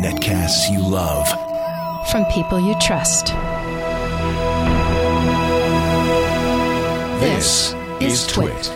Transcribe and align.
Netcasts 0.00 0.70
you 0.70 0.78
love. 0.78 1.26
From 2.10 2.24
people 2.26 2.60
you 2.60 2.76
trust. 2.80 3.26
This 7.20 7.74
is 8.00 8.28
Twit. 8.28 8.70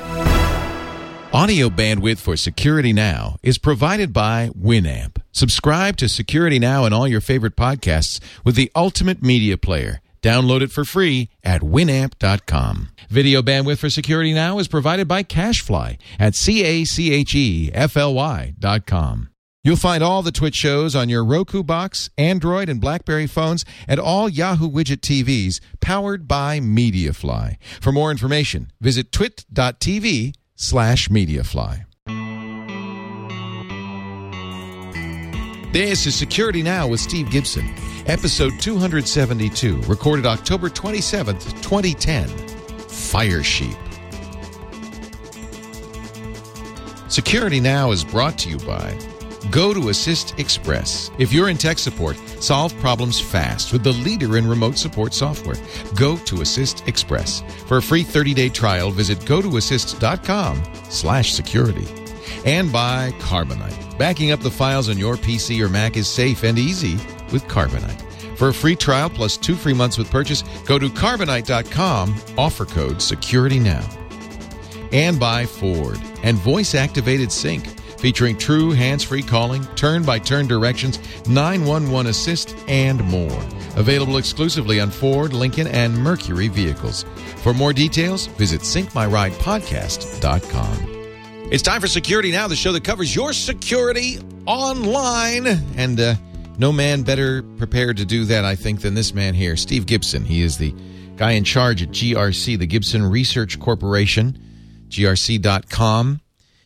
Audio 1.33 1.69
bandwidth 1.69 2.19
for 2.19 2.37
Security 2.37 2.93
Now 2.93 3.37
is 3.43 3.57
provided 3.57 4.12
by 4.12 4.50
Winamp. 4.61 5.23
Subscribe 5.31 5.96
to 5.99 6.09
Security 6.09 6.59
Now 6.59 6.85
and 6.85 6.93
all 6.93 7.07
your 7.07 7.21
favorite 7.21 7.55
podcasts 7.55 8.19
with 8.45 8.57
the 8.57 8.73
ultimate 8.75 9.23
media 9.23 9.57
player. 9.57 10.01
Download 10.25 10.62
it 10.62 10.72
for 10.72 10.86
free 10.86 11.29
at 11.45 11.61
winamp.com. 11.61 12.88
Video 13.11 13.43
bandwidth 13.43 13.77
for 13.77 13.91
Security 13.91 14.32
Now 14.32 14.59
is 14.59 14.68
provided 14.68 15.06
by 15.06 15.23
Cachefly 15.23 15.98
at 16.18 16.34
C-A-C-H-E-F-L-Y 16.34 16.95
dot 18.59 18.87
com. 18.87 19.29
You'll 19.62 19.77
find 19.77 20.02
all 20.02 20.23
the 20.23 20.32
TWiT 20.32 20.55
shows 20.55 20.96
on 20.96 21.10
your 21.10 21.23
Roku 21.23 21.62
box, 21.62 22.09
Android, 22.16 22.70
and 22.70 22.80
BlackBerry 22.80 23.27
phones, 23.27 23.66
and 23.87 24.01
all 24.01 24.30
Yahoo 24.30 24.70
Widget 24.70 25.01
TVs 25.01 25.60
powered 25.82 26.27
by 26.27 26.59
MediaFly. 26.59 27.59
For 27.82 27.93
more 27.93 28.10
information, 28.10 28.73
visit 28.80 29.12
twit.tv 29.12 30.32
slash 30.54 31.09
MediaFly. 31.09 31.84
This 35.74 36.06
is 36.06 36.15
Security 36.15 36.62
Now 36.62 36.87
with 36.88 37.01
Steve 37.01 37.30
Gibson, 37.30 37.68
episode 38.07 38.59
272, 38.61 39.81
recorded 39.83 40.27
October 40.27 40.69
27th, 40.69 41.45
2010. 41.63 42.29
Firesheep. 42.89 43.79
Security 47.11 47.61
Now 47.61 47.93
is 47.93 48.03
brought 48.03 48.39
to 48.39 48.49
you 48.49 48.59
by 48.59 48.99
GoToAssist 49.51 50.39
Express. 50.39 51.11
If 51.19 51.33
you're 51.33 51.49
in 51.49 51.57
tech 51.57 51.79
support, 51.79 52.16
solve 52.41 52.77
problems 52.80 53.21
fast 53.21 53.73
with 53.73 53.85
the 53.85 53.93
leader 53.93 54.37
in 54.37 54.49
remote 54.49 54.79
support 54.79 55.15
software. 55.15 55.57
GoToAssist 55.95 56.89
Express. 56.89 57.43
For 57.66 57.77
a 57.77 57.83
free 57.83 58.02
30-day 58.02 58.49
trial, 58.49 58.91
visit 58.91 59.18
gotoassist.com 59.21 60.63
slash 60.89 61.33
security. 61.33 61.87
And 62.45 62.73
by 62.73 63.13
Carbonite. 63.18 63.84
Backing 63.98 64.32
up 64.32 64.41
the 64.41 64.50
files 64.50 64.88
on 64.88 64.98
your 64.98 65.16
PC 65.16 65.64
or 65.64 65.69
Mac 65.69 65.97
is 65.97 66.09
safe 66.09 66.42
and 66.42 66.59
easy 66.59 66.94
with 67.32 67.44
Carbonite. 67.44 68.00
For 68.37 68.48
a 68.48 68.54
free 68.54 68.75
trial 68.75 69.09
plus 69.09 69.37
two 69.37 69.54
free 69.54 69.75
months 69.75 69.97
with 69.97 70.10
purchase, 70.10 70.42
go 70.66 70.78
to 70.78 70.88
carbonite.com, 70.88 72.16
offer 72.37 72.65
code 72.65 73.00
security 73.00 73.60
now. 73.60 73.88
And 74.92 75.20
by 75.20 75.47
Ford 75.47 76.00
and 76.22 76.37
voice 76.38 76.75
activated 76.75 77.32
sync 77.32 77.65
featuring 78.04 78.37
true 78.37 78.72
hands-free 78.72 79.22
calling, 79.22 79.65
turn-by-turn 79.76 80.47
directions, 80.47 80.98
911 81.26 82.10
assist, 82.10 82.54
and 82.69 83.03
more. 83.04 83.42
Available 83.76 84.19
exclusively 84.19 84.78
on 84.78 84.91
Ford, 84.91 85.32
Lincoln, 85.32 85.69
and 85.69 85.97
Mercury 85.97 86.48
vehicles. 86.48 87.06
For 87.38 87.54
more 87.54 87.72
details, 87.72 88.26
visit 88.26 88.60
syncmyridepodcast.com. 88.60 90.94
It's 91.50 91.62
time 91.62 91.82
for 91.82 91.87
Security 91.87 92.32
Now, 92.32 92.48
the 92.48 92.56
show 92.56 92.72
that 92.72 92.84
covers 92.84 93.14
your 93.14 93.34
security 93.34 94.19
online. 94.47 95.47
And 95.76 96.00
uh, 96.00 96.14
no 96.59 96.72
man 96.72 97.03
better 97.03 97.42
prepared 97.42 97.98
to 97.98 98.06
do 98.06 98.25
that, 98.25 98.47
I 98.47 98.56
think, 98.56 98.81
than 98.81 98.94
this 98.94 99.12
man 99.12 99.34
here, 99.34 99.54
Steve 99.56 99.84
Gibson. 99.84 100.25
He 100.25 100.42
is 100.42 100.56
the 100.56 100.75
guy 101.16 101.32
in 101.32 101.44
charge 101.44 101.82
at 101.82 101.91
GRC, 101.91 102.59
the 102.59 102.66
Gibson 102.66 103.04
Research 103.04 103.60
Corporation, 103.60 104.38
grc.com. 104.88 106.22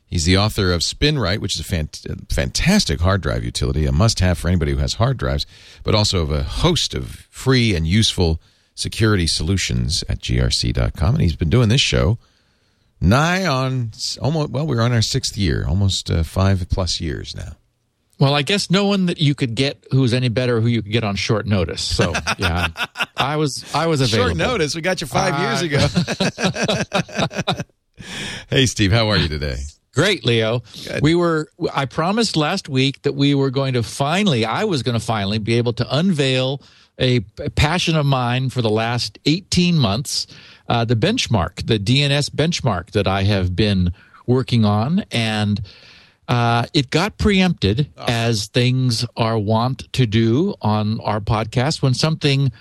He's 0.06 0.24
the 0.24 0.38
author 0.38 0.72
of 0.72 0.80
SpinRite, 0.80 1.40
which 1.40 1.56
is 1.56 1.60
a 1.60 1.64
fant- 1.64 2.32
fantastic 2.32 3.00
hard 3.00 3.20
drive 3.20 3.44
utility, 3.44 3.84
a 3.84 3.92
must 3.92 4.20
have 4.20 4.38
for 4.38 4.46
anybody 4.46 4.72
who 4.72 4.78
has 4.78 4.94
hard 4.94 5.18
drives, 5.18 5.44
but 5.82 5.96
also 5.96 6.22
of 6.22 6.30
a 6.30 6.44
host 6.44 6.94
of 6.94 7.26
free 7.30 7.74
and 7.74 7.86
useful 7.86 8.40
security 8.74 9.26
solutions 9.26 10.04
at 10.08 10.20
grc.com. 10.20 11.14
And 11.14 11.20
he's 11.20 11.36
been 11.36 11.50
doing 11.50 11.68
this 11.68 11.80
show 11.80 12.16
nigh 13.00 13.46
on 13.46 13.92
almost, 14.20 14.50
well, 14.50 14.66
we're 14.66 14.80
on 14.80 14.92
our 14.92 15.02
sixth 15.02 15.36
year, 15.36 15.64
almost 15.66 16.10
uh, 16.10 16.22
five 16.22 16.66
plus 16.70 17.00
years 17.00 17.34
now. 17.34 17.52
Well, 18.18 18.34
I 18.34 18.42
guess 18.42 18.68
no 18.68 18.86
one 18.86 19.06
that 19.06 19.18
you 19.18 19.36
could 19.36 19.54
get 19.54 19.84
who 19.92 20.00
was 20.00 20.12
any 20.12 20.28
better 20.28 20.60
who 20.60 20.66
you 20.66 20.82
could 20.82 20.90
get 20.90 21.04
on 21.04 21.14
short 21.14 21.46
notice. 21.46 21.82
So 21.82 22.12
yeah, 22.38 22.68
I 23.16 23.36
was 23.36 23.64
I 23.74 23.86
was 23.86 24.00
available. 24.00 24.30
Short 24.30 24.36
notice. 24.36 24.74
We 24.74 24.80
got 24.80 25.00
you 25.00 25.06
five 25.06 25.34
uh, 25.34 25.42
years 25.42 25.62
ago. 25.62 25.86
hey, 28.50 28.66
Steve, 28.66 28.90
how 28.90 29.08
are 29.08 29.16
you 29.16 29.28
today? 29.28 29.58
Great, 29.94 30.24
Leo. 30.24 30.62
Good. 30.84 31.02
We 31.02 31.14
were, 31.16 31.48
I 31.74 31.86
promised 31.86 32.36
last 32.36 32.68
week 32.68 33.02
that 33.02 33.14
we 33.14 33.34
were 33.34 33.50
going 33.50 33.74
to 33.74 33.82
finally, 33.82 34.44
I 34.44 34.62
was 34.62 34.84
going 34.84 34.96
to 34.96 35.04
finally 35.04 35.38
be 35.38 35.54
able 35.54 35.72
to 35.72 35.86
unveil 35.96 36.62
a, 36.98 37.16
a 37.38 37.50
passion 37.50 37.96
of 37.96 38.06
mine 38.06 38.50
for 38.50 38.62
the 38.62 38.70
last 38.70 39.18
18 39.26 39.78
months, 39.78 40.26
uh, 40.68 40.84
the 40.84 40.96
benchmark, 40.96 41.66
the 41.66 41.78
DNS 41.78 42.30
benchmark 42.30 42.90
that 42.92 43.06
I 43.06 43.22
have 43.22 43.54
been 43.54 43.92
working 44.26 44.64
on. 44.64 45.04
And 45.10 45.60
uh, 46.28 46.66
it 46.74 46.90
got 46.90 47.18
preempted 47.18 47.88
oh. 47.96 48.04
as 48.06 48.46
things 48.46 49.06
are 49.16 49.38
wont 49.38 49.90
to 49.94 50.06
do 50.06 50.54
on 50.60 51.00
our 51.00 51.20
podcast 51.20 51.82
when 51.82 51.94
something 51.94 52.52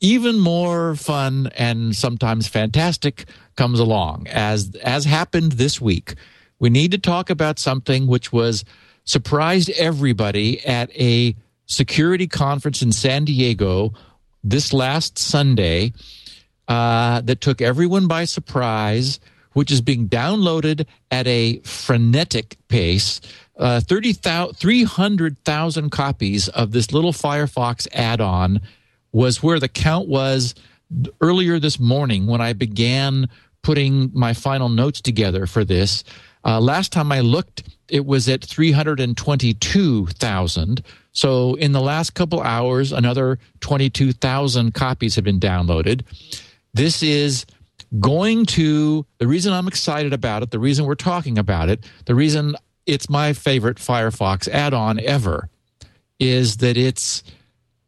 even 0.00 0.38
more 0.38 0.94
fun 0.94 1.50
and 1.56 1.96
sometimes 1.96 2.46
fantastic 2.46 3.24
comes 3.56 3.80
along, 3.80 4.26
as 4.28 4.76
as 4.82 5.06
happened 5.06 5.52
this 5.52 5.80
week 5.80 6.14
we 6.58 6.70
need 6.70 6.90
to 6.90 6.98
talk 6.98 7.30
about 7.30 7.58
something 7.58 8.06
which 8.06 8.32
was 8.32 8.64
surprised 9.04 9.70
everybody 9.70 10.64
at 10.66 10.90
a 10.96 11.34
security 11.66 12.26
conference 12.26 12.82
in 12.82 12.92
San 12.92 13.24
Diego 13.24 13.92
this 14.42 14.72
last 14.72 15.18
Sunday 15.18 15.92
uh, 16.68 17.20
that 17.22 17.40
took 17.40 17.60
everyone 17.60 18.06
by 18.06 18.24
surprise, 18.24 19.18
which 19.52 19.70
is 19.70 19.80
being 19.80 20.08
downloaded 20.08 20.86
at 21.10 21.26
a 21.26 21.58
frenetic 21.60 22.56
pace. 22.68 23.20
Uh, 23.56 23.80
300,000 23.80 25.90
copies 25.90 26.48
of 26.48 26.72
this 26.72 26.92
little 26.92 27.12
Firefox 27.12 27.88
add 27.92 28.20
on 28.20 28.60
was 29.12 29.42
where 29.42 29.58
the 29.58 29.68
count 29.68 30.08
was 30.08 30.54
earlier 31.20 31.58
this 31.58 31.80
morning 31.80 32.26
when 32.26 32.40
I 32.40 32.52
began 32.52 33.28
putting 33.62 34.12
my 34.14 34.32
final 34.34 34.68
notes 34.68 35.00
together 35.00 35.46
for 35.46 35.64
this. 35.64 36.04
Uh, 36.44 36.60
last 36.60 36.92
time 36.92 37.10
I 37.10 37.18
looked, 37.20 37.64
it 37.88 38.06
was 38.06 38.28
at 38.28 38.44
322,000. 38.44 40.82
So 41.16 41.54
in 41.54 41.72
the 41.72 41.80
last 41.80 42.12
couple 42.12 42.42
hours, 42.42 42.92
another 42.92 43.38
22,000 43.60 44.74
copies 44.74 45.14
have 45.14 45.24
been 45.24 45.40
downloaded. 45.40 46.02
This 46.74 47.02
is 47.02 47.46
going 47.98 48.44
to, 48.44 49.06
the 49.16 49.26
reason 49.26 49.54
I'm 49.54 49.66
excited 49.66 50.12
about 50.12 50.42
it, 50.42 50.50
the 50.50 50.58
reason 50.58 50.84
we're 50.84 50.94
talking 50.94 51.38
about 51.38 51.70
it, 51.70 51.82
the 52.04 52.14
reason 52.14 52.54
it's 52.84 53.08
my 53.08 53.32
favorite 53.32 53.78
Firefox 53.78 54.46
add 54.46 54.74
on 54.74 55.00
ever 55.00 55.48
is 56.18 56.58
that 56.58 56.76
it's 56.76 57.22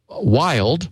wild 0.09 0.89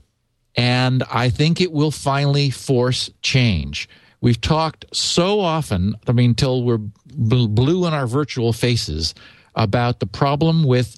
and 0.55 1.01
I 1.11 1.31
think 1.31 1.59
it 1.59 1.71
will 1.71 1.91
finally 1.91 2.51
force 2.51 3.09
change. 3.23 3.89
We've 4.21 4.39
talked 4.39 4.85
so 4.93 5.39
often, 5.39 5.95
I 6.07 6.11
mean, 6.11 6.35
till 6.35 6.63
we're 6.63 6.77
blue 6.77 7.87
in 7.87 7.95
our 7.95 8.05
virtual 8.05 8.53
faces 8.53 9.15
about 9.55 9.99
the 9.99 10.05
problem 10.05 10.63
with 10.63 10.97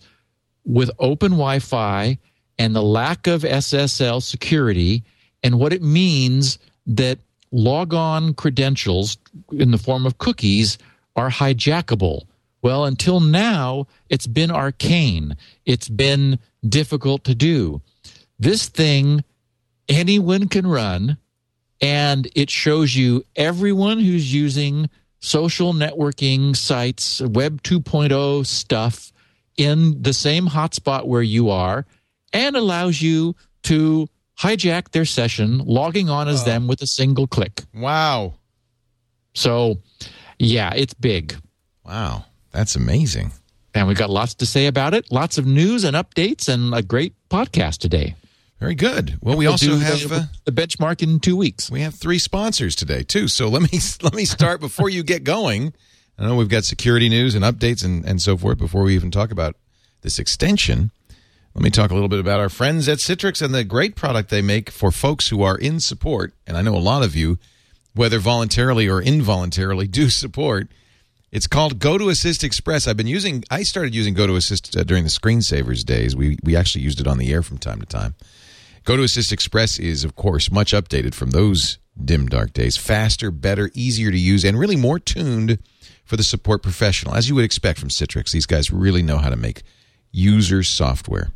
with 0.69 0.91
open 0.99 1.31
Wi-Fi 1.31 2.17
and 2.59 2.75
the 2.75 2.83
lack 2.83 3.25
of 3.25 3.41
SSL 3.41 4.21
security 4.21 5.03
and 5.41 5.59
what 5.59 5.73
it 5.73 5.81
means 5.81 6.59
that 6.85 7.17
logon 7.51 8.35
credentials 8.35 9.17
in 9.51 9.71
the 9.71 9.79
form 9.79 10.05
of 10.05 10.19
cookies 10.19 10.77
are 11.15 11.31
hijackable. 11.31 12.21
Well, 12.61 12.85
until 12.85 13.19
now, 13.19 13.87
it's 14.09 14.27
been 14.27 14.51
arcane. 14.51 15.35
It's 15.65 15.89
been 15.89 16.37
difficult 16.67 17.23
to 17.23 17.33
do. 17.33 17.81
This 18.37 18.69
thing 18.69 19.23
anyone 19.87 20.49
can 20.49 20.67
run 20.67 21.17
and 21.81 22.27
it 22.35 22.51
shows 22.51 22.95
you 22.95 23.25
everyone 23.35 23.99
who's 23.99 24.31
using 24.31 24.87
social 25.19 25.73
networking 25.73 26.55
sites, 26.55 27.21
Web 27.21 27.63
2.0 27.63 28.45
stuff 28.45 29.11
in 29.59 30.01
the 30.01 30.13
same 30.13 30.47
hotspot 30.47 31.05
where 31.05 31.21
you 31.21 31.49
are, 31.49 31.85
and 32.31 32.55
allows 32.55 33.01
you 33.01 33.35
to 33.63 34.07
hijack 34.39 34.91
their 34.91 35.05
session, 35.05 35.59
logging 35.59 36.09
on 36.09 36.29
as 36.29 36.45
them 36.45 36.67
with 36.67 36.81
a 36.81 36.87
single 36.87 37.27
click. 37.27 37.63
Wow. 37.73 38.35
So, 39.33 39.79
yeah, 40.37 40.71
it's 40.73 40.93
big. 40.93 41.35
Wow. 41.85 42.25
That's 42.51 42.75
amazing. 42.75 43.33
And 43.73 43.87
we've 43.87 43.97
got 43.97 44.09
lots 44.09 44.33
to 44.35 44.45
say 44.45 44.67
about 44.67 44.93
it, 44.93 45.11
lots 45.11 45.37
of 45.37 45.45
news 45.45 45.83
and 45.83 45.95
updates, 45.95 46.47
and 46.47 46.73
a 46.73 46.81
great 46.81 47.13
podcast 47.29 47.79
today. 47.79 48.15
Very 48.59 48.75
good. 48.75 49.17
Well, 49.21 49.37
we 49.37 49.45
we'll 49.45 49.53
also 49.53 49.75
have 49.77 50.09
the, 50.09 50.15
uh, 50.15 50.23
the, 50.45 50.51
benchmark 50.51 51.01
in 51.01 51.19
two 51.19 51.37
weeks. 51.37 51.69
We 51.69 51.81
have 51.81 51.95
three 51.95 52.19
sponsors 52.19 52.75
today 52.75 53.03
too. 53.03 53.27
So 53.27 53.47
let 53.47 53.61
me 53.61 53.79
let 54.01 54.13
me 54.13 54.25
start 54.25 54.59
before 54.59 54.89
you 54.89 55.03
get 55.03 55.23
going. 55.23 55.73
I 56.19 56.27
know 56.27 56.35
we've 56.35 56.49
got 56.49 56.65
security 56.65 57.07
news 57.07 57.33
and 57.33 57.45
updates 57.45 57.83
and, 57.83 58.03
and 58.05 58.21
so 58.21 58.35
forth 58.35 58.57
before 58.57 58.83
we 58.83 58.93
even 58.93 59.09
talk 59.09 59.31
about 59.31 59.55
this 60.01 60.19
extension. 60.19 60.91
Let 61.55 61.63
me 61.63 61.69
talk 61.69 61.91
a 61.91 61.93
little 61.93 62.09
bit 62.09 62.19
about 62.19 62.41
our 62.41 62.49
friends 62.49 62.89
at 62.89 62.99
Citrix 62.99 63.41
and 63.41 63.55
the 63.55 63.63
great 63.63 63.95
product 63.95 64.29
they 64.29 64.41
make 64.41 64.69
for 64.69 64.91
folks 64.91 65.29
who 65.29 65.41
are 65.41 65.57
in 65.57 65.79
support. 65.79 66.33
And 66.45 66.57
I 66.57 66.61
know 66.61 66.75
a 66.75 66.77
lot 66.77 67.03
of 67.03 67.15
you, 67.15 67.39
whether 67.95 68.19
voluntarily 68.19 68.89
or 68.89 69.01
involuntarily, 69.01 69.87
do 69.87 70.09
support. 70.09 70.67
It's 71.31 71.47
called 71.47 71.79
GoToAssist 71.79 72.43
Express. 72.43 72.87
I've 72.87 72.97
been 72.97 73.07
using. 73.07 73.43
I 73.49 73.63
started 73.63 73.95
using 73.95 74.13
GoToAssist 74.13 74.77
uh, 74.77 74.83
during 74.83 75.03
the 75.03 75.09
screensavers 75.09 75.85
days. 75.85 76.15
We 76.15 76.37
we 76.43 76.55
actually 76.55 76.83
used 76.83 76.99
it 76.99 77.07
on 77.07 77.17
the 77.17 77.31
air 77.31 77.43
from 77.43 77.59
time 77.59 77.79
to 77.79 77.85
time. 77.85 78.15
GoToAssist 78.83 79.31
Express 79.31 79.79
is, 79.79 80.03
of 80.03 80.15
course, 80.15 80.51
much 80.51 80.73
updated 80.73 81.13
from 81.13 81.31
those 81.31 81.77
dim 82.03 82.27
dark 82.27 82.53
days. 82.53 82.77
Faster, 82.77 83.31
better, 83.31 83.69
easier 83.73 84.11
to 84.11 84.17
use, 84.17 84.43
and 84.43 84.57
really 84.57 84.75
more 84.75 84.99
tuned 84.99 85.59
for 86.09 86.17
the 86.17 86.23
support 86.23 86.63
professional, 86.63 87.13
as 87.13 87.29
you 87.29 87.35
would 87.35 87.45
expect 87.45 87.77
from 87.77 87.89
Citrix. 87.89 88.31
These 88.31 88.47
guys 88.47 88.71
really 88.71 89.03
know 89.03 89.19
how 89.19 89.29
to 89.29 89.35
make 89.35 89.61
user 90.11 90.63
software. 90.63 91.29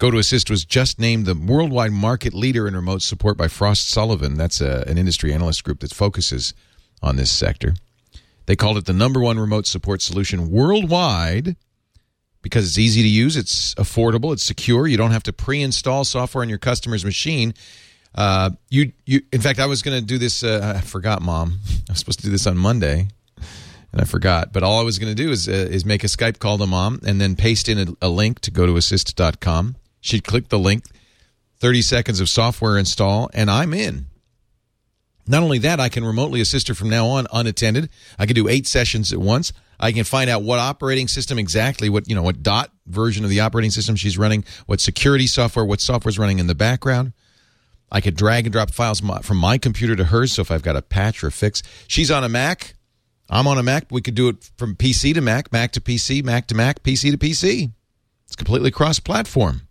GoToAssist 0.00 0.50
was 0.50 0.64
just 0.64 0.98
named 0.98 1.24
the 1.24 1.36
worldwide 1.36 1.92
market 1.92 2.34
leader 2.34 2.66
in 2.66 2.74
remote 2.74 3.02
support 3.02 3.38
by 3.38 3.46
Frost 3.46 3.88
Sullivan. 3.88 4.34
That's 4.34 4.60
a, 4.60 4.82
an 4.88 4.98
industry 4.98 5.32
analyst 5.32 5.62
group 5.62 5.78
that 5.80 5.94
focuses 5.94 6.52
on 7.00 7.14
this 7.14 7.30
sector. 7.30 7.74
They 8.46 8.56
called 8.56 8.76
it 8.76 8.86
the 8.86 8.92
number 8.92 9.20
one 9.20 9.38
remote 9.38 9.68
support 9.68 10.02
solution 10.02 10.50
worldwide 10.50 11.54
because 12.42 12.66
it's 12.66 12.78
easy 12.78 13.02
to 13.02 13.08
use, 13.08 13.36
it's 13.36 13.72
affordable, 13.76 14.32
it's 14.32 14.44
secure. 14.44 14.88
You 14.88 14.96
don't 14.96 15.12
have 15.12 15.22
to 15.22 15.32
pre-install 15.32 16.04
software 16.04 16.42
on 16.42 16.48
your 16.48 16.58
customer's 16.58 17.04
machine. 17.04 17.54
Uh, 18.16 18.50
you, 18.68 18.90
you. 19.06 19.20
In 19.32 19.40
fact, 19.40 19.60
I 19.60 19.66
was 19.66 19.80
going 19.80 20.00
to 20.00 20.04
do 20.04 20.18
this. 20.18 20.42
Uh, 20.42 20.74
I 20.76 20.80
forgot, 20.80 21.22
Mom. 21.22 21.60
I 21.88 21.92
was 21.92 22.00
supposed 22.00 22.18
to 22.18 22.24
do 22.24 22.32
this 22.32 22.48
on 22.48 22.58
Monday 22.58 23.06
and 23.92 24.00
I 24.00 24.04
forgot. 24.04 24.52
But 24.52 24.62
all 24.62 24.80
I 24.80 24.82
was 24.82 24.98
going 24.98 25.14
to 25.14 25.22
do 25.22 25.30
is 25.30 25.48
uh, 25.48 25.52
is 25.52 25.84
make 25.84 26.04
a 26.04 26.08
Skype 26.08 26.38
call 26.38 26.58
to 26.58 26.66
mom 26.66 27.00
and 27.06 27.20
then 27.20 27.36
paste 27.36 27.68
in 27.68 27.78
a, 27.78 28.06
a 28.06 28.08
link 28.08 28.40
to 28.40 28.50
gotoassist.com. 28.50 29.76
She'd 30.00 30.24
click 30.24 30.48
the 30.48 30.58
link, 30.58 30.84
30 31.60 31.82
seconds 31.82 32.20
of 32.20 32.28
software 32.28 32.76
install, 32.76 33.30
and 33.34 33.50
I'm 33.50 33.72
in. 33.72 34.06
Not 35.26 35.44
only 35.44 35.58
that, 35.58 35.78
I 35.78 35.88
can 35.88 36.04
remotely 36.04 36.40
assist 36.40 36.66
her 36.66 36.74
from 36.74 36.88
now 36.88 37.06
on 37.06 37.28
unattended. 37.32 37.88
I 38.18 38.26
can 38.26 38.34
do 38.34 38.48
eight 38.48 38.66
sessions 38.66 39.12
at 39.12 39.20
once. 39.20 39.52
I 39.78 39.92
can 39.92 40.04
find 40.04 40.28
out 40.28 40.42
what 40.42 40.58
operating 40.58 41.06
system 41.06 41.38
exactly, 41.38 41.88
what 41.88 42.08
you 42.08 42.14
know, 42.14 42.22
what 42.22 42.42
dot 42.42 42.70
version 42.86 43.22
of 43.24 43.30
the 43.30 43.40
operating 43.40 43.70
system 43.70 43.94
she's 43.94 44.18
running, 44.18 44.44
what 44.66 44.80
security 44.80 45.26
software, 45.26 45.64
what 45.64 45.80
software's 45.80 46.18
running 46.18 46.38
in 46.38 46.48
the 46.48 46.54
background. 46.54 47.12
I 47.90 48.00
could 48.00 48.16
drag 48.16 48.46
and 48.46 48.52
drop 48.52 48.70
files 48.70 49.00
from 49.22 49.36
my 49.36 49.58
computer 49.58 49.94
to 49.94 50.04
hers. 50.04 50.32
So 50.32 50.42
if 50.42 50.50
I've 50.50 50.62
got 50.62 50.76
a 50.76 50.82
patch 50.82 51.22
or 51.22 51.28
a 51.28 51.32
fix, 51.32 51.62
she's 51.86 52.10
on 52.10 52.24
a 52.24 52.28
Mac. 52.28 52.74
I'm 53.32 53.46
on 53.46 53.56
a 53.56 53.62
Mac. 53.62 53.86
We 53.90 54.02
could 54.02 54.14
do 54.14 54.28
it 54.28 54.50
from 54.58 54.76
PC 54.76 55.14
to 55.14 55.22
Mac, 55.22 55.50
Mac 55.50 55.72
to 55.72 55.80
PC, 55.80 56.22
Mac 56.22 56.46
to 56.48 56.54
Mac, 56.54 56.82
PC 56.82 57.10
to 57.12 57.16
PC. 57.16 57.72
It's 58.26 58.36
completely 58.36 58.70
cross 58.70 59.00
platform. 59.00 59.62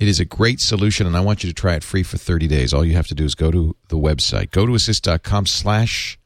It 0.00 0.08
is 0.08 0.18
a 0.18 0.24
great 0.24 0.60
solution, 0.60 1.06
and 1.06 1.16
I 1.16 1.20
want 1.20 1.44
you 1.44 1.48
to 1.48 1.54
try 1.54 1.74
it 1.74 1.84
free 1.84 2.02
for 2.02 2.16
30 2.16 2.48
days. 2.48 2.74
All 2.74 2.84
you 2.84 2.94
have 2.94 3.06
to 3.06 3.14
do 3.14 3.24
is 3.24 3.36
go 3.36 3.52
to 3.52 3.76
the 3.88 3.98
website, 3.98 4.48
gotoassist.com 4.48 5.46
slash 5.46 6.18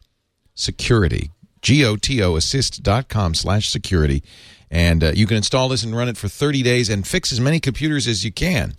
security, 0.54 1.30
G-O-T-O, 1.60 2.36
assist.com 2.36 3.34
slash 3.34 3.68
security, 3.68 4.22
and 4.70 5.04
uh, 5.04 5.12
you 5.14 5.26
can 5.26 5.36
install 5.36 5.68
this 5.68 5.82
and 5.82 5.94
run 5.94 6.08
it 6.08 6.16
for 6.16 6.28
30 6.28 6.62
days 6.62 6.88
and 6.88 7.06
fix 7.06 7.32
as 7.32 7.40
many 7.40 7.60
computers 7.60 8.08
as 8.08 8.24
you 8.24 8.32
can. 8.32 8.76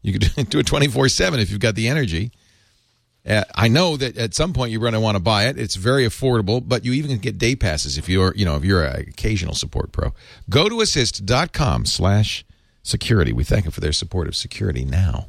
You 0.00 0.18
can 0.18 0.44
do 0.44 0.60
it 0.60 0.66
24-7 0.66 1.42
if 1.42 1.50
you've 1.50 1.60
got 1.60 1.74
the 1.74 1.88
energy. 1.88 2.30
Uh, 3.26 3.44
I 3.54 3.68
know 3.68 3.96
that 3.96 4.16
at 4.16 4.34
some 4.34 4.52
point 4.52 4.70
you're 4.70 4.80
going 4.80 4.92
to 4.92 5.00
want 5.00 5.16
to 5.16 5.22
buy 5.22 5.46
it. 5.46 5.58
It's 5.58 5.74
very 5.74 6.06
affordable, 6.06 6.62
but 6.66 6.84
you 6.84 6.92
even 6.92 7.18
get 7.18 7.38
day 7.38 7.56
passes 7.56 7.98
if 7.98 8.08
you're, 8.08 8.32
you 8.36 8.44
know, 8.44 8.56
if 8.56 8.64
you're 8.64 8.84
an 8.84 9.08
occasional 9.08 9.54
support 9.54 9.92
pro. 9.92 10.12
Go 10.48 10.68
to 10.68 10.80
assist.com 10.80 11.86
slash 11.86 12.44
security. 12.82 13.32
We 13.32 13.44
thank 13.44 13.64
them 13.64 13.72
for 13.72 13.80
their 13.80 13.92
support 13.92 14.28
of 14.28 14.36
security 14.36 14.84
now. 14.84 15.26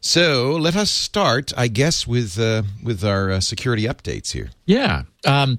So 0.00 0.52
let 0.52 0.76
us 0.76 0.90
start, 0.90 1.52
I 1.56 1.68
guess, 1.68 2.06
with 2.06 2.38
uh, 2.38 2.62
with 2.82 3.04
our 3.04 3.32
uh, 3.32 3.40
security 3.40 3.82
updates 3.84 4.32
here. 4.32 4.50
Yeah. 4.64 5.02
Um, 5.26 5.58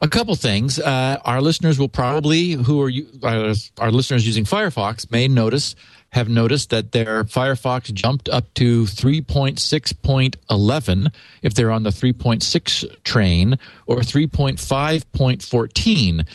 a 0.00 0.08
couple 0.08 0.34
things. 0.34 0.78
Uh, 0.78 1.18
our 1.24 1.40
listeners 1.40 1.78
will 1.78 1.88
probably, 1.88 2.52
who 2.52 2.82
are 2.82 2.90
uh, 3.22 3.54
our 3.78 3.90
listeners 3.90 4.26
using 4.26 4.44
Firefox, 4.44 5.10
may 5.10 5.28
notice 5.28 5.74
have 6.12 6.28
noticed 6.28 6.70
that 6.70 6.90
their 6.92 7.24
Firefox 7.24 7.92
jumped 7.92 8.28
up 8.28 8.54
to 8.54 8.84
3.6.11 8.84 11.12
if 11.42 11.54
they're 11.54 11.70
on 11.70 11.82
the 11.84 11.90
3.6 11.90 13.02
train 13.04 13.58
or 13.86 13.98
3.5.14. 13.98 16.26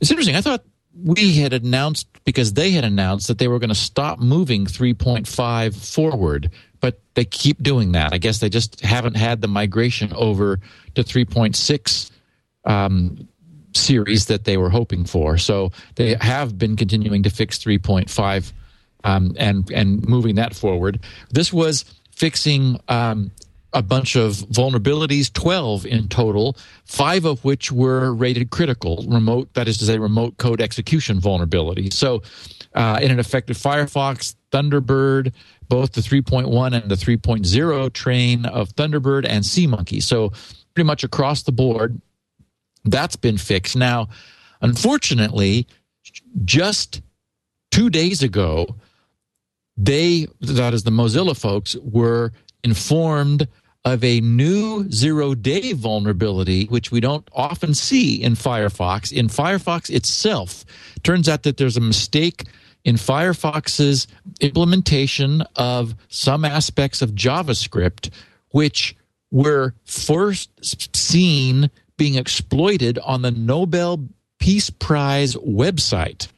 It's 0.00 0.10
interesting. 0.10 0.36
I 0.36 0.40
thought 0.40 0.62
we 1.02 1.34
had 1.34 1.52
announced 1.52 2.06
because 2.24 2.52
they 2.52 2.70
had 2.70 2.84
announced 2.84 3.26
that 3.28 3.38
they 3.38 3.48
were 3.48 3.58
going 3.58 3.70
to 3.70 3.74
stop 3.74 4.20
moving 4.20 4.66
3.5 4.66 5.74
forward, 5.74 6.50
but 6.80 7.00
they 7.14 7.24
keep 7.24 7.60
doing 7.62 7.92
that. 7.92 8.14
I 8.14 8.18
guess 8.18 8.38
they 8.38 8.48
just 8.48 8.80
haven't 8.82 9.16
had 9.16 9.40
the 9.40 9.48
migration 9.48 10.12
over 10.14 10.60
to 10.94 11.02
3.6 11.02 12.12
um, 12.64 13.28
series 13.74 14.26
that 14.26 14.44
they 14.44 14.56
were 14.56 14.70
hoping 14.70 15.04
for. 15.04 15.36
So 15.38 15.72
they 15.96 16.16
have 16.20 16.58
been 16.58 16.76
continuing 16.76 17.22
to 17.24 17.30
fix 17.30 17.58
3.5 17.58 18.52
um, 19.04 19.34
and 19.38 19.70
and 19.70 20.06
moving 20.08 20.36
that 20.36 20.54
forward. 20.54 21.00
This 21.30 21.52
was 21.52 21.84
fixing 22.10 22.80
um, 22.88 23.30
a 23.74 23.82
bunch 23.82 24.16
of 24.16 24.34
vulnerabilities, 24.34 25.32
12 25.32 25.84
in 25.84 26.08
total, 26.08 26.56
five 26.84 27.24
of 27.24 27.44
which 27.44 27.72
were 27.72 28.14
rated 28.14 28.50
critical, 28.50 29.04
remote, 29.08 29.52
that 29.54 29.66
is 29.66 29.76
to 29.78 29.84
say, 29.84 29.98
remote 29.98 30.38
code 30.38 30.60
execution 30.60 31.18
vulnerability. 31.18 31.90
So, 31.90 32.22
uh, 32.74 32.98
it 33.02 33.10
affected 33.18 33.56
Firefox, 33.56 34.36
Thunderbird, 34.52 35.32
both 35.68 35.92
the 35.92 36.00
3.1 36.00 36.80
and 36.80 36.90
the 36.90 36.94
3.0 36.94 37.92
train 37.92 38.46
of 38.46 38.74
Thunderbird 38.74 39.26
and 39.28 39.44
SeaMonkey. 39.44 40.02
So, 40.02 40.30
pretty 40.74 40.86
much 40.86 41.02
across 41.02 41.42
the 41.42 41.52
board, 41.52 42.00
that's 42.84 43.16
been 43.16 43.38
fixed. 43.38 43.76
Now, 43.76 44.08
unfortunately, 44.60 45.66
just 46.44 47.02
two 47.70 47.90
days 47.90 48.22
ago, 48.22 48.76
they, 49.76 50.26
that 50.40 50.74
is 50.74 50.84
the 50.84 50.90
Mozilla 50.90 51.38
folks, 51.38 51.76
were 51.76 52.32
informed 52.62 53.48
of 53.84 54.02
a 54.02 54.20
new 54.20 54.90
zero 54.90 55.34
day 55.34 55.72
vulnerability, 55.72 56.64
which 56.66 56.90
we 56.90 57.00
don't 57.00 57.28
often 57.32 57.74
see 57.74 58.22
in 58.22 58.34
Firefox. 58.34 59.12
In 59.12 59.28
Firefox 59.28 59.90
itself, 59.90 60.64
turns 61.02 61.28
out 61.28 61.42
that 61.42 61.58
there's 61.58 61.76
a 61.76 61.82
mistake 61.82 62.44
in 62.84 62.96
Firefox's 62.96 64.06
implementation 64.40 65.42
of 65.56 65.94
some 66.08 66.44
aspects 66.44 67.02
of 67.02 67.10
JavaScript, 67.12 68.10
which 68.50 68.96
were 69.30 69.74
first 69.84 70.50
seen 70.94 71.70
being 71.96 72.16
exploited 72.16 72.98
on 72.98 73.22
the 73.22 73.30
Nobel 73.30 74.08
Peace 74.38 74.70
Prize 74.70 75.36
website. 75.36 76.28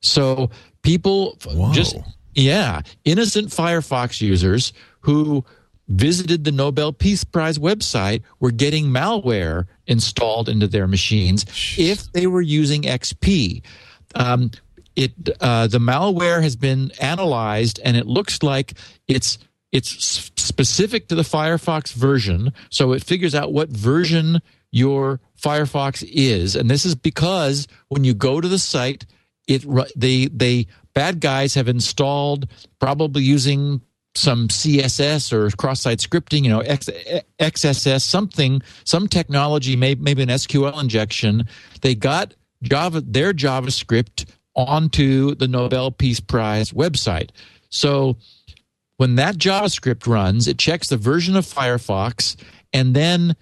So 0.00 0.50
people 0.82 1.38
Whoa. 1.44 1.72
just 1.72 1.96
yeah, 2.34 2.80
innocent 3.04 3.48
Firefox 3.48 4.20
users 4.20 4.72
who 5.00 5.44
visited 5.88 6.44
the 6.44 6.52
Nobel 6.52 6.92
Peace 6.92 7.24
Prize 7.24 7.58
website 7.58 8.22
were 8.40 8.50
getting 8.50 8.86
malware 8.86 9.66
installed 9.86 10.48
into 10.48 10.66
their 10.66 10.86
machines 10.86 11.44
if 11.76 12.10
they 12.12 12.26
were 12.26 12.40
using 12.40 12.82
XP. 12.82 13.62
Um, 14.14 14.50
it 14.96 15.12
uh, 15.40 15.66
the 15.66 15.78
malware 15.78 16.42
has 16.42 16.56
been 16.56 16.92
analyzed 17.00 17.80
and 17.84 17.96
it 17.96 18.06
looks 18.06 18.42
like 18.42 18.74
it's 19.08 19.38
it's 19.72 20.30
specific 20.36 21.08
to 21.08 21.14
the 21.14 21.22
Firefox 21.22 21.94
version, 21.94 22.52
so 22.68 22.92
it 22.92 23.02
figures 23.02 23.34
out 23.34 23.54
what 23.54 23.70
version 23.70 24.42
your 24.72 25.20
Firefox 25.40 26.02
is, 26.08 26.56
and 26.56 26.68
this 26.68 26.84
is 26.84 26.94
because 26.94 27.68
when 27.88 28.02
you 28.02 28.14
go 28.14 28.40
to 28.40 28.48
the 28.48 28.58
site, 28.58 29.06
it 29.46 29.64
they 29.94 30.26
they 30.26 30.66
bad 30.94 31.20
guys 31.20 31.54
have 31.54 31.68
installed, 31.68 32.48
probably 32.80 33.22
using 33.22 33.82
some 34.14 34.48
CSS 34.48 35.32
or 35.32 35.50
cross-site 35.56 35.98
scripting, 35.98 36.44
you 36.44 36.50
know, 36.50 36.60
X, 36.60 36.90
XSS, 37.40 38.02
something, 38.02 38.60
some 38.84 39.08
technology, 39.08 39.74
maybe, 39.74 40.02
maybe 40.02 40.22
an 40.22 40.28
SQL 40.28 40.78
injection. 40.78 41.46
They 41.80 41.94
got 41.94 42.34
Java, 42.62 43.00
their 43.00 43.32
JavaScript 43.32 44.30
onto 44.54 45.34
the 45.34 45.48
Nobel 45.48 45.90
Peace 45.90 46.20
Prize 46.20 46.72
website. 46.72 47.30
So 47.70 48.16
when 48.98 49.14
that 49.16 49.36
JavaScript 49.36 50.06
runs, 50.06 50.46
it 50.46 50.58
checks 50.58 50.88
the 50.88 50.98
version 50.98 51.34
of 51.34 51.46
Firefox 51.46 52.36
and 52.72 52.94
then 52.94 53.34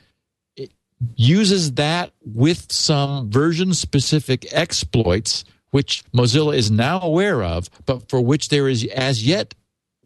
uses 1.16 1.72
that 1.72 2.12
with 2.24 2.70
some 2.70 3.30
version 3.30 3.74
specific 3.74 4.46
exploits 4.52 5.44
which 5.70 6.02
Mozilla 6.12 6.56
is 6.56 6.70
now 6.70 7.00
aware 7.00 7.42
of, 7.42 7.70
but 7.86 8.08
for 8.08 8.20
which 8.20 8.48
there 8.48 8.68
is 8.68 8.84
as 8.86 9.24
yet, 9.24 9.54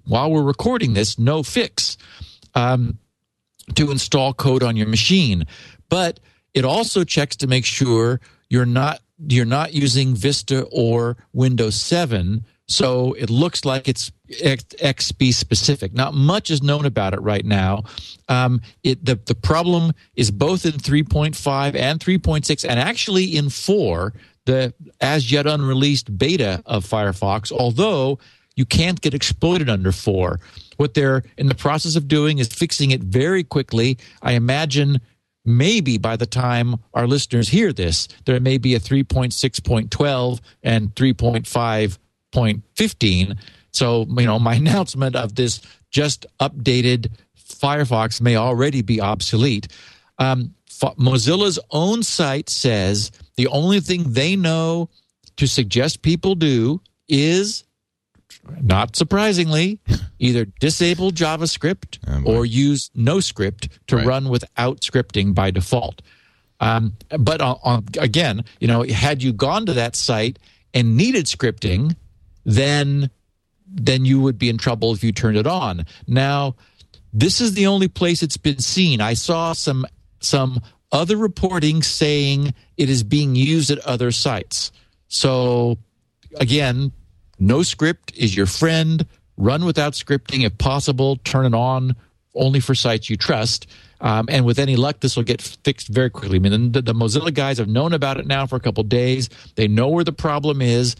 while 0.06 0.30
we're 0.30 0.42
recording 0.42 0.92
this, 0.94 1.18
no 1.18 1.42
fix 1.42 1.96
um, 2.54 2.98
to 3.74 3.90
install 3.90 4.34
code 4.34 4.62
on 4.62 4.76
your 4.76 4.86
machine. 4.86 5.46
But 5.88 6.20
It 6.52 6.64
also 6.64 7.02
checks 7.02 7.36
to 7.36 7.48
make 7.48 7.64
sure 7.64 8.20
you're 8.48 8.66
not 8.66 9.00
you're 9.28 9.44
not 9.44 9.72
using 9.74 10.14
Vista 10.14 10.62
or 10.70 11.16
Windows 11.32 11.76
7, 11.76 12.44
so 12.66 13.12
it 13.14 13.30
looks 13.30 13.64
like 13.64 13.88
it's 13.88 14.10
XP 14.40 15.34
specific. 15.34 15.92
Not 15.92 16.14
much 16.14 16.50
is 16.50 16.62
known 16.62 16.84
about 16.84 17.14
it 17.14 17.20
right 17.20 17.44
now. 17.44 17.84
Um, 18.28 18.60
it 18.82 19.04
the 19.04 19.16
the 19.16 19.34
problem 19.34 19.92
is 20.16 20.30
both 20.30 20.64
in 20.64 20.72
3.5 20.72 21.74
and 21.74 22.00
3.6, 22.00 22.66
and 22.68 22.80
actually 22.80 23.36
in 23.36 23.50
four, 23.50 24.14
the 24.46 24.72
as 25.00 25.30
yet 25.30 25.46
unreleased 25.46 26.16
beta 26.16 26.62
of 26.66 26.84
Firefox. 26.84 27.52
Although 27.52 28.18
you 28.56 28.64
can't 28.64 29.00
get 29.00 29.14
exploited 29.14 29.68
under 29.68 29.92
four. 29.92 30.40
What 30.76 30.94
they're 30.94 31.22
in 31.36 31.46
the 31.48 31.54
process 31.54 31.94
of 31.96 32.08
doing 32.08 32.38
is 32.38 32.48
fixing 32.48 32.90
it 32.90 33.02
very 33.02 33.44
quickly. 33.44 33.98
I 34.22 34.32
imagine 34.32 35.02
maybe 35.44 35.98
by 35.98 36.16
the 36.16 36.24
time 36.26 36.76
our 36.94 37.06
listeners 37.06 37.50
hear 37.50 37.70
this, 37.72 38.08
there 38.24 38.40
may 38.40 38.58
be 38.58 38.74
a 38.74 38.80
3.6.12 38.80 40.40
and 40.62 40.94
3.5.15. 40.94 43.38
So, 43.74 44.06
you 44.08 44.26
know, 44.26 44.38
my 44.38 44.54
announcement 44.64 45.16
of 45.16 45.34
this 45.34 45.60
just 45.90 46.26
updated 46.40 47.10
Firefox 47.38 48.20
may 48.20 48.36
already 48.36 48.82
be 48.82 49.00
obsolete. 49.00 49.68
Um, 50.18 50.54
Mozilla's 50.98 51.58
own 51.70 52.02
site 52.02 52.50
says 52.50 53.10
the 53.36 53.46
only 53.48 53.80
thing 53.80 54.12
they 54.12 54.36
know 54.36 54.90
to 55.36 55.46
suggest 55.46 56.02
people 56.02 56.34
do 56.34 56.80
is 57.08 57.64
not 58.60 58.96
surprisingly, 58.96 59.80
either 60.18 60.44
disable 60.60 61.10
JavaScript 61.10 61.98
oh 62.06 62.32
or 62.32 62.46
use 62.46 62.90
NoScript 62.96 63.68
to 63.86 63.96
right. 63.96 64.06
run 64.06 64.28
without 64.28 64.80
scripting 64.80 65.34
by 65.34 65.50
default. 65.50 66.02
Um, 66.60 66.94
but 67.18 67.40
on, 67.40 67.58
on, 67.62 67.84
again, 67.98 68.44
you 68.60 68.68
know, 68.68 68.82
had 68.82 69.22
you 69.22 69.32
gone 69.32 69.66
to 69.66 69.72
that 69.74 69.96
site 69.96 70.38
and 70.72 70.96
needed 70.96 71.26
scripting, 71.26 71.96
then 72.44 73.10
then 73.74 74.04
you 74.04 74.20
would 74.20 74.38
be 74.38 74.48
in 74.48 74.58
trouble 74.58 74.92
if 74.92 75.02
you 75.02 75.12
turned 75.12 75.36
it 75.36 75.46
on. 75.46 75.84
Now, 76.06 76.56
this 77.12 77.40
is 77.40 77.54
the 77.54 77.66
only 77.66 77.88
place 77.88 78.22
it's 78.22 78.36
been 78.36 78.58
seen. 78.58 79.00
I 79.00 79.14
saw 79.14 79.52
some 79.52 79.86
some 80.20 80.60
other 80.90 81.16
reporting 81.16 81.82
saying 81.82 82.54
it 82.76 82.88
is 82.88 83.02
being 83.02 83.34
used 83.34 83.70
at 83.70 83.78
other 83.80 84.10
sites. 84.10 84.72
So 85.08 85.78
again, 86.36 86.92
NoScript 87.40 88.16
is 88.16 88.36
your 88.36 88.46
friend. 88.46 89.06
Run 89.36 89.64
without 89.64 89.94
scripting 89.94 90.44
if 90.44 90.56
possible. 90.56 91.16
Turn 91.16 91.46
it 91.46 91.54
on 91.54 91.96
only 92.34 92.60
for 92.60 92.74
sites 92.74 93.10
you 93.10 93.16
trust. 93.16 93.66
Um, 94.00 94.26
and 94.28 94.44
with 94.44 94.58
any 94.58 94.76
luck, 94.76 95.00
this 95.00 95.16
will 95.16 95.24
get 95.24 95.40
fixed 95.40 95.88
very 95.88 96.10
quickly. 96.10 96.36
I 96.36 96.40
mean, 96.40 96.72
the, 96.72 96.82
the 96.82 96.92
Mozilla 96.92 97.32
guys 97.32 97.58
have 97.58 97.68
known 97.68 97.92
about 97.92 98.18
it 98.18 98.26
now 98.26 98.46
for 98.46 98.56
a 98.56 98.60
couple 98.60 98.82
days. 98.84 99.28
They 99.54 99.66
know 99.66 99.88
where 99.88 100.04
the 100.04 100.12
problem 100.12 100.60
is. 100.60 100.96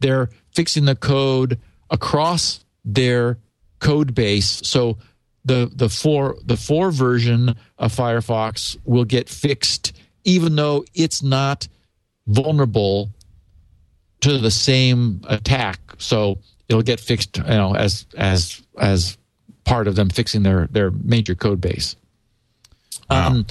They're 0.00 0.30
fixing 0.54 0.84
the 0.84 0.96
code 0.96 1.58
across 1.90 2.64
their 2.84 3.38
code 3.80 4.14
base. 4.14 4.60
So 4.64 4.98
the 5.44 5.70
the 5.74 5.88
four 5.88 6.36
the 6.44 6.56
four 6.56 6.90
version 6.90 7.56
of 7.78 7.94
Firefox 7.94 8.76
will 8.84 9.04
get 9.04 9.28
fixed, 9.28 9.92
even 10.24 10.56
though 10.56 10.84
it's 10.94 11.22
not 11.22 11.68
vulnerable 12.26 13.10
to 14.20 14.38
the 14.38 14.50
same 14.50 15.22
attack. 15.28 15.80
So 15.98 16.38
it'll 16.68 16.82
get 16.82 17.00
fixed, 17.00 17.38
you 17.38 17.44
know, 17.44 17.74
as 17.74 18.06
as 18.16 18.62
as 18.78 19.16
part 19.64 19.88
of 19.88 19.96
them 19.96 20.10
fixing 20.10 20.42
their 20.42 20.66
their 20.68 20.90
major 20.90 21.34
code 21.34 21.60
base. 21.60 21.96
Wow. 23.10 23.28
Um, 23.28 23.46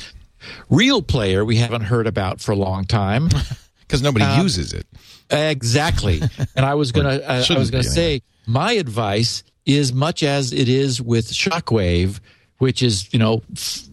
RealPlayer 0.70 1.46
we 1.46 1.58
haven't 1.58 1.82
heard 1.82 2.08
about 2.08 2.39
for 2.39 2.51
a 2.51 2.56
long 2.56 2.86
time 2.86 3.29
because 3.79 4.01
nobody 4.01 4.25
um, 4.25 4.41
uses 4.41 4.74
it. 4.74 4.86
Exactly. 5.29 6.22
and 6.55 6.65
I 6.65 6.75
was 6.75 6.91
gonna 6.91 7.17
uh, 7.17 7.43
I 7.50 7.57
was 7.57 7.72
gonna 7.72 7.84
say 7.84 8.22
my 8.46 8.74
advice 8.74 9.43
is 9.65 9.91
much 9.93 10.24
as 10.24 10.53
it 10.53 10.69
is 10.69 11.01
with 11.01 11.27
Shockwave, 11.31 12.19
which 12.60 12.81
is 12.81 13.12
you 13.13 13.19
know 13.19 13.43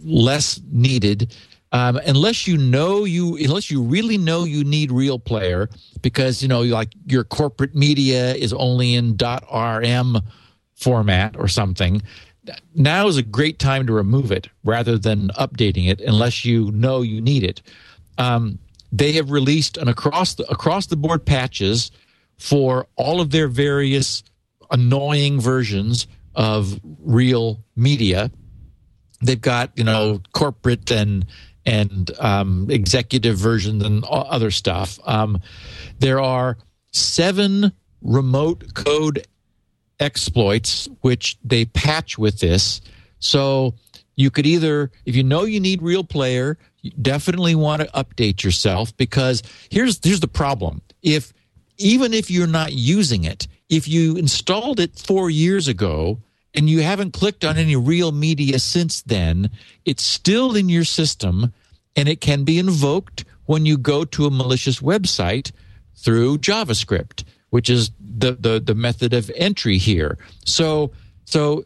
less 0.04 0.60
needed 0.70 1.34
um, 1.74 1.96
unless 2.06 2.46
you 2.46 2.56
know 2.56 3.04
you 3.04 3.36
unless 3.36 3.68
you 3.68 3.82
really 3.82 4.16
know 4.16 4.44
you 4.44 4.62
need 4.62 4.90
RealPlayer 4.90 5.68
because 6.02 6.40
you 6.40 6.48
know 6.48 6.62
like 6.62 6.94
your 7.06 7.24
corporate 7.24 7.74
media 7.74 8.32
is 8.34 8.52
only 8.52 8.94
in 8.94 9.18
rm 9.52 10.18
format 10.76 11.36
or 11.36 11.48
something 11.48 12.00
now 12.76 13.08
is 13.08 13.16
a 13.16 13.22
great 13.22 13.58
time 13.58 13.86
to 13.88 13.92
remove 13.92 14.30
it 14.30 14.48
rather 14.62 14.96
than 14.96 15.28
updating 15.30 15.88
it 15.88 16.00
unless 16.00 16.44
you 16.44 16.70
know 16.70 17.02
you 17.02 17.20
need 17.20 17.42
it 17.42 17.60
um, 18.18 18.60
they 18.96 19.12
have 19.12 19.30
released 19.30 19.76
an 19.76 19.88
across 19.88 20.34
the 20.34 20.50
across 20.50 20.86
the 20.86 20.96
board 20.96 21.24
patches 21.24 21.90
for 22.38 22.86
all 22.96 23.20
of 23.20 23.30
their 23.30 23.48
various 23.48 24.22
annoying 24.70 25.40
versions 25.40 26.06
of 26.34 26.80
real 27.00 27.62
media 27.76 28.30
they've 29.22 29.40
got 29.40 29.70
you 29.76 29.84
know 29.84 30.20
corporate 30.32 30.90
and 30.90 31.26
and 31.66 32.10
um, 32.18 32.66
executive 32.70 33.38
versions 33.38 33.82
and 33.82 34.04
other 34.04 34.50
stuff. 34.50 34.98
Um, 35.06 35.40
there 35.98 36.20
are 36.20 36.58
seven 36.92 37.72
remote 38.02 38.74
code 38.74 39.26
exploits 39.98 40.88
which 41.00 41.38
they 41.42 41.64
patch 41.64 42.18
with 42.18 42.40
this. 42.40 42.82
So 43.18 43.74
you 44.16 44.30
could 44.30 44.46
either, 44.46 44.90
if 45.04 45.16
you 45.16 45.22
know 45.22 45.44
you 45.44 45.60
need 45.60 45.80
RealPlayer, 45.80 46.56
you 46.82 46.90
definitely 47.00 47.54
want 47.54 47.82
to 47.82 47.88
update 47.88 48.42
yourself 48.42 48.96
because 48.96 49.42
here's 49.70 49.98
here's 50.04 50.20
the 50.20 50.28
problem. 50.28 50.82
If 51.02 51.32
even 51.78 52.14
if 52.14 52.30
you're 52.30 52.46
not 52.46 52.72
using 52.72 53.24
it, 53.24 53.48
if 53.68 53.88
you 53.88 54.16
installed 54.16 54.80
it 54.80 54.98
four 54.98 55.30
years 55.30 55.66
ago 55.66 56.20
and 56.54 56.70
you 56.70 56.82
haven't 56.82 57.12
clicked 57.12 57.44
on 57.44 57.56
any 57.56 57.74
real 57.74 58.12
media 58.12 58.58
since 58.58 59.02
then, 59.02 59.50
it's 59.84 60.02
still 60.02 60.54
in 60.54 60.68
your 60.68 60.84
system 60.84 61.52
and 61.96 62.08
it 62.08 62.20
can 62.20 62.44
be 62.44 62.58
invoked 62.58 63.24
when 63.46 63.66
you 63.66 63.76
go 63.76 64.04
to 64.04 64.26
a 64.26 64.30
malicious 64.30 64.80
website 64.80 65.52
through 65.96 66.38
JavaScript, 66.38 67.24
which 67.50 67.68
is 67.68 67.90
the, 68.00 68.32
the, 68.32 68.60
the 68.60 68.74
method 68.74 69.12
of 69.12 69.30
entry 69.36 69.78
here. 69.78 70.18
So, 70.44 70.92
so 71.24 71.64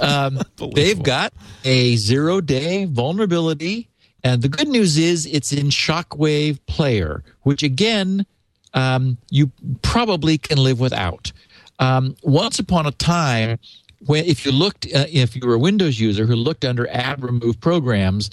Um, 0.00 0.40
they've 0.74 1.02
got 1.02 1.32
a 1.64 1.96
zero-day 1.96 2.86
vulnerability 2.86 3.88
And 4.24 4.40
the 4.40 4.48
good 4.48 4.68
news 4.68 4.96
is 4.96 5.26
it's 5.26 5.52
in 5.52 5.68
Shockwave 5.68 6.58
Player, 6.66 7.22
which 7.42 7.62
again, 7.62 8.24
um, 8.72 9.18
you 9.30 9.52
probably 9.82 10.38
can 10.38 10.58
live 10.58 10.80
without. 10.80 11.30
Um, 11.78 12.16
once 12.22 12.58
upon 12.58 12.86
a 12.86 12.92
time, 12.92 13.58
when 14.00 14.24
if 14.24 14.44
you 14.44 14.52
looked, 14.52 14.86
uh, 14.86 15.06
if 15.10 15.34
you 15.36 15.42
were 15.46 15.54
a 15.54 15.58
Windows 15.58 15.98
user 15.98 16.26
who 16.26 16.36
looked 16.36 16.64
under 16.64 16.88
Add 16.88 17.22
Remove 17.22 17.60
Programs, 17.60 18.30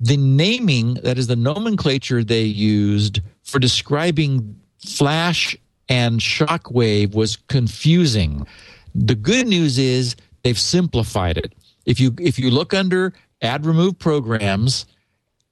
the 0.00 0.16
naming 0.16 0.94
that 0.94 1.18
is 1.18 1.26
the 1.26 1.36
nomenclature 1.36 2.24
they 2.24 2.42
used 2.42 3.20
for 3.42 3.58
describing 3.58 4.58
Flash 4.78 5.56
and 5.88 6.20
Shockwave 6.20 7.14
was 7.14 7.36
confusing. 7.48 8.46
The 8.94 9.14
good 9.14 9.46
news 9.46 9.78
is 9.78 10.16
they've 10.42 10.58
simplified 10.58 11.36
it. 11.36 11.52
If 11.84 12.00
you 12.00 12.14
if 12.18 12.38
you 12.38 12.50
look 12.50 12.72
under 12.72 13.12
Add 13.42 13.66
Remove 13.66 13.98
Programs, 13.98 14.86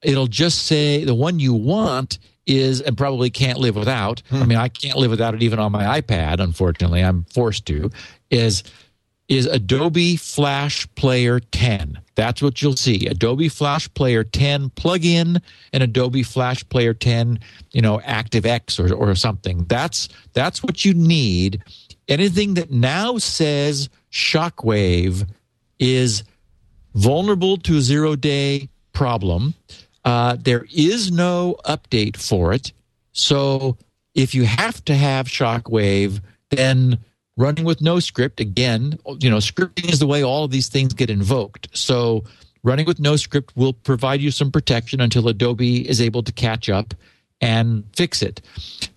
it'll 0.03 0.27
just 0.27 0.67
say 0.67 1.05
the 1.05 1.15
one 1.15 1.39
you 1.41 1.53
want 1.53 2.19
is 2.47 2.81
and 2.81 2.97
probably 2.97 3.29
can't 3.29 3.59
live 3.59 3.77
without. 3.77 4.23
I 4.33 4.45
mean, 4.47 4.57
I 4.57 4.69
can't 4.69 4.97
live 4.97 5.11
without 5.11 5.35
it 5.35 5.43
even 5.43 5.59
on 5.59 5.71
my 5.71 6.01
iPad. 6.01 6.41
Unfortunately, 6.41 7.05
I'm 7.05 7.25
forced 7.25 7.67
to. 7.67 7.91
Is 8.31 8.63
is 9.29 9.47
Adobe 9.47 10.17
Flash 10.17 10.87
Player 10.95 11.39
10. 11.39 12.01
That's 12.15 12.43
what 12.43 12.63
you'll 12.63 12.77
see. 12.77 13.07
Adobe 13.07 13.49
Flash 13.49 13.93
Player 13.95 14.25
10 14.25 14.71
plugin 14.71 15.41
and 15.73 15.83
Adobe 15.83 16.23
Flash 16.23 16.67
Player 16.69 16.95
10, 16.95 17.39
you 17.73 17.83
know, 17.83 17.99
ActiveX 17.99 18.81
or, 18.81 18.93
or 18.95 19.15
something. 19.15 19.65
That's 19.69 20.09
that's 20.33 20.63
what 20.63 20.85
you 20.85 20.95
need. 20.95 21.63
Anything 22.09 22.55
that 22.55 22.71
now 22.71 23.19
says 23.19 23.91
Shockwave 24.11 25.29
is 25.79 26.25
vulnerable 26.95 27.59
to 27.59 27.77
a 27.77 27.81
zero 27.81 28.17
day 28.17 28.69
problem. 28.93 29.55
Uh, 30.05 30.37
there 30.41 30.67
is 30.75 31.13
no 31.13 31.57
update 31.67 32.17
for 32.17 32.55
it. 32.55 32.73
So 33.13 33.77
if 34.15 34.35
you 34.35 34.45
have 34.45 34.83
to 34.87 34.95
have 34.95 35.27
Shockwave, 35.27 36.21
then 36.51 36.99
running 37.39 37.65
with 37.65 37.79
NoScript 37.79 38.41
again 38.41 38.99
you 39.21 39.31
know 39.31 39.39
scripting 39.39 39.91
is 39.91 40.01
the 40.01 40.07
way 40.07 40.23
all 40.23 40.45
of 40.45 40.51
these 40.51 40.69
things 40.69 40.93
get 40.93 41.09
invoked. 41.09 41.69
So 41.73 42.25
running 42.63 42.85
with 42.85 42.99
NoScript 42.99 43.51
will 43.57 43.73
provide 43.73 44.21
you 44.21 44.31
some 44.31 44.51
protection 44.51 45.01
until 45.01 45.29
adobe 45.29 45.89
is 45.89 46.03
able 46.03 46.23
to 46.25 46.33
catch 46.33 46.69
up 46.69 46.93
and 47.41 47.85
fix 47.97 48.21
it. 48.21 48.43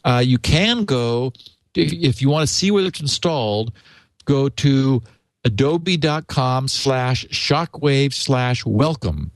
Uh, 0.03 0.21
you 0.25 0.39
can 0.39 0.83
go 0.83 1.31
if 1.75 2.21
you 2.21 2.29
want 2.29 2.45
to 2.45 2.53
see 2.53 2.71
whether 2.71 2.87
it's 2.87 2.99
installed 2.99 3.71
go 4.25 4.49
to 4.49 5.01
adobe.com 5.45 6.67
slash 6.67 7.25
shockwave 7.27 8.13
slash 8.13 8.65
welcome. 8.65 9.31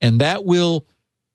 And 0.00 0.20
that 0.20 0.44
will 0.44 0.86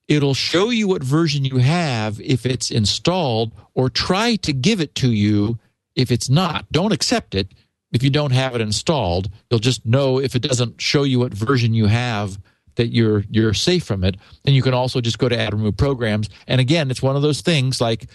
it'll 0.08 0.34
show 0.34 0.70
you 0.70 0.88
what 0.88 1.04
version 1.04 1.44
you 1.44 1.58
have 1.58 2.22
if 2.22 2.46
it's 2.46 2.72
installed 2.72 3.52
or 3.74 3.90
try 3.90 4.36
to 4.38 4.54
give 4.54 4.80
it 4.80 4.96
to 4.96 5.12
you 5.12 5.58
if 5.98 6.12
it's 6.12 6.30
not, 6.30 6.72
don't 6.72 6.94
accept 6.94 7.36
it 7.36 7.52
if 7.92 8.04
you 8.04 8.10
don't 8.10 8.32
have 8.32 8.56
it 8.56 8.62
installed. 8.62 9.30
You'll 9.50 9.60
just 9.60 9.86
know 9.86 10.20
if 10.20 10.36
it 10.36 10.42
doesn't 10.42 10.80
show 10.80 11.04
you 11.04 11.20
what 11.20 11.34
version 11.34 11.74
you 11.74 11.88
have 11.88 12.40
that 12.76 12.94
you're 12.94 13.24
you're 13.30 13.54
safe 13.54 13.84
from 13.84 14.04
it. 14.04 14.16
And 14.46 14.56
you 14.56 14.62
can 14.62 14.74
also 14.74 15.02
just 15.02 15.18
go 15.18 15.28
to 15.28 15.38
add 15.38 15.54
remove 15.54 15.76
programs. 15.76 16.30
And 16.48 16.62
again, 16.62 16.92
it's 16.92 17.02
one 17.02 17.16
of 17.16 17.24
those 17.24 17.42
things 17.42 17.82
like, 17.82 18.06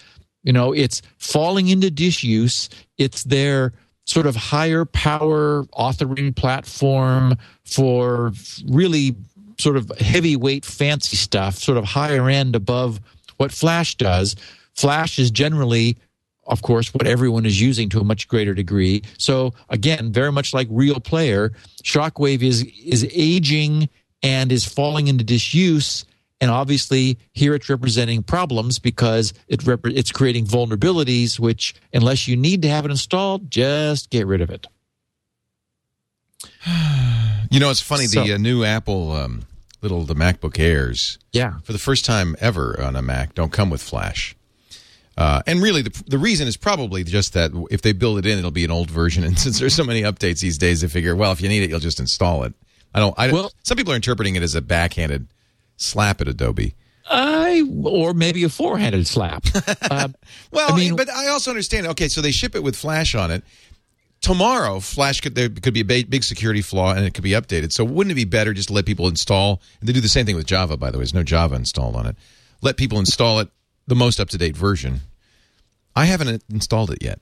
you 0.41 0.53
know, 0.53 0.71
it's 0.71 1.01
falling 1.17 1.67
into 1.67 1.91
disuse. 1.91 2.69
It's 2.97 3.23
their 3.25 3.73
sort 4.05 4.25
of 4.25 4.35
higher 4.35 4.85
power 4.85 5.63
authoring 5.77 6.35
platform 6.35 7.37
for 7.65 8.31
really 8.67 9.15
sort 9.59 9.77
of 9.77 9.91
heavyweight 9.99 10.65
fancy 10.65 11.17
stuff, 11.17 11.55
sort 11.55 11.77
of 11.77 11.83
higher 11.83 12.29
end 12.29 12.55
above 12.55 12.99
what 13.37 13.51
Flash 13.51 13.95
does. 13.95 14.35
Flash 14.73 15.19
is 15.19 15.29
generally 15.31 15.97
of 16.45 16.61
course, 16.61 16.93
what 16.93 17.07
everyone 17.07 17.45
is 17.45 17.59
using 17.61 17.89
to 17.89 17.99
a 17.99 18.03
much 18.03 18.27
greater 18.27 18.53
degree. 18.53 19.03
So 19.17 19.53
again, 19.69 20.11
very 20.11 20.31
much 20.31 20.53
like 20.53 20.67
RealPlayer, 20.69 21.51
Shockwave 21.83 22.41
is 22.41 22.63
is 22.85 23.07
aging 23.13 23.89
and 24.21 24.51
is 24.51 24.65
falling 24.65 25.07
into 25.07 25.23
disuse. 25.23 26.05
And 26.41 26.51
obviously, 26.51 27.17
here 27.31 27.55
it's 27.55 27.69
representing 27.69 28.21
problems 28.23 28.77
because 28.77 29.33
it 29.47 29.65
rep- 29.65 29.85
it's 29.85 30.11
creating 30.11 30.45
vulnerabilities. 30.45 31.39
Which, 31.39 31.73
unless 31.93 32.27
you 32.27 32.35
need 32.35 32.61
to 32.63 32.69
have 32.69 32.83
it 32.83 32.91
installed, 32.91 33.49
just 33.49 34.09
get 34.09 34.27
rid 34.27 34.41
of 34.41 34.49
it. 34.49 34.67
You 37.51 37.59
know, 37.59 37.69
it's 37.69 37.81
funny. 37.81 38.07
So- 38.07 38.23
the 38.23 38.33
uh, 38.33 38.37
new 38.37 38.63
Apple 38.63 39.11
um, 39.11 39.43
little 39.83 40.05
the 40.05 40.15
MacBook 40.15 40.59
Airs, 40.59 41.19
Yeah, 41.33 41.59
for 41.63 41.71
the 41.71 41.77
first 41.77 42.03
time 42.03 42.35
ever 42.39 42.81
on 42.81 42.95
a 42.95 43.01
Mac, 43.03 43.35
don't 43.35 43.51
come 43.51 43.69
with 43.69 43.81
Flash. 43.83 44.35
Uh, 45.17 45.41
and 45.45 45.61
really, 45.61 45.81
the, 45.83 46.03
the 46.07 46.17
reason 46.17 46.47
is 46.47 46.57
probably 46.57 47.03
just 47.03 47.33
that 47.33 47.51
if 47.69 47.81
they 47.83 47.93
build 47.93 48.17
it 48.17 48.25
in, 48.25 48.39
it'll 48.39 48.49
be 48.51 48.65
an 48.65 48.71
old 48.71 48.89
version. 48.89 49.23
And 49.27 49.37
since 49.37 49.59
there's 49.59 49.75
so 49.75 49.83
many 49.83 50.01
updates 50.01 50.39
these 50.39 50.57
days, 50.57 50.81
they 50.81 50.87
figure, 50.87 51.15
well, 51.15 51.31
if 51.31 51.41
you 51.41 51.49
need 51.49 51.63
it, 51.63 51.69
you'll 51.69 51.79
just 51.79 51.99
install 51.99 52.43
it. 52.43 52.53
I 52.95 52.99
don't. 52.99 53.13
I, 53.17 53.31
Well- 53.31 53.51
some 53.63 53.77
people 53.77 53.93
are 53.93 53.95
interpreting 53.95 54.35
it 54.35 54.43
as 54.43 54.55
a 54.55 54.61
backhanded 54.61 55.27
slap 55.77 56.21
at 56.21 56.27
Adobe. 56.27 56.75
I 57.09 57.63
or 57.83 58.13
maybe 58.13 58.43
a 58.43 58.49
four-handed 58.49 59.05
slap. 59.07 59.45
uh, 59.91 60.07
Well, 60.51 60.73
I 60.73 60.75
mean- 60.77 60.95
but 60.95 61.09
I 61.09 61.27
also 61.27 61.51
understand. 61.51 61.87
Okay, 61.87 62.07
so 62.07 62.21
they 62.21 62.31
ship 62.31 62.55
it 62.55 62.63
with 62.63 62.75
Flash 62.75 63.13
on 63.13 63.29
it. 63.29 63.43
Tomorrow, 64.21 64.79
Flash 64.79 65.19
could 65.19 65.35
there 65.35 65.49
could 65.49 65.73
be 65.73 65.81
a 65.81 65.83
big 65.83 66.23
security 66.23 66.61
flaw 66.61 66.93
and 66.93 67.05
it 67.05 67.13
could 67.13 67.25
be 67.25 67.31
updated. 67.31 67.73
So 67.73 67.83
wouldn't 67.83 68.11
it 68.13 68.15
be 68.15 68.23
better 68.23 68.53
just 68.53 68.69
to 68.69 68.73
let 68.73 68.85
people 68.85 69.07
install? 69.09 69.61
And 69.81 69.89
they 69.89 69.91
do 69.91 69.99
the 69.99 70.07
same 70.07 70.25
thing 70.25 70.37
with 70.37 70.45
Java, 70.45 70.77
by 70.77 70.91
the 70.91 70.97
way. 70.97 71.01
There's 71.01 71.13
no 71.13 71.23
Java 71.23 71.55
installed 71.55 71.97
on 71.97 72.05
it. 72.05 72.15
Let 72.61 72.77
people 72.77 72.99
install 72.99 73.41
it, 73.41 73.49
the 73.87 73.95
most 73.95 74.19
up 74.19 74.29
to 74.29 74.37
date 74.37 74.55
version. 74.57 75.01
I 75.95 76.05
haven't 76.05 76.43
installed 76.49 76.91
it 76.91 76.99
yet. 77.01 77.19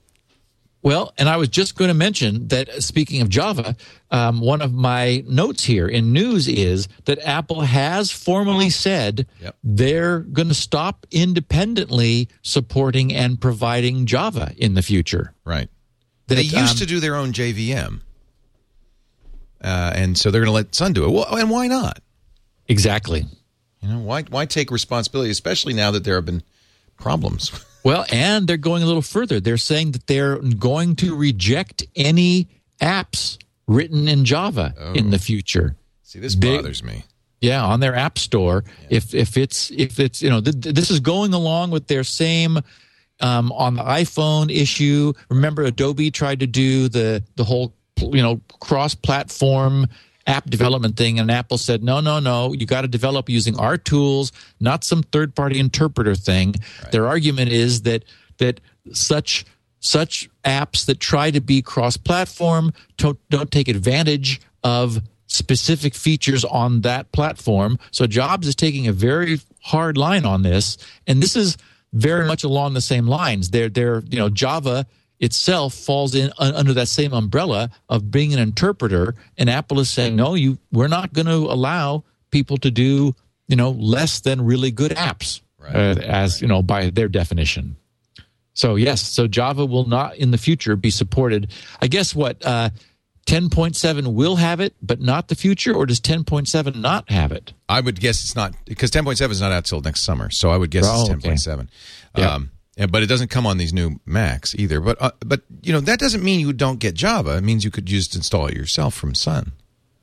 Well, 0.82 1.14
and 1.16 1.28
I 1.28 1.36
was 1.36 1.48
just 1.48 1.76
going 1.76 1.88
to 1.88 1.94
mention 1.94 2.48
that 2.48 2.82
speaking 2.82 3.20
of 3.20 3.28
Java, 3.28 3.76
um, 4.10 4.40
one 4.40 4.60
of 4.60 4.72
my 4.72 5.22
notes 5.28 5.62
here 5.62 5.86
in 5.86 6.12
news 6.12 6.48
is 6.48 6.88
that 7.04 7.20
Apple 7.24 7.60
has 7.60 8.10
formally 8.10 8.68
said 8.68 9.28
Yep. 9.40 9.56
they're 9.62 10.20
going 10.20 10.48
to 10.48 10.54
stop 10.54 11.06
independently 11.12 12.28
supporting 12.42 13.12
and 13.14 13.40
providing 13.40 14.06
Java 14.06 14.52
in 14.56 14.74
the 14.74 14.82
future. 14.82 15.34
Right. 15.44 15.68
That, 16.26 16.34
they 16.34 16.42
used 16.42 16.56
um, 16.72 16.76
to 16.78 16.86
do 16.86 16.98
their 16.98 17.14
own 17.14 17.32
JVM, 17.32 18.00
uh, 19.62 19.92
and 19.94 20.16
so 20.18 20.30
they're 20.30 20.40
going 20.40 20.46
to 20.46 20.52
let 20.52 20.74
Sun 20.74 20.94
do 20.94 21.04
it. 21.04 21.10
Well, 21.10 21.36
and 21.36 21.50
why 21.50 21.66
not? 21.68 22.00
Exactly. 22.68 23.26
You 23.80 23.88
know, 23.88 23.98
why 23.98 24.22
why 24.22 24.46
take 24.46 24.70
responsibility, 24.70 25.30
especially 25.30 25.74
now 25.74 25.90
that 25.90 26.04
there 26.04 26.14
have 26.14 26.24
been 26.24 26.42
problems? 27.02 27.50
Well, 27.84 28.06
and 28.12 28.46
they're 28.46 28.58
going 28.58 28.84
a 28.84 28.86
little 28.86 29.02
further. 29.02 29.40
They're 29.40 29.56
saying 29.56 29.90
that 29.90 30.06
they're 30.06 30.36
going 30.36 30.94
to 31.02 31.16
reject 31.16 31.82
any 31.96 32.46
apps 32.80 33.38
written 33.66 34.06
in 34.06 34.24
Java 34.24 34.92
in 34.94 35.10
the 35.10 35.18
future. 35.18 35.74
See, 36.04 36.20
this 36.20 36.36
Big- 36.36 36.58
bothers 36.58 36.84
me. 36.84 37.02
Yeah, 37.40 37.64
on 37.64 37.80
their 37.80 37.96
app 37.96 38.18
store. 38.20 38.62
If 38.88 39.16
if 39.16 39.36
it's 39.36 39.72
if 39.72 39.98
it's 39.98 40.22
you 40.22 40.30
know 40.30 40.40
th- 40.40 40.60
th- 40.60 40.74
this 40.76 40.92
is 40.92 41.00
going 41.00 41.34
along 41.34 41.72
with 41.72 41.88
their 41.88 42.04
same 42.04 42.60
um, 43.18 43.50
on 43.50 43.74
the 43.74 43.82
iPhone 43.82 44.48
issue. 44.54 45.12
Remember, 45.28 45.64
Adobe 45.64 46.12
tried 46.12 46.38
to 46.38 46.46
do 46.46 46.88
the 46.88 47.24
the 47.34 47.42
whole 47.42 47.74
you 47.98 48.22
know 48.22 48.40
cross 48.60 48.94
platform 48.94 49.88
app 50.26 50.48
development 50.48 50.96
thing, 50.96 51.18
and 51.18 51.30
Apple 51.30 51.58
said 51.58 51.82
no, 51.82 52.00
no, 52.00 52.18
no. 52.20 52.52
You 52.52 52.66
got 52.66 52.82
to 52.82 52.88
develop 52.88 53.28
using 53.28 53.58
our 53.58 53.76
tools, 53.76 54.32
not 54.60 54.84
some 54.84 55.02
third 55.02 55.34
party 55.34 55.58
interpreter 55.58 56.14
thing. 56.14 56.54
Their 56.90 57.06
argument 57.06 57.50
is 57.50 57.82
that 57.82 58.04
that 58.38 58.60
such 58.92 59.44
such 59.82 60.30
apps 60.44 60.86
that 60.86 61.00
try 61.00 61.30
to 61.30 61.40
be 61.40 61.60
cross 61.60 61.96
platform 61.96 62.72
don't, 62.96 63.18
don't 63.30 63.50
take 63.50 63.66
advantage 63.66 64.40
of 64.62 65.00
specific 65.26 65.94
features 65.94 66.44
on 66.44 66.82
that 66.82 67.10
platform. 67.10 67.78
So 67.90 68.06
Jobs 68.06 68.46
is 68.46 68.54
taking 68.54 68.86
a 68.86 68.92
very 68.92 69.40
hard 69.60 69.96
line 69.98 70.24
on 70.24 70.42
this, 70.42 70.78
and 71.06 71.20
this 71.20 71.34
is 71.34 71.56
very 71.92 72.26
much 72.26 72.44
along 72.44 72.74
the 72.74 72.80
same 72.80 73.06
lines. 73.06 73.50
They're, 73.50 73.68
they're 73.68 74.02
you 74.08 74.18
know, 74.18 74.28
Java 74.28 74.86
itself 75.22 75.72
falls 75.72 76.14
in 76.14 76.30
un, 76.38 76.54
under 76.54 76.74
that 76.74 76.88
same 76.88 77.14
umbrella 77.14 77.70
of 77.88 78.10
being 78.10 78.34
an 78.34 78.38
interpreter, 78.38 79.14
and 79.38 79.48
Apple 79.48 79.80
is 79.80 79.88
saying, 79.88 80.14
no, 80.16 80.34
you, 80.34 80.58
we're 80.70 80.88
not 80.88 81.14
going 81.14 81.26
to 81.26 81.32
allow 81.50 82.04
people 82.30 82.58
to 82.58 82.70
do, 82.70 83.14
you 83.48 83.56
know, 83.56 83.70
less 83.70 84.20
than 84.20 84.44
really 84.44 84.70
good 84.70 84.92
apps, 84.92 85.40
Right. 85.58 85.74
uh, 85.74 86.00
as 86.02 86.42
you 86.42 86.48
know, 86.48 86.60
by 86.60 86.90
their 86.90 87.08
definition. 87.08 87.76
So 88.54 88.74
yes, 88.76 89.00
so 89.00 89.26
Java 89.26 89.64
will 89.64 89.86
not 89.86 90.16
in 90.16 90.30
the 90.30 90.38
future 90.38 90.76
be 90.76 90.90
supported. 90.90 91.50
I 91.80 91.86
guess 91.86 92.14
what 92.14 92.44
uh, 92.44 92.68
10.7 93.26 94.12
will 94.14 94.36
have 94.36 94.60
it, 94.60 94.74
but 94.82 95.00
not 95.00 95.28
the 95.28 95.34
future, 95.34 95.72
or 95.74 95.86
does 95.86 96.00
10.7 96.00 96.74
not 96.76 97.10
have 97.10 97.32
it? 97.32 97.52
I 97.68 97.80
would 97.80 98.00
guess 98.00 98.22
it's 98.22 98.34
not 98.36 98.54
because 98.66 98.90
10.7 98.90 99.30
is 99.30 99.40
not 99.40 99.52
out 99.52 99.64
till 99.64 99.80
next 99.80 100.02
summer. 100.02 100.30
So 100.30 100.50
I 100.50 100.56
would 100.56 100.70
guess 100.70 100.84
Oh, 100.86 101.02
it's 101.02 101.10
okay. 101.10 101.30
10.7. 101.30 101.68
Yeah. 102.16 102.38
And, 102.76 102.90
but 102.90 103.02
it 103.02 103.06
doesn't 103.06 103.28
come 103.28 103.46
on 103.46 103.58
these 103.58 103.72
new 103.72 104.00
Macs 104.06 104.54
either. 104.54 104.80
But 104.80 105.00
uh, 105.00 105.10
but 105.24 105.42
you 105.62 105.72
know 105.72 105.80
that 105.80 105.98
doesn't 105.98 106.22
mean 106.24 106.40
you 106.40 106.52
don't 106.52 106.78
get 106.78 106.94
Java. 106.94 107.36
It 107.36 107.44
means 107.44 107.64
you 107.64 107.70
could 107.70 107.86
just 107.86 108.14
install 108.16 108.46
it 108.46 108.54
yourself 108.56 108.94
from 108.94 109.14
Sun. 109.14 109.52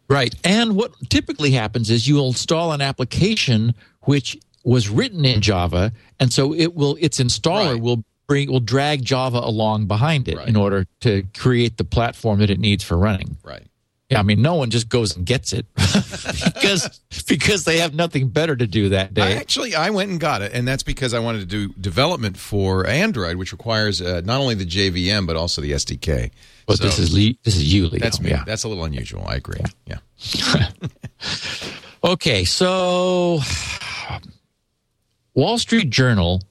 Right. 0.07 0.33
And 0.43 0.75
what 0.75 0.91
typically 1.09 1.51
happens 1.51 1.89
is 1.89 2.07
you'll 2.07 2.27
install 2.27 2.71
an 2.71 2.81
application 2.81 3.73
which 4.01 4.37
was 4.63 4.89
written 4.89 5.23
in 5.25 5.41
Java, 5.41 5.93
and 6.19 6.31
so 6.33 6.53
it 6.53 6.75
will 6.75 6.97
its 6.99 7.19
installer 7.19 7.73
Right. 7.73 7.81
will 7.81 8.03
bring 8.27 8.51
will 8.51 8.59
drag 8.59 9.03
Java 9.03 9.39
along 9.39 9.87
behind 9.87 10.27
it 10.27 10.37
Right. 10.37 10.47
in 10.47 10.55
order 10.55 10.85
to 11.01 11.23
create 11.35 11.77
the 11.77 11.83
platform 11.83 12.39
that 12.39 12.49
it 12.51 12.59
needs 12.59 12.83
for 12.83 12.97
running. 12.97 13.37
Right. 13.43 13.63
Yeah, 14.09 14.19
I 14.19 14.23
mean, 14.23 14.41
no 14.41 14.55
one 14.55 14.71
just 14.71 14.89
goes 14.89 15.15
and 15.15 15.23
gets 15.23 15.53
it 15.53 15.67
because 15.75 16.99
because 17.27 17.63
they 17.65 17.77
have 17.77 17.93
nothing 17.93 18.29
better 18.29 18.55
to 18.55 18.65
do 18.65 18.89
that 18.89 19.09
I 19.09 19.13
day. 19.13 19.37
actually 19.37 19.75
I 19.75 19.91
went 19.91 20.09
and 20.09 20.19
got 20.19 20.41
it, 20.41 20.51
and 20.53 20.67
that's 20.67 20.81
because 20.81 21.13
I 21.13 21.19
wanted 21.19 21.41
to 21.41 21.45
do 21.45 21.73
development 21.79 22.35
for 22.35 22.87
Android, 22.87 23.35
which 23.37 23.51
requires 23.51 24.01
uh, 24.01 24.21
not 24.25 24.41
only 24.41 24.55
the 24.55 24.65
JVM 24.65 25.27
but 25.27 25.35
also 25.35 25.61
the 25.61 25.73
SDK. 25.73 26.31
But 26.65 26.77
So 26.77 26.85
this 26.85 26.97
is 26.97 27.13
Lee, 27.13 27.37
this 27.43 27.55
is 27.55 27.71
you, 27.71 27.87
Leo. 27.87 27.99
that's 27.99 28.19
me. 28.19 28.31
Yeah. 28.31 28.43
That's 28.45 28.63
a 28.63 28.67
little 28.67 28.83
unusual. 28.83 29.25
I 29.27 29.35
agree. 29.35 29.61
Yeah. 29.85 29.99
Okay, 32.01 32.45
so 32.45 33.41
Wall 35.33 35.57
Street 35.57 35.89
Journal 35.89 36.41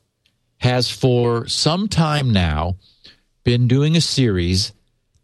has 0.58 0.90
for 0.90 1.46
some 1.46 1.88
time 1.88 2.30
now 2.32 2.76
been 3.44 3.66
doing 3.66 3.96
a 3.96 4.00
series 4.02 4.72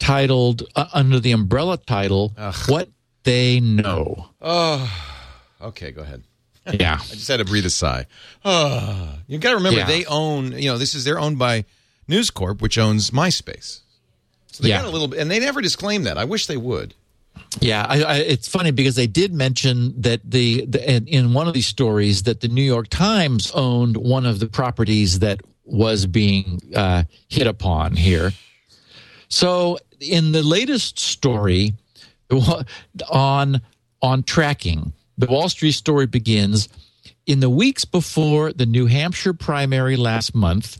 titled 0.04 0.62
uh, 0.76 0.86
under 0.92 1.18
the 1.18 1.32
umbrella 1.32 1.76
title 1.78 2.32
What 2.68 2.88
They 3.22 3.60
Know. 3.60 4.28
Okay, 5.60 5.90
go 5.92 6.02
ahead. 6.02 6.22
Yeah. 6.80 6.94
I 6.98 7.04
just 7.14 7.28
had 7.28 7.36
to 7.40 7.44
breathe 7.44 7.66
a 7.66 7.70
sigh. 7.70 8.06
Oh, 8.42 9.18
you 9.26 9.36
got 9.38 9.50
to 9.50 9.56
remember 9.56 9.80
Yeah. 9.80 9.86
they 9.86 10.06
own. 10.06 10.52
You 10.52 10.70
know, 10.70 10.78
this 10.78 10.94
is 10.94 11.04
they're 11.04 11.18
owned 11.18 11.38
by 11.38 11.66
News 12.08 12.30
Corp, 12.30 12.62
which 12.62 12.78
owns 12.78 13.10
MySpace. 13.10 13.80
So 14.50 14.62
they 14.62 14.70
Yeah. 14.70 14.80
got 14.80 14.88
a 14.88 14.90
little 14.90 15.08
bit, 15.08 15.18
and 15.20 15.30
they 15.30 15.40
never 15.40 15.60
disclaim 15.60 16.04
that. 16.04 16.16
I 16.16 16.24
wish 16.24 16.46
they 16.46 16.56
would. 16.56 16.94
Yeah, 17.60 17.84
I, 17.86 18.02
I, 18.02 18.14
it's 18.16 18.48
funny 18.48 18.70
because 18.70 18.94
they 18.94 19.06
did 19.06 19.34
mention 19.34 20.00
that 20.00 20.22
the, 20.24 20.64
the 20.64 20.90
in, 20.90 21.06
in 21.06 21.34
one 21.34 21.48
of 21.48 21.52
these 21.52 21.66
stories 21.66 22.22
that 22.22 22.40
the 22.40 22.48
New 22.48 22.62
York 22.62 22.88
Times 22.88 23.50
owned 23.52 23.98
one 23.98 24.24
of 24.24 24.38
the 24.38 24.46
properties 24.46 25.18
that 25.18 25.42
was 25.66 26.06
being 26.06 26.62
uh, 26.74 27.02
hit 27.28 27.46
upon 27.46 27.94
here. 27.94 28.32
So, 29.28 29.78
in 30.00 30.32
the 30.32 30.42
latest 30.42 30.98
story 30.98 31.74
on 33.10 33.60
on 34.02 34.22
tracking, 34.22 34.92
the 35.16 35.26
Wall 35.26 35.48
Street 35.48 35.72
story 35.72 36.06
begins 36.06 36.68
in 37.26 37.40
the 37.40 37.50
weeks 37.50 37.84
before 37.84 38.52
the 38.52 38.66
New 38.66 38.86
Hampshire 38.86 39.32
primary 39.32 39.96
last 39.96 40.34
month. 40.34 40.78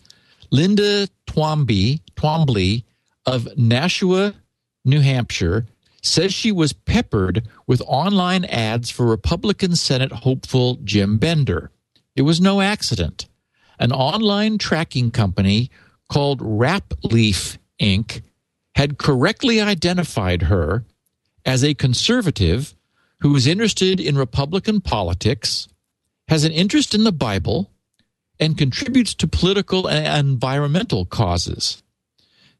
Linda 0.50 1.08
Twombly, 1.26 2.00
Twombly 2.16 2.84
of 3.26 3.48
Nashua, 3.56 4.34
New 4.84 5.00
Hampshire, 5.00 5.66
says 6.02 6.34
she 6.34 6.52
was 6.52 6.72
peppered 6.72 7.48
with 7.66 7.82
online 7.86 8.44
ads 8.44 8.90
for 8.90 9.06
Republican 9.06 9.74
Senate 9.74 10.12
hopeful 10.12 10.76
Jim 10.84 11.16
Bender. 11.16 11.70
It 12.14 12.22
was 12.22 12.40
no 12.40 12.60
accident. 12.60 13.26
An 13.78 13.90
online 13.90 14.58
tracking 14.58 15.10
company 15.10 15.70
called 16.08 16.40
Rapleaf 16.40 17.56
Inc. 17.80 18.22
had 18.74 18.98
correctly 18.98 19.60
identified 19.60 20.42
her 20.42 20.84
as 21.44 21.62
a 21.62 21.74
conservative 21.74 22.74
who 23.20 23.34
is 23.36 23.46
interested 23.46 24.00
in 24.00 24.18
Republican 24.18 24.80
politics, 24.80 25.68
has 26.28 26.44
an 26.44 26.52
interest 26.52 26.94
in 26.94 27.04
the 27.04 27.12
Bible, 27.12 27.70
and 28.40 28.58
contributes 28.58 29.14
to 29.14 29.28
political 29.28 29.86
and 29.86 30.28
environmental 30.28 31.04
causes. 31.04 31.82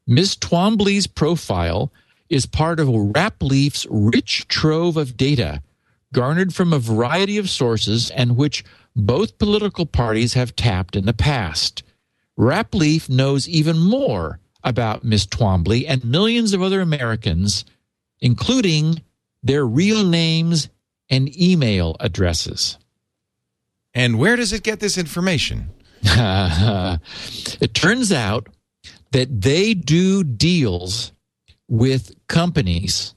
Ms. 0.07 0.37
Twombly's 0.37 1.07
profile 1.07 1.91
is 2.29 2.45
part 2.45 2.79
of 2.79 2.87
Rapleaf's 2.87 3.85
rich 3.89 4.47
trove 4.47 4.97
of 4.97 5.17
data 5.17 5.61
garnered 6.13 6.53
from 6.53 6.71
a 6.71 6.79
variety 6.79 7.37
of 7.37 7.49
sources 7.49 8.09
and 8.11 8.37
which 8.37 8.63
both 8.95 9.37
political 9.37 9.85
parties 9.85 10.33
have 10.33 10.55
tapped 10.55 10.95
in 10.95 11.05
the 11.05 11.13
past. 11.13 11.83
Rapleaf 12.39 13.09
knows 13.09 13.49
even 13.49 13.77
more 13.77 14.39
about 14.65 15.03
Ms. 15.03 15.27
Twombly 15.27 15.85
and 15.87 16.03
millions 16.03 16.53
of 16.53 16.61
other 16.61 16.81
Americans, 16.81 17.63
including 18.19 19.01
their 19.41 19.65
real 19.65 20.03
names 20.03 20.69
and 21.09 21.39
email 21.39 21.95
addresses. 21.99 22.77
And 23.93 24.19
where 24.19 24.35
does 24.35 24.51
it 24.51 24.63
get 24.63 24.79
this 24.79 24.97
information? 24.97 25.69
it 26.03 27.73
turns 27.73 28.11
out 28.11 28.49
that 29.11 29.41
they 29.41 29.73
do 29.73 30.23
deals 30.23 31.13
with 31.67 32.13
companies 32.27 33.15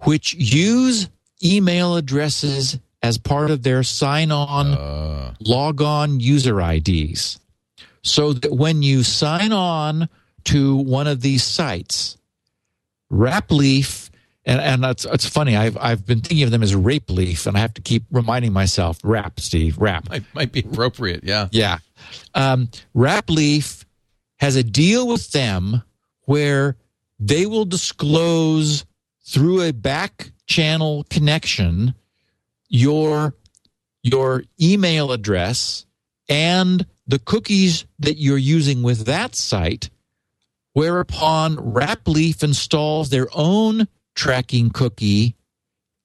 which 0.00 0.34
use 0.34 1.08
email 1.42 1.96
addresses 1.96 2.78
as 3.02 3.18
part 3.18 3.50
of 3.50 3.62
their 3.62 3.82
sign 3.82 4.30
on, 4.30 4.68
uh. 4.68 5.34
log 5.40 5.82
on 5.82 6.20
user 6.20 6.60
IDs. 6.60 7.38
So 8.02 8.34
that 8.34 8.52
when 8.52 8.82
you 8.82 9.02
sign 9.02 9.52
on 9.52 10.08
to 10.44 10.76
one 10.76 11.06
of 11.06 11.20
these 11.20 11.42
sites, 11.42 12.16
Rapleaf, 13.10 14.10
and, 14.44 14.60
and 14.60 14.84
it's, 14.84 15.04
it's 15.04 15.28
funny, 15.28 15.56
I've, 15.56 15.76
I've 15.78 16.04
been 16.04 16.20
thinking 16.20 16.44
of 16.44 16.50
them 16.50 16.62
as 16.62 16.74
Rape 16.74 17.10
Leaf, 17.10 17.46
and 17.46 17.56
I 17.56 17.60
have 17.60 17.74
to 17.74 17.82
keep 17.82 18.04
reminding 18.10 18.52
myself, 18.52 18.98
Rap, 19.02 19.40
Steve, 19.40 19.78
Rap. 19.78 20.08
Might, 20.08 20.22
might 20.34 20.52
be 20.52 20.60
appropriate. 20.60 21.24
Yeah. 21.24 21.48
Yeah. 21.50 21.78
Um, 22.34 22.68
Rapleaf 22.94 23.84
has 24.38 24.56
a 24.56 24.62
deal 24.62 25.08
with 25.08 25.32
them 25.32 25.82
where 26.22 26.76
they 27.18 27.46
will 27.46 27.64
disclose 27.64 28.84
through 29.26 29.62
a 29.62 29.72
back 29.72 30.32
channel 30.46 31.06
connection 31.08 31.94
your 32.68 33.34
your 34.02 34.44
email 34.60 35.12
address 35.12 35.86
and 36.28 36.84
the 37.06 37.18
cookies 37.18 37.86
that 37.98 38.18
you're 38.18 38.36
using 38.36 38.82
with 38.82 39.06
that 39.06 39.34
site 39.34 39.88
whereupon 40.74 41.56
Rapleaf 41.56 42.42
installs 42.42 43.08
their 43.08 43.28
own 43.32 43.88
tracking 44.14 44.70
cookie 44.70 45.34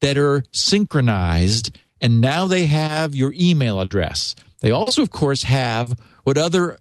that 0.02 0.18
are 0.18 0.44
synchronized 0.52 1.78
and 2.00 2.22
now 2.22 2.48
they 2.48 2.66
have 2.68 3.14
your 3.14 3.34
email 3.38 3.82
address. 3.82 4.36
They 4.62 4.72
also 4.72 5.02
of 5.02 5.12
course 5.12 5.44
have 5.44 6.00
what 6.24 6.38
other 6.38 6.78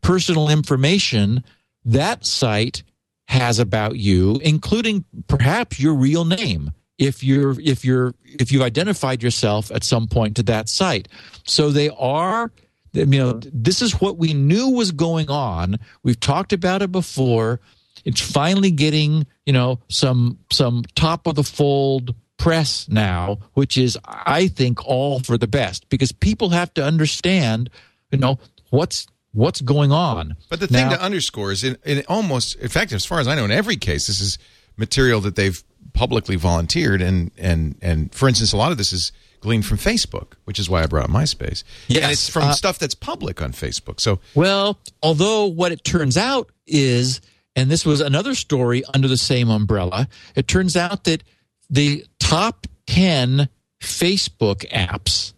personal 0.00 0.48
information 0.48 1.42
that 1.84 2.24
site 2.24 2.84
has 3.28 3.58
about 3.58 3.96
you 3.96 4.38
including 4.44 5.04
perhaps 5.26 5.80
your 5.80 5.94
real 5.94 6.24
name 6.24 6.70
if 6.98 7.24
you're 7.24 7.58
if 7.60 7.84
you're 7.84 8.14
if 8.24 8.52
you've 8.52 8.62
identified 8.62 9.22
yourself 9.22 9.70
at 9.72 9.82
some 9.84 10.06
point 10.06 10.36
to 10.36 10.42
that 10.44 10.68
site. 10.68 11.08
So 11.44 11.70
they 11.70 11.88
are 11.88 12.52
you 12.92 13.06
know 13.06 13.34
mm-hmm. 13.34 13.48
this 13.52 13.82
is 13.82 14.00
what 14.00 14.18
we 14.18 14.34
knew 14.34 14.70
was 14.70 14.92
going 14.92 15.30
on. 15.30 15.78
We've 16.02 16.20
talked 16.20 16.52
about 16.52 16.82
it 16.82 16.92
before. 16.92 17.60
It's 18.04 18.20
finally 18.20 18.70
getting, 18.70 19.26
you 19.46 19.52
know, 19.52 19.78
some 19.88 20.38
some 20.50 20.84
top 20.94 21.26
of 21.26 21.36
the 21.36 21.44
fold 21.44 22.14
press 22.36 22.88
now, 22.88 23.38
which 23.54 23.78
is 23.78 23.96
I 24.04 24.48
think 24.48 24.84
all 24.86 25.20
for 25.20 25.38
the 25.38 25.46
best 25.46 25.88
because 25.88 26.10
people 26.10 26.50
have 26.50 26.74
to 26.74 26.84
understand, 26.84 27.70
you 28.10 28.18
know, 28.18 28.38
what's 28.70 29.06
what's 29.32 29.60
going 29.60 29.92
on. 29.92 30.36
But 30.48 30.60
the 30.60 30.66
thing 30.66 30.88
Now- 30.88 30.96
to 30.96 31.02
underscore 31.02 31.52
is, 31.52 31.64
in, 31.64 31.76
in 31.84 32.02
almost, 32.08 32.56
in 32.56 32.68
fact, 32.68 32.92
as 32.92 33.04
far 33.06 33.20
as 33.20 33.28
I 33.28 33.34
know, 33.34 33.44
in 33.44 33.50
every 33.50 33.76
case, 33.76 34.06
this 34.06 34.20
is 34.20 34.38
material 34.76 35.20
that 35.22 35.36
they've 35.36 35.62
publicly 35.92 36.36
volunteered, 36.36 37.02
and 37.02 37.30
and 37.38 37.76
and 37.80 38.14
for 38.14 38.28
instance, 38.28 38.52
a 38.52 38.56
lot 38.56 38.72
of 38.72 38.78
this 38.78 38.92
is 38.92 39.12
gleaned 39.42 39.66
from 39.66 39.76
Facebook, 39.76 40.32
which 40.44 40.58
is 40.58 40.70
why 40.70 40.82
I 40.82 40.86
brought 40.86 41.10
MySpace. 41.10 41.64
Yes, 41.88 42.02
and 42.02 42.12
it's 42.12 42.28
from 42.28 42.44
uh, 42.44 42.52
stuff 42.52 42.78
that's 42.78 42.94
public 42.94 43.42
on 43.42 43.52
Facebook. 43.52 44.00
So 44.00 44.20
Well, 44.34 44.78
although 45.02 45.46
what 45.46 45.72
it 45.72 45.84
turns 45.84 46.16
out 46.16 46.50
is, 46.66 47.20
and 47.54 47.70
this 47.70 47.84
was 47.84 48.00
another 48.00 48.34
story 48.34 48.82
under 48.94 49.08
the 49.08 49.18
same 49.18 49.50
umbrella, 49.50 50.08
it 50.34 50.48
turns 50.48 50.76
out 50.76 51.04
that 51.04 51.22
the 51.68 52.06
top 52.18 52.66
10 52.86 53.48
Facebook 53.82 54.66
apps, 54.70 55.34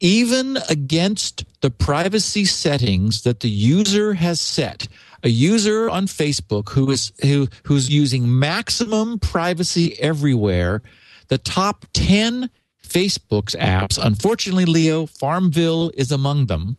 even 0.00 0.58
against 0.68 1.44
the 1.60 1.70
privacy 1.70 2.44
settings 2.44 3.22
that 3.22 3.40
the 3.40 3.48
user 3.48 4.14
has 4.14 4.40
set, 4.40 4.88
a 5.22 5.28
user 5.28 5.88
on 5.88 6.06
Facebook 6.06 6.70
who 6.70 6.90
is 6.90 7.12
who 7.22 7.48
who's 7.64 7.88
using 7.88 8.38
maximum 8.38 9.18
privacy 9.18 9.98
everywhere, 10.00 10.82
the 11.28 11.38
top 11.38 11.86
10 11.94 12.50
Facebook's 12.88 13.54
apps, 13.56 13.98
unfortunately, 14.02 14.64
Leo, 14.64 15.06
Farmville 15.06 15.90
is 15.94 16.12
among 16.12 16.46
them, 16.46 16.76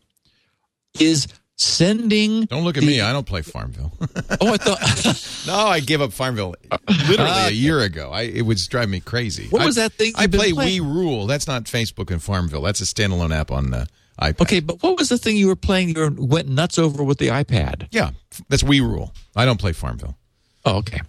is 0.98 1.26
sending. 1.56 2.44
don't 2.46 2.64
look 2.64 2.76
at 2.76 2.80
the- 2.80 2.86
me. 2.86 3.00
I 3.00 3.12
don't 3.12 3.26
play 3.26 3.42
Farmville. 3.42 3.92
Oh, 4.40 4.52
I 4.52 4.56
thought. 4.58 5.44
no, 5.46 5.54
I 5.66 5.80
gave 5.80 6.00
up 6.00 6.12
Farmville 6.12 6.54
literally 6.88 7.30
a 7.30 7.50
year 7.50 7.80
ago. 7.80 8.10
I 8.12 8.22
it 8.22 8.42
would 8.42 8.58
drive 8.68 8.88
me 8.88 9.00
crazy. 9.00 9.48
What 9.48 9.62
I- 9.62 9.66
was 9.66 9.74
that 9.76 9.92
thing 9.92 10.12
I 10.16 10.26
play? 10.28 10.52
We 10.52 10.78
Rule. 10.80 11.26
That's 11.26 11.46
not 11.48 11.64
Facebook 11.64 12.10
and 12.12 12.22
Farmville. 12.22 12.62
That's 12.62 12.80
a 12.80 12.84
standalone 12.84 13.34
app 13.34 13.50
on 13.50 13.70
the 13.70 13.88
iPad. 14.20 14.40
okay, 14.42 14.60
but 14.60 14.82
what 14.82 14.98
was 14.98 15.08
the 15.08 15.18
thing 15.18 15.36
you 15.36 15.46
were 15.48 15.56
playing? 15.56 15.90
You 15.96 16.14
went 16.18 16.48
nuts 16.48 16.78
over 16.78 17.02
with 17.02 17.18
the 17.18 17.28
iPad. 17.28 17.88
Yeah, 17.90 18.10
that's 18.48 18.62
We 18.62 18.80
Rule. 18.80 19.12
I 19.34 19.44
don't 19.44 19.58
play 19.60 19.72
Farmville. 19.72 20.16
Oh, 20.64 20.76
okay. 20.78 21.00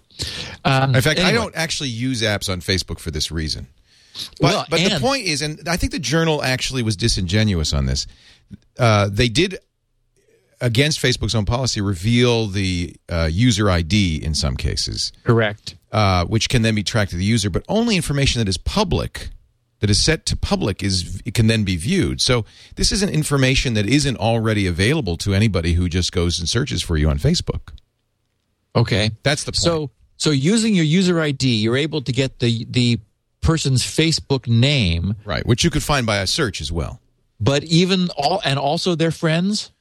Um, 0.65 0.95
In 0.95 1.01
fact, 1.01 1.19
I 1.19 1.31
don't 1.31 1.55
actually 1.55 1.89
use 1.89 2.21
apps 2.21 2.51
on 2.51 2.61
Facebook 2.61 2.99
for 2.99 3.11
this 3.11 3.31
reason. 3.31 3.67
But, 4.13 4.41
Well, 4.41 4.65
but 4.69 4.79
the 4.79 4.99
point 4.99 5.25
is, 5.25 5.41
and 5.41 5.67
I 5.67 5.77
think 5.77 5.91
the 5.91 5.99
journal 5.99 6.43
actually 6.43 6.83
was 6.83 6.95
disingenuous 6.95 7.73
on 7.73 7.85
this. 7.85 8.07
Uh, 8.77 9.09
they 9.11 9.29
did, 9.29 9.57
against 10.61 11.01
Facebook's 11.01 11.35
own 11.35 11.45
policy, 11.45 11.81
reveal 11.81 12.47
the 12.47 12.95
uh, 13.09 13.29
user 13.31 13.69
ID 13.69 14.23
in 14.23 14.33
some 14.33 14.57
cases, 14.57 15.11
Correct. 15.23 15.75
uh, 15.91 16.25
which 16.25 16.49
can 16.49 16.61
then 16.61 16.75
be 16.75 16.83
tracked 16.83 17.11
to 17.11 17.17
the 17.17 17.25
user, 17.25 17.49
but 17.49 17.63
only 17.67 17.95
information 17.95 18.39
that 18.39 18.49
is 18.49 18.57
public, 18.57 19.29
that 19.79 19.89
is 19.89 20.03
set 20.03 20.25
to 20.27 20.35
public, 20.35 20.83
is 20.83 21.21
it 21.25 21.33
can 21.33 21.47
then 21.47 21.63
be 21.63 21.77
viewed. 21.77 22.19
So 22.21 22.45
this 22.75 22.91
isn't 22.91 23.09
information 23.11 23.73
that 23.75 23.85
isn't 23.85 24.17
already 24.17 24.67
available 24.67 25.15
to 25.17 25.33
anybody 25.33 25.73
who 25.73 25.87
just 25.87 26.11
goes 26.11 26.39
and 26.39 26.49
searches 26.49 26.81
for 26.83 26.97
you 26.97 27.09
on 27.09 27.19
Facebook. 27.19 27.71
Okay. 28.75 29.11
That's 29.23 29.43
the 29.43 29.51
point. 29.51 29.61
So 29.61 29.91
so 30.17 30.31
using 30.31 30.75
your 30.75 30.85
user 30.85 31.19
ID, 31.19 31.47
you're 31.55 31.77
able 31.77 32.01
to 32.01 32.11
get 32.11 32.39
the 32.39 32.65
the 32.69 32.99
person's 33.41 33.83
Facebook 33.83 34.47
name, 34.47 35.15
right, 35.25 35.45
which 35.45 35.63
you 35.63 35.69
could 35.69 35.83
find 35.83 36.05
by 36.05 36.17
a 36.17 36.27
search 36.27 36.61
as 36.61 36.71
well. 36.71 36.99
but 37.39 37.63
even 37.63 38.09
all 38.17 38.41
and 38.43 38.59
also 38.59 38.95
their 38.95 39.11
friends. 39.11 39.71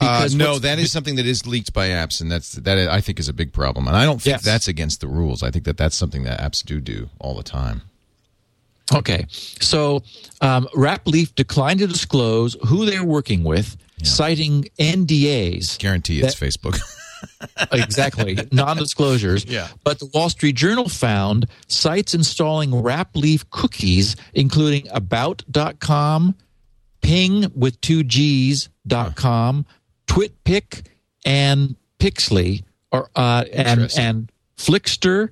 Uh, 0.00 0.18
Because 0.18 0.34
no, 0.34 0.58
that 0.58 0.78
is 0.80 0.90
something 0.90 1.14
that 1.16 1.26
is 1.26 1.46
leaked 1.46 1.72
by 1.72 1.88
apps, 1.88 2.20
and 2.20 2.30
that's 2.30 2.52
that 2.52 2.76
I 2.88 3.00
think 3.00 3.20
is 3.20 3.28
a 3.28 3.32
big 3.32 3.52
problem. 3.52 3.86
And 3.86 3.96
I 3.96 4.04
don't 4.04 4.20
think 4.20 4.34
Yes. 4.34 4.42
that's 4.44 4.66
against 4.68 5.00
the 5.00 5.06
rules. 5.06 5.42
I 5.42 5.50
think 5.52 5.64
that 5.66 5.76
that's 5.76 5.94
something 5.96 6.24
that 6.24 6.40
apps 6.40 6.64
do 6.64 6.80
do 6.80 7.08
all 7.20 7.34
the 7.36 7.44
time. 7.44 7.82
Okay, 8.92 9.26
so 9.30 10.02
um, 10.42 10.68
Rapleaf 10.74 11.34
declined 11.34 11.78
to 11.78 11.86
disclose 11.86 12.54
who 12.66 12.84
they're 12.84 13.04
working 13.04 13.42
with, 13.44 13.76
citing 14.02 14.68
NDAs. 14.78 15.78
Guarantee 15.78 16.20
it's 16.20 16.34
Facebook. 16.34 16.78
exactly. 17.72 18.36
Non-disclosures. 18.52 19.44
Yeah. 19.54 19.68
but 19.84 19.98
the 20.00 20.06
wall 20.06 20.30
street 20.30 20.56
journal 20.56 20.88
found 20.88 21.46
sites 21.68 22.14
installing 22.14 22.70
rapleaf 22.70 23.48
cookies 23.50 24.16
including 24.32 24.88
about.com 24.90 26.34
pingg 27.02 27.52
with 27.54 27.80
two 27.80 28.02
g's 28.02 28.68
dot 28.86 29.14
com 29.14 29.66
twitpic 30.06 30.86
and 31.24 31.76
pixley 31.98 32.64
or 32.90 33.10
uh, 33.14 33.44
and 33.52 33.92
and 33.96 34.32
Flixster 34.56 35.30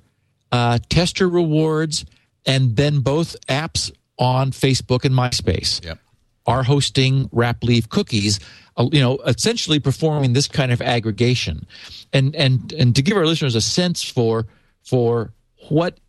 uh, 0.51 0.79
tester 0.89 1.27
rewards 1.27 2.05
and 2.45 2.75
then 2.75 2.99
both 2.99 3.35
apps 3.47 3.91
on 4.19 4.51
facebook 4.51 5.05
and 5.05 5.15
myspace 5.15 5.83
yep. 5.83 5.97
are 6.45 6.63
hosting 6.63 7.27
Rapleaf 7.29 7.89
cookies, 7.89 8.39
uh, 8.39 8.43
you 8.91 8.99
know, 8.99 9.17
essentially 9.25 9.79
performing 9.79 10.33
this 10.33 10.47
kind 10.47 10.71
of 10.71 10.81
aggregation, 10.81 11.65
and 12.11 12.35
and 12.35 12.73
and 12.73 12.95
to 12.95 13.01
give 13.01 13.17
our 13.17 13.25
listeners 13.25 13.55
a 13.55 13.61
sense 13.61 14.03
for 14.03 14.47
for 14.83 15.33
what 15.69 15.99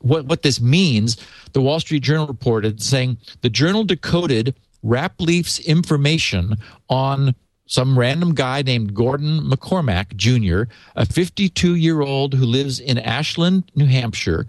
what 0.00 0.26
what 0.26 0.42
this 0.42 0.60
means, 0.60 1.16
the 1.52 1.60
Wall 1.60 1.80
Street 1.80 2.02
Journal 2.02 2.26
reported 2.26 2.82
saying 2.82 3.18
the 3.42 3.50
journal 3.50 3.84
decoded 3.84 4.54
Rapleaf's 4.84 5.60
information 5.60 6.56
on 6.88 7.34
some 7.66 7.98
random 7.98 8.34
guy 8.34 8.62
named 8.62 8.94
Gordon 8.94 9.40
McCormack 9.40 10.14
Jr., 10.16 10.70
a 10.96 11.06
52 11.06 11.74
year 11.76 12.02
old 12.02 12.34
who 12.34 12.44
lives 12.44 12.78
in 12.80 12.98
Ashland, 12.98 13.70
New 13.74 13.86
Hampshire. 13.86 14.46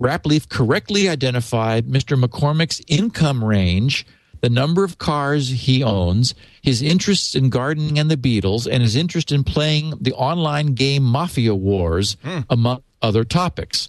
Rapleaf 0.00 0.48
correctly 0.48 1.08
identified 1.08 1.86
Mr. 1.86 2.22
McCormack's 2.22 2.82
income 2.86 3.42
range, 3.42 4.06
the 4.46 4.50
number 4.50 4.84
of 4.84 4.98
cars 4.98 5.48
he 5.48 5.82
owns, 5.82 6.32
his 6.62 6.80
interests 6.80 7.34
in 7.34 7.50
gardening 7.50 7.98
and 7.98 8.08
the 8.08 8.16
Beatles, 8.16 8.70
and 8.70 8.80
his 8.80 8.94
interest 8.94 9.32
in 9.32 9.42
playing 9.42 9.92
the 10.00 10.12
online 10.12 10.74
game 10.74 11.02
Mafia 11.02 11.52
Wars, 11.52 12.16
hmm. 12.22 12.42
among 12.48 12.84
other 13.02 13.24
topics. 13.24 13.88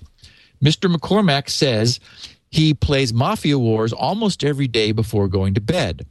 Mr. 0.60 0.91
McCormack 0.91 1.48
says 1.48 2.00
he 2.50 2.74
plays 2.74 3.13
Mafia 3.13 3.60
Wars 3.60 3.93
almost 3.93 4.43
every 4.43 4.67
day 4.67 4.91
before 4.91 5.28
going 5.28 5.54
to 5.54 5.62
bed. 5.62 6.08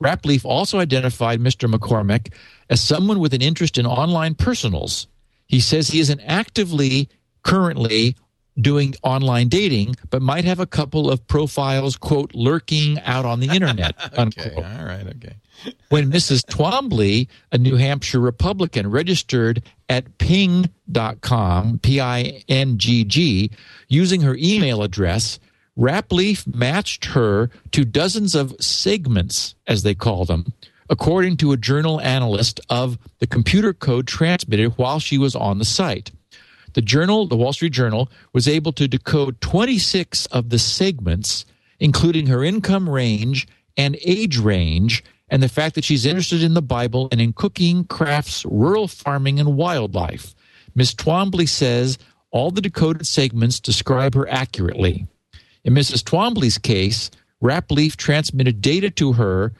Rapleaf 0.00 0.44
also 0.44 0.78
identified 0.78 1.40
Mr. 1.40 1.68
McCormack 1.68 2.32
as 2.68 2.80
someone 2.80 3.18
with 3.18 3.34
an 3.34 3.42
interest 3.42 3.76
in 3.76 3.86
online 3.86 4.36
personals. 4.36 5.08
He 5.48 5.58
says 5.58 5.88
he 5.88 5.98
isn't 5.98 6.20
actively 6.20 7.08
currently 7.42 8.14
doing 8.60 8.94
online 9.02 9.48
dating, 9.48 9.96
but 10.10 10.22
might 10.22 10.44
have 10.44 10.60
a 10.60 10.66
couple 10.66 11.10
of 11.10 11.26
profiles, 11.26 11.96
quote, 11.96 12.34
lurking 12.34 12.98
out 13.00 13.24
on 13.24 13.40
the 13.40 13.48
internet, 13.48 13.94
unquote. 14.18 14.46
Okay. 14.46 14.78
All 14.78 14.84
right. 14.84 15.06
Okay. 15.06 15.36
When 15.90 16.10
Mrs. 16.10 16.44
Twombly, 16.46 17.28
a 17.52 17.58
New 17.58 17.76
Hampshire 17.76 18.20
Republican, 18.20 18.90
registered 18.90 19.62
at 19.88 20.18
pingg.com, 20.18 21.80
P 21.80 22.00
I 22.00 22.42
N 22.48 22.78
G 22.78 23.04
G, 23.04 23.50
using 23.88 24.22
her 24.22 24.36
email 24.38 24.82
address, 24.82 25.38
Rapleaf 25.78 26.46
matched 26.54 27.06
her 27.06 27.50
to 27.72 27.84
dozens 27.84 28.34
of 28.34 28.54
segments, 28.60 29.54
as 29.66 29.82
they 29.82 29.94
call 29.94 30.24
them, 30.24 30.52
according 30.88 31.36
to 31.38 31.52
a 31.52 31.56
journal 31.56 32.00
analyst 32.00 32.60
of 32.68 32.98
the 33.18 33.26
computer 33.26 33.72
code 33.72 34.06
transmitted 34.06 34.76
while 34.76 34.98
she 34.98 35.18
was 35.18 35.34
on 35.34 35.58
the 35.58 35.64
site. 35.64 36.10
The 36.74 36.82
journal, 36.82 37.26
the 37.26 37.36
Wall 37.36 37.52
Street 37.52 37.72
Journal, 37.72 38.10
was 38.32 38.48
able 38.48 38.72
to 38.72 38.88
decode 38.88 39.40
26 39.40 40.26
of 40.26 40.50
the 40.50 40.58
segments, 40.58 41.44
including 41.78 42.26
her 42.26 42.44
income 42.44 42.88
range 42.88 43.48
and 43.76 43.96
age 44.04 44.38
range, 44.38 45.02
and 45.28 45.42
the 45.42 45.48
fact 45.48 45.74
that 45.74 45.84
she's 45.84 46.06
interested 46.06 46.42
in 46.42 46.54
the 46.54 46.62
Bible 46.62 47.08
and 47.12 47.20
in 47.20 47.32
cooking, 47.32 47.84
crafts, 47.84 48.44
rural 48.44 48.88
farming, 48.88 49.38
and 49.40 49.56
wildlife. 49.56 50.34
Miss 50.74 50.94
Twombly 50.94 51.48
says 51.48 51.98
all 52.30 52.50
the 52.50 52.60
decoded 52.60 53.06
segments 53.06 53.60
describe 53.60 54.14
her 54.14 54.28
accurately. 54.28 55.06
In 55.64 55.74
Mrs. 55.74 56.02
Twombly's 56.02 56.58
case, 56.58 57.10
Rapleaf 57.42 57.96
transmitted 57.96 58.60
data 58.60 58.90
to 58.90 59.12
her 59.14 59.52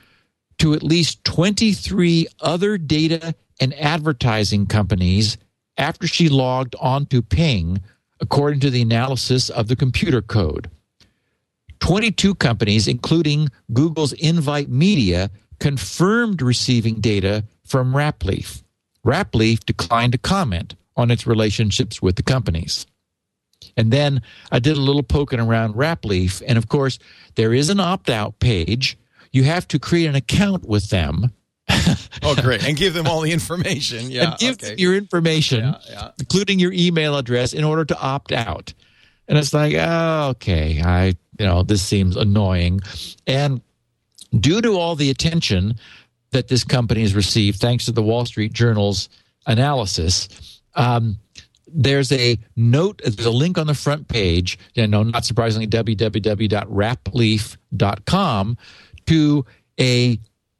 to 0.59 0.75
at 0.75 0.83
least 0.83 1.25
23 1.25 2.27
other 2.40 2.79
data 2.79 3.35
and 3.61 3.75
advertising 3.75 4.66
companies 4.66 5.38
after 5.81 6.07
she 6.07 6.29
logged 6.29 6.77
onto 6.79 7.23
Pingg, 7.23 7.81
according 8.21 8.61
to 8.61 8.71
the 8.71 8.83
analysis 8.83 9.49
of 9.49 9.66
the 9.66 9.75
computer 9.75 10.21
code. 10.21 10.71
22 11.81 12.35
companies, 12.35 12.87
including 12.87 13.49
Google's 13.73 14.12
Invite 14.12 14.69
Media, 14.69 15.31
confirmed 15.59 16.43
receiving 16.43 17.01
data 17.01 17.45
from 17.64 17.95
Rapleaf. 17.95 18.62
Rapleaf 19.05 19.64
declined 19.64 20.12
to 20.12 20.19
comment 20.19 20.75
on 20.97 21.11
its 21.11 21.27
relationships 21.27 22.03
with 22.03 22.16
the 22.16 22.23
companies. 22.23 22.87
And 23.75 23.90
then 23.90 24.21
I 24.53 24.59
did 24.59 24.77
a 24.77 24.83
little 24.83 25.03
poking 25.03 25.40
around 25.40 25.75
Rapleaf, 25.75 26.43
and 26.47 26.59
of 26.59 26.69
course, 26.69 26.99
there 27.37 27.55
is 27.55 27.71
an 27.71 27.81
opt 27.81 28.11
out 28.11 28.38
page. 28.38 28.99
You 29.33 29.45
have 29.45 29.66
to 29.69 29.79
create 29.79 30.07
an 30.07 30.14
account 30.14 30.69
with 30.69 30.90
them 30.90 31.33
Oh, 32.23 32.35
great. 32.35 32.62
And 32.64 32.77
give 32.77 32.92
them 32.92 33.07
all 33.07 33.23
the 33.23 33.33
information. 33.33 34.11
Yeah. 34.11 34.31
and 34.31 34.38
give 34.38 34.55
okay. 34.55 34.70
them 34.70 34.79
your 34.79 34.94
information, 34.94 35.64
Yeah, 35.64 35.79
yeah. 35.88 36.11
including 36.18 36.59
your 36.59 36.73
email 36.73 37.16
address, 37.16 37.53
in 37.55 37.64
order 37.64 37.85
to 37.87 37.99
opt 37.99 38.33
out. 38.33 38.75
And 39.27 39.38
it's 39.38 39.55
like, 39.55 39.75
oh, 39.79 40.29
okay, 40.31 40.83
I, 40.85 41.14
you 41.38 41.46
know, 41.46 41.62
this 41.62 41.83
seems 41.83 42.16
annoying. 42.16 42.81
And 43.27 43.62
due 44.38 44.61
to 44.61 44.79
all 44.79 44.96
the 44.96 45.09
attention 45.09 45.77
that 46.33 46.49
this 46.49 46.62
company 46.64 47.01
has 47.03 47.14
received, 47.14 47.59
thanks 47.61 47.87
to 47.87 47.92
the 47.92 48.03
Wall 48.03 48.27
Street 48.27 48.53
Journal's 48.53 49.09
analysis, 49.46 50.61
um, 50.75 51.18
there's 51.73 52.11
a 52.12 52.37
note, 52.57 53.01
there's 53.05 53.25
a 53.27 53.31
link 53.31 53.57
on 53.57 53.66
the 53.66 53.75
front 53.75 54.09
page, 54.09 54.59
you 54.75 54.87
know, 54.87 55.05
not 55.05 55.25
surprisingly, 55.25 55.66
www.rapleaf.com 55.68 58.59
to 59.07 59.46
a, 59.79 60.18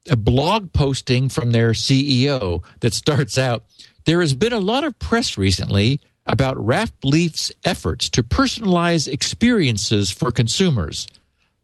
a 0.09 0.15
blog 0.15 0.73
posting 0.73 1.29
from 1.29 1.51
their 1.51 1.71
CEO 1.71 2.63
that 2.79 2.93
starts 2.93 3.37
out 3.37 3.63
There 4.05 4.21
has 4.21 4.33
been 4.33 4.51
a 4.53 4.59
lot 4.59 4.83
of 4.83 4.97
press 4.97 5.37
recently 5.37 5.99
about 6.25 6.57
Rapleaf's 6.57 7.51
efforts 7.65 8.09
to 8.09 8.23
personalize 8.23 9.07
experiences 9.07 10.09
for 10.09 10.31
consumers. 10.31 11.07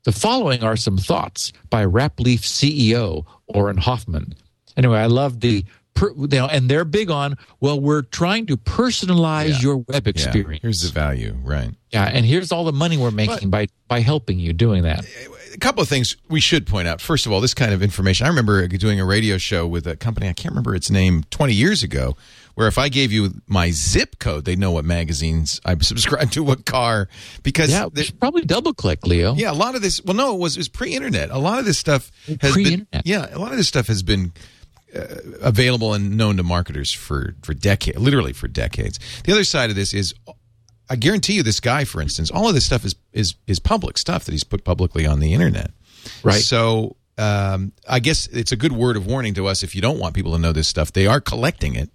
The 0.04 0.12
following 0.12 0.64
are 0.64 0.76
some 0.78 0.98
thoughts 0.98 1.52
by 1.72 1.84
Rapleaf 1.86 2.42
CEO 2.42 3.26
Auren 3.54 3.80
Hoffman. 3.80 4.36
Anyway, 4.76 5.00
I 5.00 5.08
love 5.08 5.40
the 5.40 5.66
per, 5.96 6.12
you 6.14 6.28
know, 6.28 6.46
and 6.46 6.70
they're 6.70 6.86
big 6.86 7.10
on 7.10 7.38
well, 7.60 7.80
we're 7.80 8.04
trying 8.04 8.46
to 8.48 8.58
personalize 8.58 9.50
Yeah. 9.50 9.62
your 9.62 9.78
web 9.78 10.06
Yeah. 10.06 10.10
experience. 10.12 10.62
Here's 10.62 10.82
the 10.84 10.90
value. 10.92 11.36
Right. 11.44 11.72
Yeah, 11.92 12.04
and 12.06 12.24
here's 12.26 12.52
all 12.52 12.66
the 12.66 12.72
money 12.74 12.98
we're 12.98 13.10
making 13.10 13.50
by 13.50 13.68
by 13.88 14.02
helping 14.02 14.40
you 14.40 14.54
doing 14.54 14.84
that. 14.84 15.06
Eh, 15.06 15.28
a 15.54 15.58
couple 15.58 15.82
of 15.82 15.88
things 15.90 16.16
we 16.30 16.40
should 16.40 16.66
point 16.68 16.88
out. 16.88 17.02
First 17.02 17.26
of 17.26 17.32
all, 17.32 17.42
this 17.42 17.54
kind 17.54 17.74
of 17.74 17.82
information. 17.84 18.26
I 18.26 18.30
remember 18.30 18.68
doing 18.68 19.00
a 19.00 19.06
radio 19.06 19.38
show 19.38 19.66
with 19.68 19.88
a 19.88 19.96
company, 19.96 20.28
I 20.30 20.34
can't 20.34 20.52
remember 20.52 20.76
its 20.76 20.90
name, 20.90 21.24
20 21.32 21.54
years 21.54 21.84
ago, 21.84 22.16
where 22.56 22.68
if 22.68 22.78
I 22.78 22.90
gave 22.90 23.12
you 23.12 23.36
my 23.48 23.72
zip 23.72 24.18
code, 24.20 24.46
they'd 24.46 24.58
know 24.60 24.72
what 24.72 24.86
magazines 24.86 25.62
I 25.66 25.78
subscribed 25.80 26.34
to, 26.34 26.44
what 26.44 26.66
car, 26.66 27.08
because 27.44 27.70
Yeah, 27.72 27.86
we 27.86 27.92
the- 27.92 28.04
should 28.04 28.20
probably 28.20 28.42
double 28.44 28.74
click, 28.74 29.06
Leo. 29.06 29.36
yeah, 29.36 29.52
a 29.52 29.54
lot 29.54 29.76
of 29.76 29.82
this, 29.82 30.04
well, 30.04 30.16
no, 30.16 30.34
it 30.36 30.40
was, 30.40 30.56
it 30.58 30.60
was 30.60 30.70
pre 30.70 30.96
internet. 30.96 31.30
A 31.30 31.38
lot 31.38 31.60
of 31.60 31.66
this 31.66 31.78
stuff 31.78 32.12
has 32.28 32.38
been, 32.38 32.54
Pre-internet. 32.54 33.06
yeah, 33.06 33.28
a 33.32 33.40
lot 33.40 33.52
of 33.52 33.58
this 33.58 33.68
stuff 33.68 33.88
has 33.88 34.02
been 34.04 34.32
uh, 34.96 35.02
available 35.42 35.94
and 35.94 36.16
known 36.18 36.38
to 36.38 36.44
marketers 36.44 36.92
for 36.94 37.36
for 37.44 37.54
decades, 37.54 38.00
literally 38.00 38.32
for 38.34 38.48
decades. 38.48 39.00
The 39.26 39.34
other 39.34 39.44
side 39.44 39.70
of 39.70 39.76
this 39.76 39.94
is, 39.94 40.14
I 40.90 40.96
guarantee 40.96 41.34
you, 41.34 41.44
this 41.44 41.60
guy, 41.60 41.84
for 41.84 42.02
instance, 42.02 42.32
all 42.32 42.48
of 42.48 42.54
this 42.54 42.66
stuff 42.66 42.86
is 42.86 42.96
is 43.14 43.36
is 43.46 43.60
public 43.60 43.98
stuff 43.98 44.26
that 44.26 44.32
he's 44.32 44.44
put 44.44 44.64
publicly 44.64 45.06
on 45.06 45.20
the 45.20 45.34
internet. 45.34 45.72
Right. 46.24 46.42
So 46.42 46.96
um, 47.18 47.74
I 47.88 48.00
guess 48.00 48.28
it's 48.28 48.52
a 48.52 48.56
good 48.56 48.72
word 48.72 48.96
of 48.96 49.06
warning 49.06 49.34
to 49.36 49.48
us 49.48 49.64
if 49.64 49.76
you 49.76 49.82
don't 49.82 50.00
want 50.00 50.14
people 50.14 50.34
to 50.34 50.40
know 50.40 50.54
this 50.54 50.68
stuff. 50.68 50.94
They 50.94 51.08
are 51.08 51.20
collecting 51.20 51.76
it. 51.76 51.90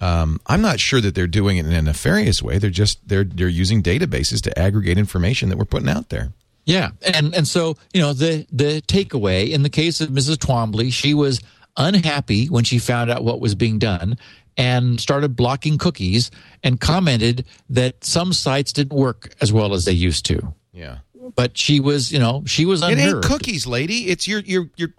Um, 0.00 0.40
I'm 0.46 0.62
not 0.62 0.80
sure 0.80 1.00
that 1.00 1.14
they're 1.14 1.26
doing 1.26 1.58
it 1.58 1.66
in 1.66 1.72
a 1.72 1.82
nefarious 1.82 2.42
way. 2.42 2.58
They're 2.58 2.70
just 2.70 3.06
they're 3.06 3.24
they're 3.24 3.48
using 3.48 3.82
databases 3.82 4.40
to 4.42 4.58
aggregate 4.58 4.96
information 4.96 5.50
that 5.50 5.58
we're 5.58 5.66
putting 5.66 5.88
out 5.88 6.08
there. 6.08 6.32
Yeah, 6.64 6.90
and 7.02 7.34
and 7.34 7.46
so 7.46 7.76
you 7.92 8.00
know 8.00 8.12
the 8.12 8.46
the 8.50 8.82
takeaway 8.82 9.50
in 9.50 9.62
the 9.62 9.68
case 9.68 10.00
of 10.00 10.08
Mrs. 10.08 10.36
Twombly, 10.36 10.92
she 10.92 11.12
was 11.12 11.40
unhappy 11.76 12.46
when 12.46 12.64
she 12.64 12.78
found 12.78 13.10
out 13.10 13.24
what 13.24 13.40
was 13.40 13.54
being 13.54 13.78
done 13.78 14.16
and 14.60 15.00
started 15.00 15.34
blocking 15.36 15.78
cookies 15.78 16.30
and 16.62 16.78
commented 16.80 17.46
that 17.70 18.04
some 18.04 18.32
sites 18.32 18.72
didn't 18.72 18.92
work 18.96 19.32
as 19.40 19.52
well 19.52 19.72
as 19.72 19.84
they 19.86 19.92
used 19.92 20.26
to. 20.26 20.54
Yeah. 20.72 20.98
But 21.34 21.56
she 21.56 21.80
was, 21.80 22.12
you 22.12 22.18
know, 22.18 22.42
she 22.46 22.66
was 22.66 22.82
It 22.82 22.98
ain't 22.98 23.22
cookies, 23.24 23.66
lady. 23.66 24.08
It's 24.08 24.28
your 24.28 24.40
your 24.40 24.68
your. 24.76 24.90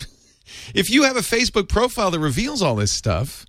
If 0.74 0.89
you 0.89 1.04
have 1.04 1.15
a 1.15 1.21
Facebook 1.21 1.69
profile 1.69 2.12
that 2.12 2.19
reveals 2.19 2.62
all 2.62 2.76
this 2.76 2.91
stuff, 2.91 3.45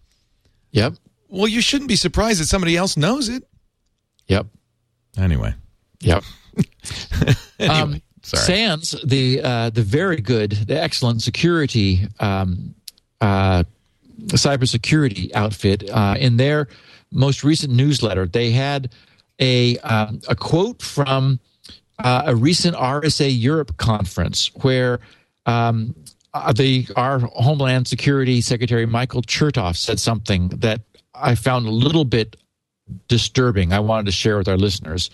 Yep. 0.71 0.95
well, 1.29 1.49
you 1.49 1.61
shouldn't 1.61 1.89
be 1.89 1.97
surprised 1.97 2.41
that 2.41 2.47
somebody 2.47 2.77
else 2.77 2.97
knows 2.97 3.29
it. 3.29 3.43
Yep. 4.29 4.47
Anyway, 5.19 5.53
Yep. 6.01 6.23
anyway, 7.59 7.81
Um, 7.81 8.03
sorry. 8.23 8.45
SANS 8.45 8.95
the 9.05 9.41
uh, 9.43 9.71
the 9.71 9.83
very 9.83 10.21
good, 10.21 10.53
the 10.53 10.81
excellent 10.81 11.23
security 11.23 12.07
um, 12.21 12.75
uh, 13.21 13.65
cybersecurity 14.29 15.33
outfit 15.35 15.89
uh, 15.91 16.17
in 16.19 16.37
their 16.37 16.69
most 17.11 17.45
recent 17.45 17.73
newsletter, 17.73 18.27
they 18.27 18.51
had 18.51 18.91
a 19.39 19.79
um, 19.79 20.21
a 20.29 20.35
quote 20.35 20.83
from 20.83 21.41
uh, 21.99 22.23
a 22.27 22.37
recent 22.37 22.77
RSA 22.77 23.31
Europe 23.31 23.77
conference 23.77 24.51
where 24.57 25.01
um, 25.47 25.95
uh, 26.35 26.53
the 26.53 26.87
our 26.97 27.21
Homeland 27.21 27.89
Security 27.89 28.41
Secretary 28.41 28.87
Michael 28.87 29.23
Chertoff 29.23 29.77
said 29.77 30.01
something 30.01 30.49
that 30.49 30.81
I 31.15 31.35
found 31.35 31.67
a 31.67 31.71
little 31.71 32.05
bit 32.05 32.37
disturbing. 33.09 33.73
I 33.73 33.81
wanted 33.81 34.07
to 34.07 34.13
share 34.13 34.39
with 34.39 34.49
our 34.49 34.57
listeners. 34.57 35.11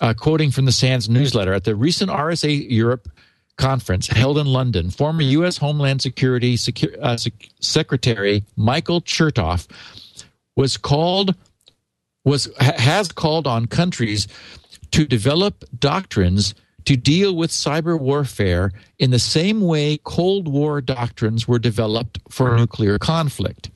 Uh, 0.00 0.14
quoting 0.14 0.50
from 0.50 0.64
the 0.64 0.72
SANS 0.72 1.08
newsletter 1.08 1.52
at 1.52 1.64
the 1.64 1.76
recent 1.76 2.10
RSA 2.10 2.70
Europe 2.70 3.08
conference 3.60 4.06
held 4.06 4.38
in 4.38 4.46
London, 4.46 4.90
former 4.90 5.22
U.S. 5.22 5.58
Homeland 5.58 6.00
Security 6.00 6.56
Secu- 6.56 6.96
uh, 7.00 7.16
Sec- 7.16 7.50
Secretary 7.60 8.42
Michael 8.56 9.02
Chertoff 9.02 9.68
was 10.56 10.76
called 10.76 11.34
was 12.24 12.50
ha- 12.58 12.72
has 12.76 13.12
called 13.12 13.46
on 13.46 13.66
countries 13.66 14.26
to 14.92 15.06
develop 15.06 15.64
doctrines 15.78 16.54
to 16.86 16.96
deal 16.96 17.36
with 17.36 17.50
cyber 17.50 18.00
warfare 18.00 18.72
in 18.98 19.10
the 19.10 19.18
same 19.18 19.60
way 19.60 19.98
Cold 20.04 20.48
War 20.48 20.80
doctrines 20.80 21.46
were 21.46 21.58
developed 21.58 22.18
for 22.30 22.56
nuclear 22.56 22.98
conflict. 22.98 23.70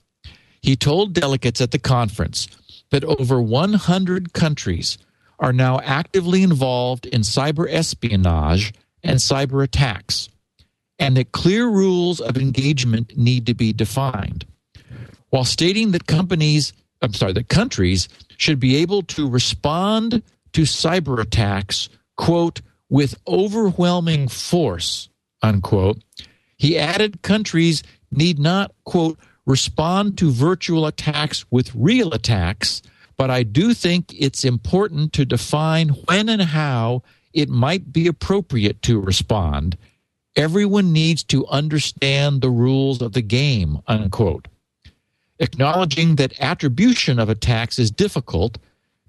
He 0.62 0.76
told 0.76 1.12
delegates 1.12 1.60
at 1.60 1.70
the 1.70 1.78
conference 1.78 2.48
that 2.90 3.04
over 3.04 3.40
100 3.40 4.32
countries 4.32 4.96
are 5.38 5.52
now 5.52 5.80
actively 5.80 6.42
involved 6.42 7.04
in 7.06 7.20
cyber 7.20 7.66
espionage 7.68 8.72
and 9.04 9.18
cyber 9.18 9.62
attacks, 9.62 10.28
and 10.98 11.16
that 11.16 11.32
clear 11.32 11.68
rules 11.68 12.20
of 12.20 12.36
engagement 12.36 13.16
need 13.16 13.46
to 13.46 13.54
be 13.54 13.72
defined. 13.72 14.46
While 15.30 15.44
stating 15.44 15.92
that 15.92 16.06
companies, 16.06 16.72
I'm 17.02 17.12
sorry, 17.12 17.32
that 17.34 17.48
countries 17.48 18.08
should 18.36 18.58
be 18.58 18.76
able 18.76 19.02
to 19.02 19.28
respond 19.28 20.22
to 20.52 20.62
cyber 20.62 21.20
attacks, 21.20 21.88
quote, 22.16 22.60
with 22.88 23.18
overwhelming 23.26 24.28
force, 24.28 25.08
unquote, 25.42 26.02
he 26.56 26.78
added 26.78 27.22
countries 27.22 27.82
need 28.10 28.38
not, 28.38 28.72
quote, 28.84 29.18
respond 29.46 30.16
to 30.18 30.30
virtual 30.30 30.86
attacks 30.86 31.44
with 31.50 31.74
real 31.74 32.12
attacks, 32.12 32.80
but 33.16 33.30
I 33.30 33.42
do 33.42 33.74
think 33.74 34.14
it's 34.16 34.44
important 34.44 35.12
to 35.14 35.24
define 35.24 35.88
when 35.88 36.28
and 36.28 36.42
how 36.42 37.02
it 37.34 37.48
might 37.48 37.92
be 37.92 38.06
appropriate 38.06 38.80
to 38.82 39.00
respond. 39.00 39.76
Everyone 40.36 40.92
needs 40.92 41.22
to 41.24 41.46
understand 41.48 42.40
the 42.40 42.50
rules 42.50 43.02
of 43.02 43.12
the 43.12 43.22
game, 43.22 43.78
unquote. 43.86 44.48
Acknowledging 45.40 46.16
that 46.16 46.40
attribution 46.40 47.18
of 47.18 47.28
attacks 47.28 47.78
is 47.78 47.90
difficult, 47.90 48.58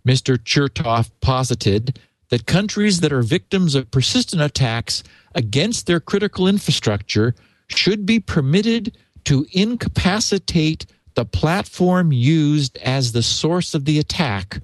Mr. 0.06 0.38
Chertoff 0.38 1.12
posited 1.22 2.00
that 2.30 2.48
countries 2.48 3.00
that 3.02 3.14
are 3.14 3.22
victims 3.22 3.76
of 3.76 3.92
persistent 3.92 4.42
attacks 4.42 5.04
against 5.36 5.86
their 5.86 6.00
critical 6.00 6.48
infrastructure 6.48 7.36
should 7.68 8.06
be 8.06 8.20
permitted 8.20 8.98
to 9.26 9.46
incapacitate 9.52 10.86
the 11.14 11.26
platform 11.26 12.12
used 12.12 12.78
as 12.80 13.12
the 13.12 13.24
source 13.24 13.74
of 13.74 13.86
the 13.86 14.00
attack, 14.00 14.60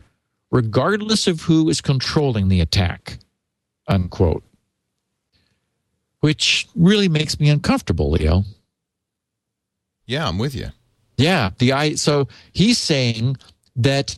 regardless 0.51 1.27
of 1.27 1.41
who 1.41 1.69
is 1.69 1.81
controlling 1.81 2.47
the 2.47 2.59
attack. 2.59 3.19
Unquote. 3.87 4.43
Which 6.19 6.67
really 6.75 7.09
makes 7.09 7.39
me 7.39 7.49
uncomfortable, 7.49 8.11
Leo. 8.11 8.43
yeah, 10.05 10.27
I'm 10.27 10.37
with 10.37 10.53
you. 10.53 10.67
Yeah, 11.17 11.51
the 11.57 11.73
I 11.73 11.95
so 11.95 12.27
he's 12.51 12.77
saying 12.77 13.37
that 13.75 14.17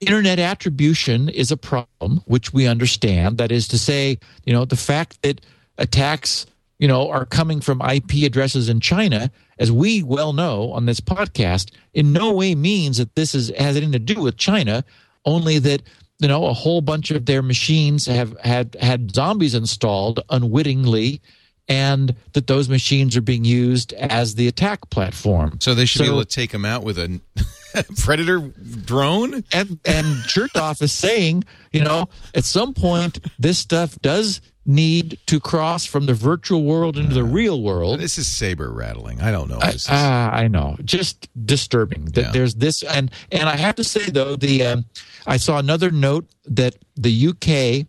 internet 0.00 0.38
attribution 0.38 1.28
is 1.28 1.50
a 1.50 1.56
problem, 1.56 2.22
which 2.26 2.52
we 2.52 2.66
understand. 2.66 3.38
That 3.38 3.52
is 3.52 3.68
to 3.68 3.78
say, 3.78 4.18
you 4.44 4.52
know, 4.52 4.64
the 4.64 4.76
fact 4.76 5.22
that 5.22 5.40
attacks, 5.78 6.46
you 6.78 6.88
know, 6.88 7.10
are 7.10 7.24
coming 7.24 7.60
from 7.60 7.80
IP 7.80 8.24
addresses 8.24 8.68
in 8.68 8.80
China, 8.80 9.30
as 9.58 9.72
we 9.72 10.02
well 10.02 10.32
know 10.32 10.72
on 10.72 10.86
this 10.86 11.00
podcast, 11.00 11.70
in 11.94 12.12
no 12.12 12.32
way 12.32 12.54
means 12.54 12.98
that 12.98 13.14
this 13.14 13.34
is 13.34 13.50
has 13.58 13.76
anything 13.76 13.92
to 13.92 13.98
do 13.98 14.20
with 14.20 14.36
China, 14.36 14.84
only 15.24 15.58
that 15.60 15.82
you 16.20 16.28
know 16.28 16.46
a 16.46 16.52
whole 16.52 16.80
bunch 16.80 17.10
of 17.10 17.26
their 17.26 17.42
machines 17.42 18.06
have 18.06 18.38
had 18.40 18.76
had 18.80 19.14
zombies 19.14 19.54
installed 19.54 20.20
unwittingly 20.30 21.20
and 21.68 22.14
that 22.34 22.46
those 22.46 22.68
machines 22.68 23.16
are 23.16 23.22
being 23.22 23.44
used 23.44 23.92
as 23.94 24.34
the 24.34 24.46
attack 24.48 24.88
platform 24.90 25.58
So 25.60 25.74
they 25.74 25.86
should 25.86 26.02
be 26.02 26.06
able 26.08 26.20
to 26.20 26.26
take 26.26 26.52
them 26.52 26.64
out 26.66 26.84
with 26.84 26.98
a 26.98 27.20
predator 27.98 28.38
drone. 28.84 29.42
and 29.52 29.78
and 29.84 30.06
Chertoff 30.28 30.82
is 30.82 30.92
saying, 30.92 31.44
you 31.72 31.82
know, 31.82 32.08
at 32.34 32.44
some 32.44 32.74
point 32.74 33.18
this 33.38 33.58
stuff 33.58 33.98
does 34.02 34.40
need 34.66 35.18
to 35.26 35.38
cross 35.40 35.84
from 35.84 36.06
the 36.06 36.14
virtual 36.14 36.64
world 36.64 36.96
into 36.96 37.14
the 37.14 37.24
real 37.24 37.60
world. 37.62 37.98
This 38.00 38.16
is 38.18 38.26
saber 38.26 38.70
rattling. 38.70 39.20
I 39.20 39.30
don't 39.30 39.48
know. 39.50 39.58
I, 39.60 39.74
ah, 39.90 40.30
I 40.32 40.48
know, 40.48 40.76
just 40.84 41.28
disturbing 41.46 42.06
that 42.12 42.20
Yeah. 42.26 42.30
there's 42.30 42.54
this, 42.54 42.82
and 42.82 43.10
and 43.32 43.48
I 43.48 43.56
have 43.56 43.74
to 43.76 43.84
say 43.84 44.04
though, 44.10 44.36
the 44.36 44.64
um, 44.66 44.84
I 45.26 45.36
saw 45.36 45.58
another 45.58 45.90
note 45.90 46.26
that 46.44 46.76
the 46.96 47.28
UK 47.28 47.86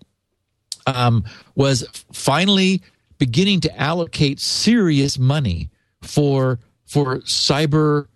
um, 0.88 1.24
was 1.56 1.86
finally 2.12 2.82
beginning 3.18 3.62
to 3.62 3.80
allocate 3.80 4.40
serious 4.40 5.18
money 5.18 5.70
for 6.02 6.60
for 6.86 7.18
cyber 7.20 8.08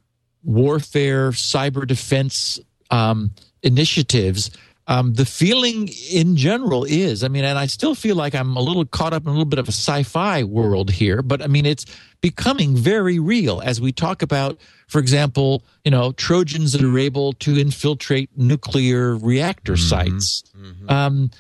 warfare, 0.44 1.32
cyber 1.32 1.86
defense 1.86 2.60
um, 2.92 3.32
initiatives. 3.64 4.52
Um, 4.90 5.14
the 5.14 5.26
feeling 5.26 5.88
in 6.12 6.36
general 6.36 6.84
is, 6.84 7.24
I 7.24 7.28
mean, 7.28 7.46
and 7.46 7.60
I 7.60 7.68
still 7.68 7.94
feel 7.94 8.16
like 8.16 8.34
I'm 8.34 8.58
a 8.58 8.60
little 8.60 8.84
caught 8.86 9.14
up 9.14 9.24
in 9.24 9.30
a 9.30 9.32
little 9.32 9.46
bit 9.46 9.60
of 9.60 9.68
a 9.70 9.72
sci-fi 9.72 10.44
world 10.44 10.90
here, 10.90 11.22
but 11.22 11.44
I 11.44 11.48
mean, 11.48 11.66
it's 11.66 11.86
becoming 12.22 12.76
very 12.76 13.20
real 13.20 13.62
as 13.64 13.80
we 13.80 13.92
talk 13.92 14.22
about, 14.24 14.60
for 14.88 15.00
example, 15.00 15.64
you 15.86 15.92
know, 15.92 16.12
Trojans 16.12 16.74
that 16.74 16.84
are 16.84 17.00
able 17.00 17.34
to 17.34 17.60
infiltrate 17.60 18.32
nuclear 18.36 19.16
reactor 19.16 19.78
sites. 19.78 20.44
Um, 20.90 21.32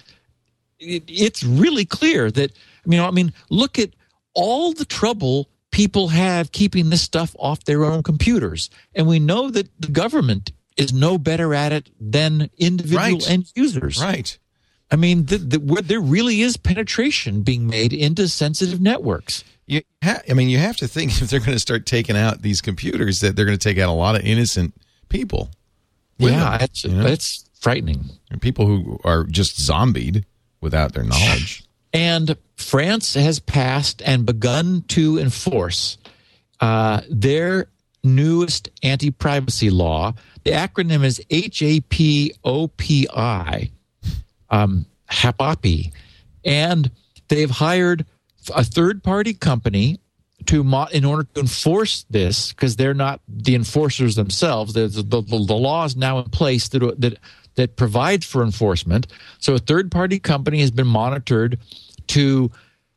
it, 0.77 1.03
it's 1.07 1.43
really 1.43 1.85
clear 1.85 2.31
that 2.31 2.51
you 2.85 2.95
know 2.95 3.05
i 3.05 3.11
mean 3.11 3.33
look 3.49 3.77
at 3.77 3.89
all 4.33 4.71
the 4.71 4.85
trouble 4.85 5.49
people 5.71 6.07
have 6.07 6.51
keeping 6.51 6.89
this 6.89 7.01
stuff 7.01 7.35
off 7.39 7.63
their 7.65 7.85
own 7.85 8.03
computers. 8.03 8.69
And 8.95 9.07
we 9.07 9.19
know 9.19 9.49
that 9.49 9.69
the 9.79 9.87
government 9.87 10.51
is 10.79 10.93
no 10.93 11.17
better 11.17 11.53
at 11.53 11.71
it 11.71 11.89
than 11.99 12.49
individual 12.57 13.19
Right. 13.19 13.29
end 13.29 13.51
users 13.55 14.01
right. 14.01 14.37
i 14.91 14.95
mean 14.95 15.25
the, 15.25 15.37
the, 15.37 15.59
where 15.59 15.81
there 15.81 15.99
really 16.01 16.41
is 16.41 16.57
penetration 16.57 17.41
being 17.43 17.67
made 17.67 17.93
into 17.93 18.27
sensitive 18.27 18.79
networks 18.81 19.43
You 19.67 19.81
ha- 20.03 20.21
I 20.29 20.33
mean, 20.33 20.49
you 20.49 20.57
have 20.57 20.77
to 20.77 20.87
think 20.87 21.11
if 21.21 21.29
they're 21.29 21.39
going 21.39 21.53
to 21.53 21.59
start 21.59 21.85
taking 21.85 22.17
out 22.17 22.41
these 22.41 22.59
computers, 22.61 23.19
that 23.19 23.35
they're 23.35 23.45
going 23.45 23.57
to 23.57 23.63
take 23.69 23.77
out 23.77 23.89
a 23.89 23.93
lot 24.05 24.15
of 24.15 24.21
innocent 24.25 24.73
people. 25.09 25.51
yeah 26.17 26.57
them, 26.57 26.61
it's, 26.65 26.83
you 26.83 26.91
know? 26.91 27.05
it's 27.05 27.45
frightening 27.59 28.05
And 28.31 28.41
people 28.41 28.65
who 28.65 28.99
are 29.03 29.25
just 29.25 29.61
zombied 29.61 30.25
without 30.61 30.93
their 30.93 31.03
knowledge. 31.03 31.63
And 31.93 32.35
France 32.57 33.13
has 33.15 33.39
passed 33.39 34.01
and 34.05 34.25
begun 34.25 34.83
to 34.89 35.19
enforce 35.19 35.97
uh, 36.59 37.01
their 37.09 37.67
newest 38.03 38.69
anti 38.83 39.11
privacy 39.11 39.69
law. 39.69 40.13
The 40.43 40.51
acronym 40.51 41.03
is 41.03 41.21
HADOPI, 41.29 42.31
um, 44.49 44.85
HADOPI. 45.09 45.91
And 46.45 46.91
they've 47.27 47.49
hired 47.49 48.05
a 48.55 48.63
third 48.63 49.03
party 49.03 49.33
company 49.33 49.99
to 50.45 50.63
mo- 50.63 50.87
in 50.91 51.03
order 51.03 51.27
to 51.33 51.41
enforce 51.41 52.05
this 52.09 52.53
because 52.53 52.77
they're 52.77 52.93
not 52.93 53.19
the 53.27 53.55
enforcers 53.55 54.15
themselves. 54.15 54.73
The, 54.73 54.87
the, 54.87 55.03
the, 55.03 55.21
the 55.21 55.35
law 55.35 55.85
is 55.85 55.95
now 55.95 56.19
in 56.19 56.29
place 56.29 56.69
that, 56.69 56.95
that 56.99 57.19
that 57.59 57.75
provides 57.75 58.25
for 58.25 58.41
enforcement. 58.41 59.07
So 59.39 59.53
a 59.53 59.59
third 59.59 59.91
party 59.91 60.17
company 60.17 60.61
has 60.61 60.71
been 60.71 60.87
monitored 60.87 61.59
to 62.07 62.51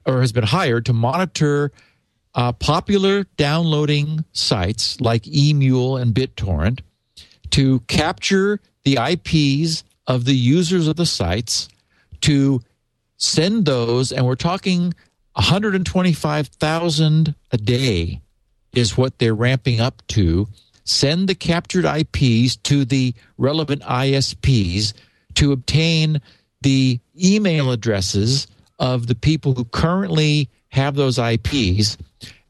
or 0.07 0.21
has 0.21 0.31
been 0.31 0.45
hired 0.45 0.87
to 0.87 0.93
monitor 0.93 1.73
uh, 2.35 2.53
popular 2.53 3.25
downloading 3.37 4.25
sites 4.33 5.01
like 5.01 5.23
eMule 5.25 6.01
and 6.01 6.15
BitTorrent 6.15 6.81
to 7.51 7.81
capture 7.81 8.61
the 8.85 8.99
IPs 8.99 9.85
of 10.07 10.25
the 10.25 10.35
users 10.35 10.89
of 10.89 10.97
the 10.97 11.05
sites 11.07 11.69
to 12.23 12.61
send 13.17 13.67
those, 13.67 14.13
and 14.13 14.27
we're 14.27 14.35
talking 14.35 14.95
125,000 15.35 17.35
a 17.51 17.57
day 17.57 18.21
is 18.75 18.97
what 18.97 19.19
they're 19.19 19.35
ramping 19.35 19.81
up 19.81 20.03
to. 20.09 20.49
Send 20.85 21.29
the 21.29 21.35
captured 21.35 21.85
IPs 21.85 22.57
to 22.57 22.85
the 22.85 23.15
relevant 23.39 23.83
ISPs 23.83 24.95
to 25.35 25.53
obtain 25.53 26.21
the 26.63 26.99
email 27.23 27.71
addresses 27.71 28.49
of 28.79 29.07
the 29.07 29.15
people 29.15 29.55
who 29.55 29.65
currently 29.65 30.49
have 30.69 30.97
those 30.97 31.19
IPs 31.19 31.97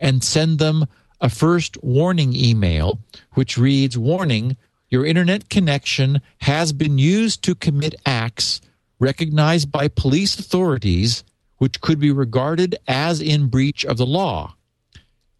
and 0.02 0.22
send 0.22 0.58
them 0.58 0.84
a 1.22 1.30
first 1.30 1.82
warning 1.82 2.34
email, 2.34 2.98
which 3.32 3.56
reads 3.56 3.96
Warning, 3.96 4.58
your 4.90 5.06
internet 5.06 5.48
connection 5.48 6.20
has 6.42 6.74
been 6.74 6.98
used 6.98 7.42
to 7.44 7.54
commit 7.54 7.94
acts 8.04 8.60
recognized 8.98 9.72
by 9.72 9.88
police 9.88 10.38
authorities 10.38 11.24
which 11.56 11.80
could 11.80 12.00
be 12.00 12.10
regarded 12.10 12.76
as 12.88 13.20
in 13.20 13.46
breach 13.46 13.84
of 13.84 13.96
the 13.96 14.04
law. 14.04 14.54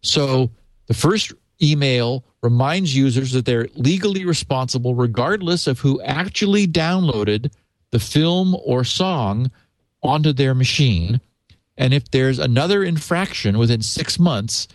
So 0.01 0.51
the 0.87 0.93
first 0.93 1.33
email 1.61 2.23
reminds 2.41 2.95
users 2.95 3.33
that 3.33 3.45
they're 3.45 3.67
legally 3.75 4.25
responsible 4.25 4.95
regardless 4.95 5.67
of 5.67 5.79
who 5.79 6.01
actually 6.01 6.65
downloaded 6.65 7.51
the 7.91 7.99
film 7.99 8.55
or 8.63 8.83
song 8.83 9.51
onto 10.01 10.33
their 10.33 10.55
machine. 10.55 11.21
And 11.77 11.93
if 11.93 12.09
there's 12.11 12.39
another 12.39 12.83
infraction 12.83 13.57
within 13.57 13.81
six 13.81 14.19
months, 14.19 14.67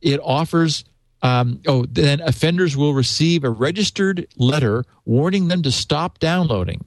it 0.00 0.20
offers. 0.22 0.84
Um, 1.20 1.60
oh, 1.66 1.84
then 1.84 2.20
offenders 2.20 2.76
will 2.76 2.94
receive 2.94 3.42
a 3.42 3.50
registered 3.50 4.28
letter 4.36 4.84
warning 5.04 5.48
them 5.48 5.62
to 5.62 5.72
stop 5.72 6.20
downloading 6.20 6.84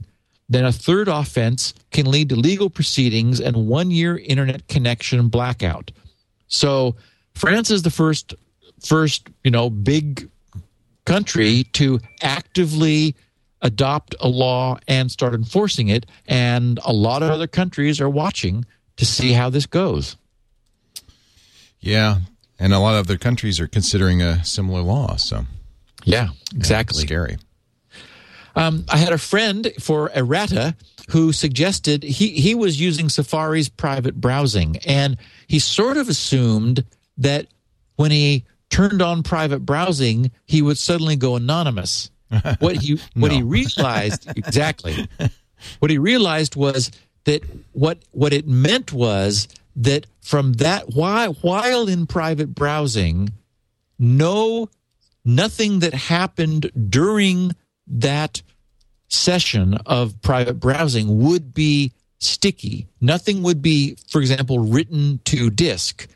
then 0.52 0.64
a 0.66 0.72
third 0.72 1.08
offense 1.08 1.72
can 1.90 2.10
lead 2.10 2.28
to 2.28 2.36
legal 2.36 2.68
proceedings 2.68 3.40
and 3.40 3.68
one 3.68 3.90
year 3.90 4.18
internet 4.18 4.68
connection 4.68 5.28
blackout. 5.28 5.90
So 6.48 6.94
France 7.34 7.70
is 7.70 7.82
the 7.82 7.90
first 7.90 8.34
first, 8.84 9.28
you 9.44 9.50
know, 9.50 9.70
big 9.70 10.28
country 11.06 11.64
to 11.72 12.00
actively 12.20 13.14
adopt 13.62 14.14
a 14.20 14.28
law 14.28 14.76
and 14.88 15.10
start 15.10 15.34
enforcing 15.34 15.88
it 15.88 16.04
and 16.26 16.78
a 16.84 16.92
lot 16.92 17.22
of 17.22 17.30
other 17.30 17.46
countries 17.46 18.00
are 18.00 18.10
watching 18.10 18.64
to 19.02 19.06
see 19.06 19.32
how 19.32 19.50
this 19.50 19.66
goes. 19.66 20.16
Yeah, 21.80 22.18
and 22.60 22.72
a 22.72 22.78
lot 22.78 22.94
of 22.94 23.06
other 23.06 23.18
countries 23.18 23.58
are 23.58 23.66
considering 23.66 24.22
a 24.22 24.44
similar 24.44 24.80
law, 24.80 25.16
so 25.16 25.46
yeah, 26.04 26.28
exactly. 26.54 27.00
Yeah, 27.00 27.06
scary. 27.06 27.38
Um, 28.54 28.84
I 28.88 28.98
had 28.98 29.12
a 29.12 29.18
friend 29.18 29.72
for 29.80 30.12
errata 30.14 30.76
who 31.10 31.32
suggested 31.32 32.04
he, 32.04 32.28
he 32.28 32.54
was 32.54 32.80
using 32.80 33.08
Safari's 33.08 33.68
private 33.68 34.20
browsing, 34.20 34.76
and 34.86 35.16
he 35.48 35.58
sort 35.58 35.96
of 35.96 36.08
assumed 36.08 36.84
that 37.18 37.48
when 37.96 38.12
he 38.12 38.44
turned 38.70 39.02
on 39.02 39.24
private 39.24 39.66
browsing, 39.66 40.30
he 40.46 40.62
would 40.62 40.78
suddenly 40.78 41.16
go 41.16 41.34
anonymous. 41.34 42.08
What 42.60 42.76
he 42.76 43.00
what 43.14 43.32
he 43.32 43.42
realized 43.42 44.28
exactly, 44.36 45.08
what 45.80 45.90
he 45.90 45.98
realized 45.98 46.54
was 46.54 46.92
that 47.24 47.42
what 47.72 47.98
what 48.10 48.32
it 48.32 48.46
meant 48.46 48.92
was 48.92 49.48
that 49.76 50.06
from 50.20 50.54
that 50.54 50.94
while 50.94 51.34
while 51.34 51.88
in 51.88 52.06
private 52.06 52.54
browsing, 52.54 53.32
no 53.98 54.68
nothing 55.24 55.80
that 55.80 55.94
happened 55.94 56.70
during 56.90 57.52
that 57.86 58.42
session 59.08 59.74
of 59.86 60.20
private 60.22 60.58
browsing 60.58 61.22
would 61.22 61.52
be 61.54 61.92
sticky. 62.18 62.86
Nothing 63.00 63.42
would 63.42 63.60
be, 63.60 63.96
for 64.08 64.20
example, 64.20 64.58
written 64.60 65.20
to 65.24 65.50
disk. 65.50 66.08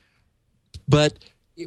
But 0.88 1.18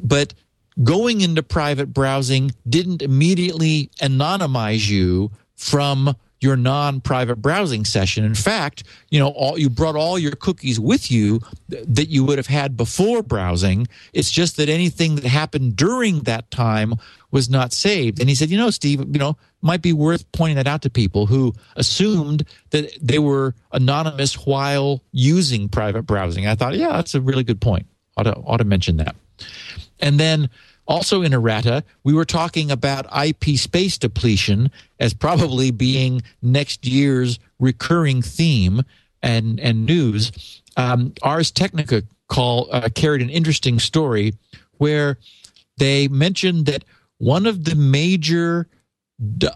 but 0.02 0.34
going 0.82 1.20
into 1.20 1.42
private 1.42 1.92
browsing 1.92 2.52
didn't 2.68 3.02
immediately 3.02 3.90
anonymize 4.00 4.88
you 4.88 5.30
from 5.56 6.16
your 6.40 6.56
non-private 6.56 7.36
browsing 7.36 7.84
session. 7.84 8.24
In 8.24 8.34
fact, 8.34 8.82
you 9.10 9.18
know, 9.18 9.28
all, 9.28 9.58
you 9.58 9.68
brought 9.68 9.94
all 9.94 10.18
your 10.18 10.32
cookies 10.32 10.80
with 10.80 11.10
you 11.10 11.40
that 11.68 12.08
you 12.08 12.24
would 12.24 12.38
have 12.38 12.46
had 12.46 12.76
before 12.76 13.22
browsing. 13.22 13.86
It's 14.12 14.30
just 14.30 14.56
that 14.56 14.68
anything 14.68 15.16
that 15.16 15.24
happened 15.24 15.76
during 15.76 16.20
that 16.20 16.50
time 16.50 16.94
was 17.30 17.50
not 17.50 17.72
saved. 17.72 18.20
And 18.20 18.28
he 18.28 18.34
said, 18.34 18.50
you 18.50 18.56
know, 18.58 18.70
Steve, 18.70 19.00
you 19.00 19.18
know, 19.18 19.36
might 19.60 19.82
be 19.82 19.92
worth 19.92 20.30
pointing 20.32 20.56
that 20.56 20.66
out 20.66 20.82
to 20.82 20.90
people 20.90 21.26
who 21.26 21.52
assumed 21.76 22.44
that 22.70 22.90
they 23.00 23.18
were 23.18 23.54
anonymous 23.72 24.34
while 24.46 25.02
using 25.12 25.68
private 25.68 26.02
browsing. 26.02 26.46
I 26.46 26.54
thought, 26.54 26.74
yeah, 26.74 26.92
that's 26.92 27.14
a 27.14 27.20
really 27.20 27.44
good 27.44 27.60
point. 27.60 27.86
Ought 28.16 28.24
to, 28.24 28.34
ought 28.34 28.56
to 28.56 28.64
mention 28.64 28.96
that. 28.96 29.14
And 30.00 30.18
then 30.18 30.48
also 30.90 31.22
in 31.22 31.32
errata, 31.32 31.84
we 32.02 32.12
were 32.12 32.24
talking 32.24 32.68
about 32.68 33.06
IP 33.16 33.56
space 33.56 33.96
depletion 33.96 34.72
as 34.98 35.14
probably 35.14 35.70
being 35.70 36.20
next 36.42 36.84
year's 36.84 37.38
recurring 37.60 38.20
theme 38.20 38.82
and, 39.22 39.60
and 39.60 39.86
news. 39.86 40.62
Um, 40.76 41.14
Ars 41.22 41.52
Technica 41.52 42.02
call, 42.28 42.68
uh, 42.72 42.88
carried 42.92 43.22
an 43.22 43.30
interesting 43.30 43.78
story 43.78 44.34
where 44.78 45.16
they 45.78 46.08
mentioned 46.08 46.66
that 46.66 46.84
one 47.18 47.46
of 47.46 47.64
the 47.64 47.76
major 47.76 48.66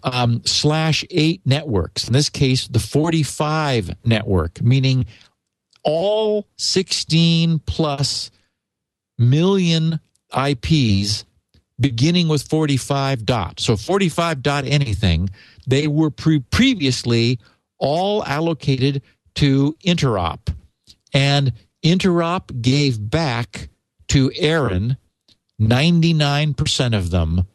um, 0.04 0.40
slash 0.44 1.04
eight 1.10 1.40
networks, 1.44 2.06
in 2.06 2.12
this 2.12 2.30
case, 2.30 2.68
the 2.68 2.78
45 2.78 3.96
network, 4.04 4.62
meaning 4.62 5.06
all 5.82 6.46
16 6.58 7.58
plus 7.66 8.30
million 9.18 9.98
IPs 10.36 11.24
beginning 11.78 12.28
with 12.28 12.42
45 12.42 13.24
dot. 13.24 13.60
So 13.60 13.76
45 13.76 14.42
dot 14.42 14.64
anything, 14.64 15.30
they 15.66 15.86
were 15.86 16.10
pre- 16.10 16.40
previously 16.40 17.38
all 17.78 18.24
allocated 18.24 19.02
to 19.36 19.76
Interop. 19.84 20.54
And 21.12 21.52
Interop 21.84 22.62
gave 22.62 23.10
back 23.10 23.68
to 24.08 24.30
ARIN 24.40 24.96
99% 25.60 26.96
of 26.96 27.10
them 27.10 27.46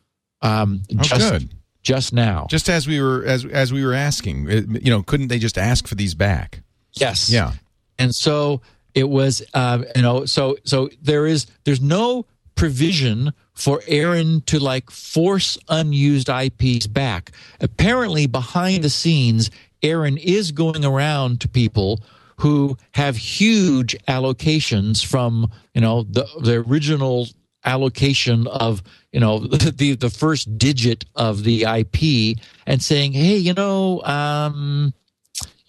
um, 0.41 0.83
oh, 0.97 1.01
just, 1.01 1.31
good. 1.31 1.49
just 1.83 2.13
now. 2.13 2.47
Just 2.49 2.69
as 2.69 2.87
we 2.87 3.01
were 3.01 3.25
as 3.25 3.45
as 3.45 3.73
we 3.73 3.85
were 3.85 3.93
asking, 3.93 4.47
you 4.81 4.89
know, 4.89 5.03
couldn't 5.03 5.27
they 5.27 5.39
just 5.39 5.57
ask 5.57 5.87
for 5.87 5.95
these 5.95 6.13
back? 6.13 6.61
Yes. 6.93 7.29
Yeah. 7.29 7.53
And 7.97 8.15
so 8.15 8.61
it 8.93 9.09
was, 9.09 9.43
uh, 9.53 9.83
you 9.95 10.01
know, 10.01 10.25
so 10.25 10.57
so 10.63 10.89
there 11.01 11.25
is 11.25 11.47
there's 11.65 11.81
no 11.81 12.25
provision 12.59 13.31
for 13.53 13.81
ARIN 13.89 14.41
to 14.41 14.59
like 14.59 14.91
force 14.91 15.57
unused 15.69 16.27
IPs 16.29 16.87
back. 16.87 17.31
Apparently, 17.61 18.27
behind 18.27 18.83
the 18.83 18.89
scenes, 18.89 19.49
ARIN 19.81 20.17
is 20.17 20.51
going 20.51 20.83
around 20.83 21.39
to 21.39 21.47
people 21.47 22.01
who 22.39 22.77
have 22.95 23.15
huge 23.15 23.97
allocations 24.09 25.05
from 25.05 25.49
you 25.73 25.79
know 25.79 26.03
the 26.03 26.27
the 26.41 26.55
original 26.67 27.27
allocation 27.63 28.45
of 28.47 28.83
you 29.13 29.21
know 29.21 29.39
the 29.79 29.95
the 29.95 30.09
first 30.09 30.57
digit 30.57 31.05
of 31.15 31.45
the 31.45 31.63
IP 31.63 32.37
and 32.65 32.83
saying, 32.83 33.13
hey, 33.13 33.37
you 33.37 33.53
know, 33.53 34.01
um, 34.03 34.93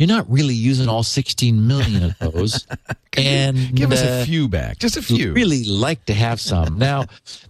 you're 0.00 0.06
not 0.06 0.30
really 0.30 0.54
using 0.54 0.88
all 0.88 1.02
16 1.02 1.66
million 1.66 2.02
of 2.04 2.18
those. 2.32 2.66
and 3.18 3.74
give 3.76 3.92
us 3.92 4.02
uh, 4.02 4.20
a 4.22 4.24
few 4.24 4.48
back, 4.48 4.78
just 4.78 4.96
a 4.96 5.02
few. 5.02 5.34
Really 5.34 5.62
like 5.64 6.06
to 6.06 6.14
have 6.14 6.40
some. 6.40 6.78
now, 6.78 7.04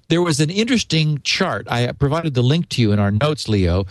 there 0.09 0.20
was 0.20 0.40
an 0.40 0.51
interesting 0.51 1.20
chart. 1.22 1.68
I 1.70 1.92
provided 1.92 2.34
the 2.34 2.42
link 2.42 2.68
to 2.70 2.82
you 2.82 2.90
in 2.90 2.98
our 2.98 3.12
notes, 3.12 3.48
Leo. 3.48 3.86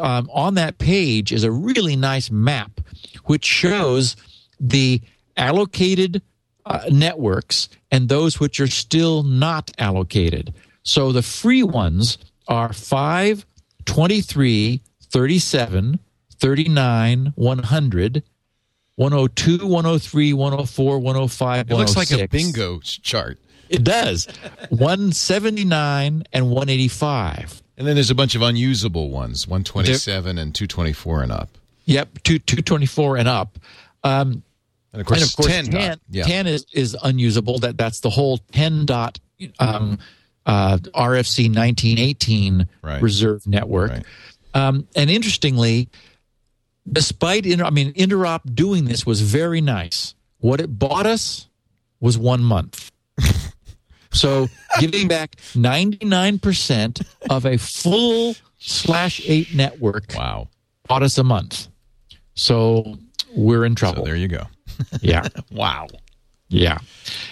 Um, 0.00 0.30
on 0.32 0.54
that 0.54 0.78
page 0.78 1.32
is 1.32 1.44
a 1.44 1.52
really 1.52 1.96
nice 1.96 2.30
map 2.30 2.80
which 3.24 3.44
shows 3.44 4.16
the 4.58 5.02
allocated 5.36 6.22
uh, 6.64 6.86
networks 6.90 7.68
and 7.90 8.08
those 8.08 8.40
which 8.40 8.58
are 8.58 8.68
still 8.68 9.22
not 9.22 9.70
allocated. 9.76 10.54
So 10.82 11.12
the 11.12 11.22
free 11.22 11.62
ones 11.62 12.16
are 12.48 12.72
5, 12.72 13.44
23, 13.84 14.80
37, 15.10 15.98
39, 16.40 17.32
100, 17.34 18.22
102, 18.96 19.66
103, 19.66 20.32
104, 20.32 20.98
105, 20.98 21.70
It 21.70 21.74
looks 21.74 21.96
like 21.96 22.10
a 22.10 22.26
bingo 22.28 22.80
chart. 22.80 23.38
It 23.68 23.84
does. 23.84 24.26
179 24.70 26.24
and 26.32 26.50
185. 26.50 27.62
And 27.76 27.86
then 27.86 27.94
there's 27.94 28.10
a 28.10 28.14
bunch 28.14 28.34
of 28.34 28.42
unusable 28.42 29.10
ones, 29.10 29.46
127 29.46 30.38
and 30.38 30.54
224 30.54 31.22
and 31.22 31.32
up. 31.32 31.50
Yep, 31.84 32.22
two, 32.22 32.38
224 32.38 33.16
and 33.18 33.28
up. 33.28 33.58
Um, 34.04 34.42
And 34.92 35.00
of 35.00 35.06
course, 35.06 35.20
and 35.22 35.30
of 35.30 35.36
course 35.36 35.48
10. 35.48 35.64
10, 35.66 35.72
dot. 35.90 36.00
Yeah. 36.10 36.24
10 36.24 36.46
is, 36.46 36.66
is 36.72 36.96
unusable. 37.02 37.58
That 37.60 37.76
That's 37.78 38.00
the 38.00 38.10
whole 38.10 38.38
10 38.52 38.86
dot 38.86 39.18
um, 39.58 39.98
uh, 40.46 40.78
RFC 40.94 41.44
1918 41.54 42.68
Right. 42.82 43.02
reserve 43.02 43.46
network. 43.46 43.90
Right. 43.90 44.04
Um, 44.54 44.88
and 44.96 45.08
interestingly, 45.10 45.88
despite, 46.90 47.46
inter- 47.46 47.64
I 47.64 47.70
mean, 47.70 47.92
Interop 47.94 48.54
doing 48.54 48.84
this 48.84 49.04
was 49.06 49.20
very 49.20 49.60
nice. 49.60 50.14
What 50.38 50.60
it 50.60 50.78
bought 50.78 51.06
us 51.06 51.48
was 52.00 52.16
one 52.16 52.42
month. 52.42 52.90
so 54.12 54.48
giving 54.80 55.08
back 55.08 55.36
99% 55.54 57.06
of 57.30 57.44
a 57.44 57.56
full 57.58 58.34
slash 58.58 59.20
eight 59.24 59.54
network 59.54 60.12
Wow. 60.16 60.48
bought 60.86 61.02
us 61.02 61.18
a 61.18 61.24
month. 61.24 61.68
So 62.34 62.98
we're 63.34 63.64
in 63.64 63.74
trouble. 63.74 64.02
So 64.02 64.04
there 64.04 64.16
you 64.16 64.28
go. 64.28 64.46
yeah. 65.00 65.28
Wow. 65.50 65.88
Yeah. 66.48 66.78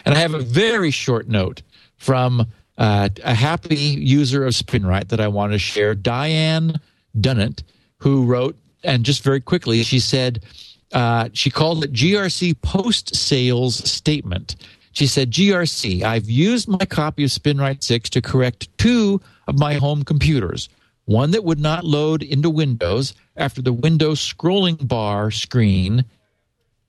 And 0.05 0.15
I 0.15 0.19
have 0.19 0.35
a 0.35 0.41
very 0.41 0.91
short 0.91 1.27
note 1.29 1.63
from 1.97 2.47
uh, 2.77 3.09
a 3.25 3.35
happy 3.35 3.77
user 3.77 4.45
of 4.45 4.53
SpinRite 4.53 5.09
that 5.09 5.21
I 5.21 5.29
want 5.29 5.53
to 5.53 5.59
share, 5.59 5.95
Diane 5.95 6.81
Dunnett, 7.19 7.63
who 7.99 8.27
wrote, 8.27 8.57
and 8.85 9.05
just 9.05 9.23
very 9.23 9.41
quickly, 9.41 9.83
she 9.83 10.01
said, 10.01 10.45
uh, 10.93 11.29
she 11.33 11.51
called 11.51 11.85
it 11.85 11.93
GRC 11.93 12.61
post 12.63 13.15
sales 13.15 13.77
statement. 13.91 14.57
She 14.93 15.07
said, 15.07 15.31
GRC, 15.31 16.03
I've 16.03 16.31
used 16.31 16.69
my 16.69 16.85
copy 16.87 17.25
of 17.25 17.31
SpinRite 17.31 17.83
6 17.83 18.09
to 18.11 18.23
correct 18.23 18.69
two 18.79 19.21
of 19.47 19.59
my 19.59 19.75
home 19.75 20.05
computers. 20.05 20.69
One 21.05 21.33
that 21.33 21.45
would 21.45 21.61
not 21.61 21.85
load 21.85 22.23
into 22.23 22.51
Windows 22.51 23.15
after 23.37 23.61
the 23.61 23.73
Windows 23.73 24.21
scrolling 24.21 24.89
bar 24.89 25.31
screen 25.31 26.05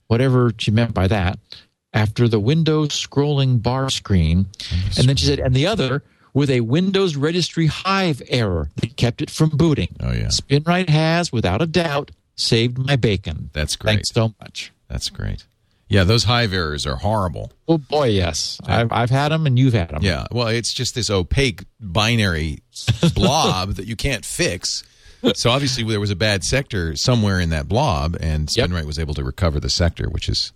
whatever 0.07 0.51
she 0.57 0.71
meant 0.71 0.93
by 0.93 1.07
that, 1.07 1.39
after 1.93 2.27
the 2.27 2.39
Windows 2.39 2.89
scrolling 2.89 3.61
bar 3.61 3.89
screen. 3.89 4.47
And 4.97 5.07
then 5.07 5.15
she 5.15 5.25
said, 5.25 5.39
and 5.39 5.55
the 5.55 5.67
other 5.67 6.03
with 6.38 6.51
a 6.51 6.61
Windows 6.61 7.15
registry 7.15 7.65
hive 7.65 8.21
error 8.29 8.69
that 8.75 8.95
kept 8.95 9.23
it 9.23 9.29
from 9.31 9.49
booting. 9.49 9.95
Oh, 9.99 10.11
yeah. 10.11 10.27
SpinRite 10.27 10.88
has, 10.89 11.31
without 11.31 11.63
a 11.63 11.65
doubt, 11.65 12.11
saved 12.35 12.77
my 12.77 12.95
bacon. 12.95 13.49
That's 13.53 13.75
great. 13.75 13.93
Thanks 13.95 14.09
so 14.11 14.35
much. 14.39 14.71
That's 14.88 15.09
great. 15.09 15.45
Yeah, 15.89 16.03
those 16.03 16.25
hive 16.25 16.53
errors 16.53 16.85
are 16.85 16.97
horrible. 16.97 17.53
Oh 17.67 17.77
boy, 17.79 18.09
yes, 18.09 18.59
I've, 18.65 18.91
I've 18.91 19.09
had 19.09 19.29
them, 19.31 19.47
and 19.47 19.57
you've 19.57 19.73
had 19.73 19.89
them. 19.89 20.03
Yeah. 20.03 20.25
Well, 20.31 20.47
it's 20.49 20.73
just 20.73 20.93
this 20.93 21.09
opaque 21.09 21.63
binary 21.79 22.59
blob 23.15 23.75
that 23.75 23.88
you 23.88 23.95
can't 23.95 24.23
fix. 24.25 24.83
So 25.33 25.49
obviously 25.49 25.83
there 25.85 25.99
was 25.99 26.11
a 26.11 26.15
bad 26.15 26.43
sector 26.43 26.95
somewhere 26.95 27.39
in 27.39 27.49
that 27.49 27.67
blob, 27.67 28.15
and 28.19 28.53
Yep. 28.55 28.69
SpinRite 28.69 28.85
was 28.85 28.99
able 28.99 29.13
to 29.15 29.23
recover 29.23 29.59
the 29.59 29.69
sector, 29.71 30.07
which 30.09 30.29
is 30.29 30.51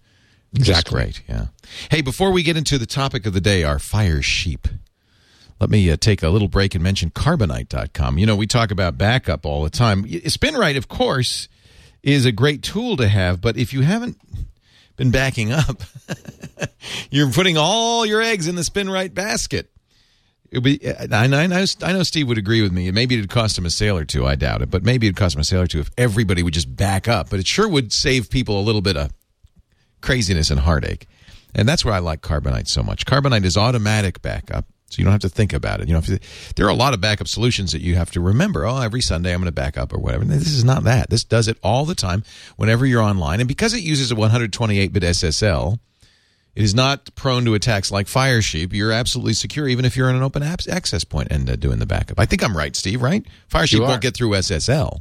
which 0.51 0.63
is 0.63 0.69
Exactly. 0.69 0.95
great. 1.01 1.21
Yeah. 1.27 1.45
Hey, 1.89 2.01
before 2.01 2.31
we 2.31 2.43
get 2.43 2.55
into 2.57 2.77
the 2.77 2.85
topic 2.85 3.25
of 3.25 3.33
the 3.33 3.41
day, 3.41 3.63
our 3.63 3.77
Firesheep. 3.77 4.65
Let 5.61 5.69
me 5.69 5.91
uh, 5.91 5.95
take 5.95 6.23
a 6.23 6.29
little 6.29 6.47
break 6.47 6.73
and 6.73 6.83
mention 6.83 7.11
carbonite.com. 7.11 8.17
You 8.17 8.25
know, 8.25 8.35
we 8.35 8.47
talk 8.47 8.71
about 8.71 8.97
backup 8.97 9.45
all 9.45 9.63
the 9.63 9.69
time. 9.69 10.05
SpinRite, 10.05 10.75
of 10.75 10.87
course, 10.87 11.47
is 12.01 12.25
a 12.25 12.31
great 12.31 12.63
tool 12.63 12.97
to 12.97 13.07
have, 13.07 13.41
but 13.41 13.57
if 13.57 13.71
you 13.71 13.81
haven't 13.81 14.19
been 14.97 15.11
backing 15.11 15.51
up, 15.51 15.83
you're 17.11 17.29
putting 17.29 17.57
all 17.57 18.07
your 18.07 18.23
eggs 18.23 18.47
in 18.47 18.55
the 18.55 18.63
SpinRite 18.63 19.13
basket. 19.13 19.69
It'd 20.49 20.63
be, 20.63 20.81
I, 20.99 21.27
know, 21.27 21.37
I, 21.37 21.45
know, 21.45 21.63
I 21.83 21.93
know 21.93 22.01
Steve 22.01 22.27
would 22.27 22.39
agree 22.39 22.63
with 22.63 22.71
me. 22.71 22.89
Maybe 22.89 23.15
it'd 23.15 23.29
cost 23.29 23.55
him 23.55 23.65
a 23.67 23.69
sale 23.69 23.95
or 23.95 24.03
two. 24.03 24.25
I 24.25 24.33
doubt 24.33 24.63
it, 24.63 24.71
but 24.71 24.83
maybe 24.83 25.05
it'd 25.05 25.15
cost 25.15 25.35
him 25.35 25.41
a 25.41 25.45
sale 25.45 25.61
or 25.61 25.67
two 25.67 25.79
if 25.79 25.91
everybody 25.95 26.41
would 26.41 26.55
just 26.55 26.75
back 26.75 27.07
up. 27.07 27.29
But 27.29 27.39
it 27.39 27.45
sure 27.45 27.69
would 27.69 27.93
save 27.93 28.31
people 28.31 28.59
a 28.59 28.63
little 28.63 28.81
bit 28.81 28.97
of 28.97 29.13
craziness 30.01 30.49
and 30.49 30.59
heartache. 30.59 31.07
And 31.53 31.69
that's 31.69 31.85
why 31.85 31.91
I 31.91 31.99
like 31.99 32.21
Carbonite 32.21 32.67
so 32.67 32.81
much. 32.81 33.05
Carbonite 33.05 33.45
is 33.45 33.57
automatic 33.57 34.21
backup, 34.21 34.65
so 34.91 34.97
you 34.99 35.05
don't 35.05 35.13
have 35.13 35.21
to 35.21 35.29
think 35.29 35.53
about 35.53 35.79
it. 35.79 35.87
You 35.87 35.93
know, 35.93 36.01
there 36.55 36.65
are 36.65 36.69
a 36.69 36.75
lot 36.75 36.93
of 36.93 36.99
backup 36.99 37.27
solutions 37.27 37.71
that 37.71 37.81
you 37.81 37.95
have 37.95 38.11
to 38.11 38.19
remember. 38.19 38.65
Oh, 38.65 38.81
every 38.81 39.01
Sunday 39.01 39.33
I'm 39.33 39.39
going 39.39 39.45
to 39.45 39.53
back 39.53 39.77
up 39.77 39.93
or 39.93 39.99
whatever. 39.99 40.25
This 40.25 40.51
is 40.51 40.65
not 40.65 40.83
that. 40.83 41.09
This 41.09 41.23
does 41.23 41.47
it 41.47 41.57
all 41.63 41.85
the 41.85 41.95
time 41.95 42.23
whenever 42.57 42.85
you're 42.85 43.01
online, 43.01 43.39
and 43.39 43.47
because 43.47 43.73
it 43.73 43.81
uses 43.81 44.11
a 44.11 44.15
128-bit 44.15 45.03
SSL. 45.03 45.79
It 46.53 46.63
is 46.63 46.75
not 46.75 47.15
prone 47.15 47.45
to 47.45 47.53
attacks 47.53 47.91
like 47.91 48.07
Firesheep. 48.07 48.73
You're 48.73 48.91
absolutely 48.91 49.31
secure, 49.31 49.69
even 49.69 49.85
if 49.85 49.95
you're 49.95 50.09
in 50.09 50.17
an 50.17 50.21
open 50.21 50.43
apps 50.43 50.67
access 50.67 51.05
point 51.05 51.29
and 51.31 51.49
uh, 51.49 51.55
doing 51.55 51.79
the 51.79 51.85
backup. 51.85 52.19
I 52.19 52.25
think 52.25 52.43
I'm 52.43 52.57
right, 52.57 52.75
Steve. 52.75 53.01
Right? 53.01 53.25
Firesheep 53.49 53.79
won't 53.79 54.01
get 54.01 54.17
through 54.17 54.31
SSL. 54.31 54.99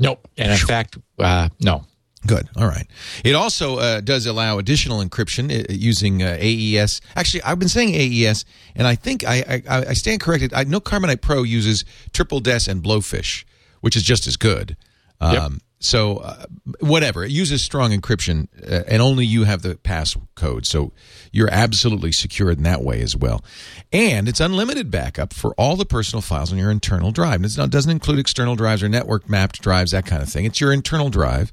Nope. 0.00 0.26
And 0.36 0.50
in 0.50 0.58
fact, 0.58 0.98
uh, 1.18 1.50
no. 1.60 1.84
Good. 2.26 2.48
All 2.54 2.66
right. 2.66 2.86
It 3.24 3.34
also 3.34 3.78
uh, 3.78 4.00
does 4.00 4.26
allow 4.26 4.58
additional 4.58 5.02
encryption 5.02 5.50
uh, 5.50 5.72
using 5.72 6.22
uh, 6.22 6.36
AES. 6.38 7.00
Actually, 7.16 7.42
I've 7.44 7.58
been 7.58 7.68
saying 7.68 7.94
AES, 7.94 8.44
and 8.74 8.86
I 8.86 8.94
think 8.94 9.24
I, 9.24 9.62
I, 9.68 9.86
I 9.88 9.92
stand 9.94 10.20
corrected. 10.20 10.52
I 10.52 10.64
know 10.64 10.80
Carbonite 10.80 11.22
Pro 11.22 11.42
uses 11.42 11.84
Triple 12.12 12.40
DES 12.40 12.68
and 12.68 12.82
Blowfish, 12.82 13.44
which 13.80 13.96
is 13.96 14.02
just 14.02 14.26
as 14.26 14.36
good. 14.36 14.76
Um, 15.20 15.60
So, 15.82 16.18
uh, 16.18 16.44
whatever. 16.80 17.24
It 17.24 17.30
uses 17.30 17.62
strong 17.64 17.90
encryption, 17.92 18.48
uh, 18.70 18.84
and 18.86 19.00
only 19.00 19.24
you 19.24 19.44
have 19.44 19.62
the 19.62 19.76
passcode. 19.76 20.66
So, 20.66 20.92
you're 21.32 21.48
absolutely 21.50 22.12
secure 22.12 22.50
in 22.50 22.62
that 22.64 22.82
way 22.82 23.00
as 23.00 23.16
well. 23.16 23.42
And 23.90 24.28
it's 24.28 24.40
unlimited 24.40 24.90
backup 24.90 25.32
for 25.32 25.54
all 25.54 25.76
the 25.76 25.86
personal 25.86 26.20
files 26.20 26.52
on 26.52 26.58
your 26.58 26.70
internal 26.70 27.12
drive. 27.12 27.42
And 27.42 27.46
it 27.46 27.70
doesn't 27.70 27.90
include 27.90 28.18
external 28.18 28.56
drives 28.56 28.82
or 28.82 28.90
network 28.90 29.28
mapped 29.28 29.62
drives, 29.62 29.92
that 29.92 30.04
kind 30.04 30.22
of 30.22 30.28
thing. 30.28 30.44
It's 30.44 30.60
your 30.60 30.72
internal 30.72 31.08
drive. 31.08 31.50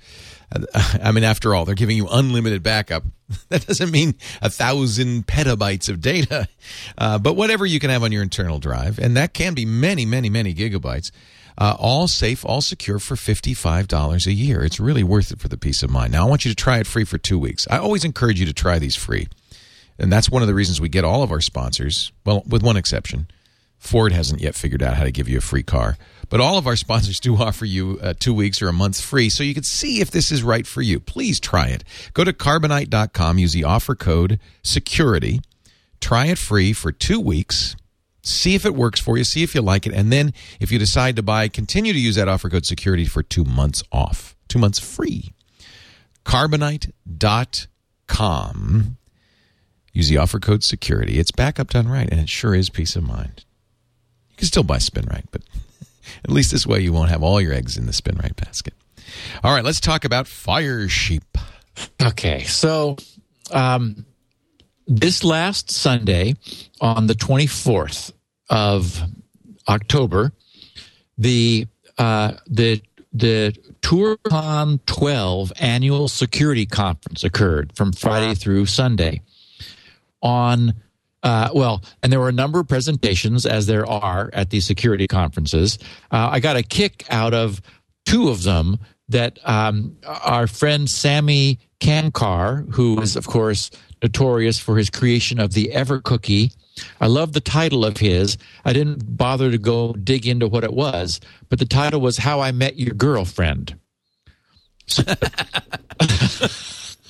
I 0.73 1.11
mean, 1.11 1.23
after 1.23 1.53
all, 1.53 1.65
they're 1.65 1.75
giving 1.75 1.97
you 1.97 2.07
unlimited 2.09 2.63
backup. 2.63 3.03
That 3.49 3.67
doesn't 3.67 3.91
mean 3.91 4.15
a 4.41 4.49
thousand 4.49 5.27
petabytes 5.27 5.89
of 5.89 5.99
data, 5.99 6.47
uh, 6.97 7.19
but 7.19 7.35
whatever 7.35 7.65
you 7.65 7.77
can 7.77 7.89
have 7.89 8.01
on 8.03 8.13
your 8.13 8.23
internal 8.23 8.59
drive, 8.59 8.99
and 8.99 9.17
that 9.17 9.33
can 9.33 9.53
be 9.53 9.65
many, 9.65 10.05
many, 10.05 10.29
many 10.29 10.53
gigabytes. 10.53 11.11
Uh, 11.57 11.75
all 11.79 12.07
safe, 12.07 12.45
all 12.45 12.61
secure 12.61 12.99
for 12.99 13.15
$55 13.15 14.27
a 14.27 14.31
year. 14.31 14.63
It's 14.63 14.79
really 14.79 15.03
worth 15.03 15.31
it 15.31 15.39
for 15.39 15.47
the 15.47 15.57
peace 15.57 15.81
of 15.81 15.89
mind. 15.89 16.11
Now, 16.13 16.25
I 16.25 16.29
want 16.29 16.45
you 16.45 16.51
to 16.51 16.55
try 16.55 16.77
it 16.77 16.85
free 16.87 17.03
for 17.03 17.17
two 17.17 17.39
weeks. 17.39 17.67
I 17.71 17.77
always 17.77 18.05
encourage 18.05 18.39
you 18.39 18.45
to 18.45 18.53
try 18.53 18.77
these 18.77 18.95
free. 18.95 19.27
And 19.97 20.13
that's 20.13 20.29
one 20.29 20.43
of 20.43 20.47
the 20.47 20.53
reasons 20.53 20.79
we 20.79 20.89
get 20.89 21.03
all 21.03 21.23
of 21.23 21.31
our 21.31 21.41
sponsors, 21.41 22.11
well, 22.25 22.43
with 22.47 22.61
one 22.61 22.77
exception. 22.77 23.27
Ford 23.79 24.11
hasn't 24.11 24.41
yet 24.41 24.55
figured 24.55 24.83
out 24.83 24.97
how 24.97 25.03
to 25.03 25.11
give 25.11 25.27
you 25.27 25.37
a 25.37 25.41
free 25.41 25.63
car. 25.63 25.97
But 26.29 26.41
all 26.41 26.57
of 26.57 26.67
our 26.67 26.75
sponsors 26.85 27.19
do 27.19 27.35
offer 27.35 27.65
you 27.65 27.99
uh, 28.01 28.13
two 28.19 28.33
weeks 28.33 28.61
or 28.61 28.67
a 28.67 28.73
month 28.73 29.01
free 29.01 29.29
so 29.29 29.43
you 29.43 29.53
can 29.53 29.63
see 29.63 29.99
if 29.99 30.11
this 30.11 30.31
is 30.31 30.43
right 30.43 30.67
for 30.67 30.81
you. 30.81 30.99
Please 30.99 31.39
try 31.39 31.67
it. 31.67 31.83
Go 32.13 32.23
to 32.23 32.33
carbonite.com, 32.33 33.37
use 33.39 33.53
the 33.53 33.63
offer 33.63 33.95
code 33.95 34.39
SECURITY. 34.63 35.41
Try 35.99 36.27
it 36.27 36.37
free 36.37 36.73
for 36.73 36.91
two 36.91 37.19
weeks. 37.19 37.75
See 38.27 38.55
if 38.55 38.65
it 38.65 38.75
works 38.75 38.99
for 38.99 39.17
you. 39.17 39.23
See 39.23 39.43
if 39.43 39.55
you 39.55 39.61
like 39.61 39.87
it. 39.87 39.93
And 39.93 40.11
then 40.11 40.33
if 40.59 40.71
you 40.71 40.79
decide 40.79 41.15
to 41.15 41.23
buy, 41.23 41.47
continue 41.47 41.93
to 41.93 41.99
use 41.99 42.15
that 42.15 42.27
offer 42.27 42.49
code 42.49 42.65
SECURITY 42.65 43.05
for 43.05 43.23
two 43.23 43.43
months 43.43 43.83
off, 43.91 44.35
two 44.47 44.59
months 44.59 44.79
free. 44.79 45.33
Carbonite.com. 46.25 48.97
Use 49.93 50.09
the 50.09 50.17
offer 50.17 50.39
code 50.39 50.63
SECURITY. 50.63 51.17
It's 51.17 51.31
backup 51.31 51.69
done 51.69 51.87
right, 51.87 52.09
and 52.09 52.19
it 52.19 52.29
sure 52.29 52.53
is 52.53 52.69
peace 52.69 52.95
of 52.95 53.03
mind. 53.03 53.45
You 54.29 54.37
can 54.37 54.47
still 54.47 54.63
buy 54.63 54.77
SpinRite, 54.77 55.25
but 55.31 55.41
at 56.23 56.29
least 56.29 56.51
this 56.51 56.67
way 56.67 56.81
you 56.81 56.93
won't 56.93 57.09
have 57.09 57.23
all 57.23 57.41
your 57.41 57.53
eggs 57.53 57.77
in 57.77 57.85
the 57.85 57.93
SpinRite 57.93 58.35
basket. 58.35 58.73
All 59.43 59.53
right, 59.53 59.63
let's 59.63 59.79
talk 59.79 60.05
about 60.05 60.25
Firesheep. 60.25 61.23
Okay, 62.01 62.43
so 62.43 62.97
um, 63.51 64.05
this 64.85 65.23
last 65.23 65.71
Sunday, 65.71 66.35
on 66.81 67.07
the 67.07 67.13
24th 67.13 68.11
of 68.49 69.01
October, 69.67 70.31
the 71.17 71.67
uh, 71.97 72.33
the 72.47 72.81
the 73.13 73.55
ToorCon 73.81 74.79
12 74.85 75.53
annual 75.59 76.07
security 76.07 76.65
conference 76.65 77.23
occurred 77.23 77.75
from 77.75 77.91
Friday 77.91 78.35
through 78.35 78.65
Sunday. 78.65 79.21
On 80.21 80.73
uh, 81.23 81.49
well, 81.53 81.83
and 82.01 82.11
there 82.11 82.19
were 82.19 82.29
a 82.29 82.33
number 82.33 82.59
of 82.59 82.67
presentations, 82.67 83.45
as 83.45 83.65
there 83.65 83.85
are 83.85 84.29
at 84.33 84.49
these 84.49 84.65
security 84.65 85.07
conferences. 85.07 85.79
Uh, 86.11 86.29
I 86.31 86.39
got 86.39 86.55
a 86.55 86.63
kick 86.63 87.05
out 87.09 87.33
of 87.33 87.61
two 88.05 88.29
of 88.29 88.43
them 88.43 88.77
that 89.09 89.39
um, 89.43 89.97
our 90.05 90.47
friend 90.47 90.87
Samy 90.87 91.57
Kamkar, 91.79 92.71
who 92.73 93.01
is, 93.01 93.15
of 93.15 93.27
course, 93.27 93.71
notorious 94.01 94.59
for 94.59 94.77
his 94.77 94.89
creation 94.89 95.39
of 95.39 95.53
the 95.53 95.71
Evercookie 95.73 96.55
I 96.99 97.07
love 97.07 97.33
the 97.33 97.41
title 97.41 97.85
of 97.85 97.97
his. 97.97 98.37
I 98.65 98.73
didn't 98.73 99.17
bother 99.17 99.51
to 99.51 99.57
go 99.57 99.93
dig 99.93 100.27
into 100.27 100.47
what 100.47 100.63
it 100.63 100.73
was, 100.73 101.19
but 101.49 101.59
the 101.59 101.65
title 101.65 102.01
was 102.01 102.17
How 102.17 102.39
I 102.41 102.51
Met 102.51 102.77
Your 102.77 102.93
Girlfriend. 102.93 103.77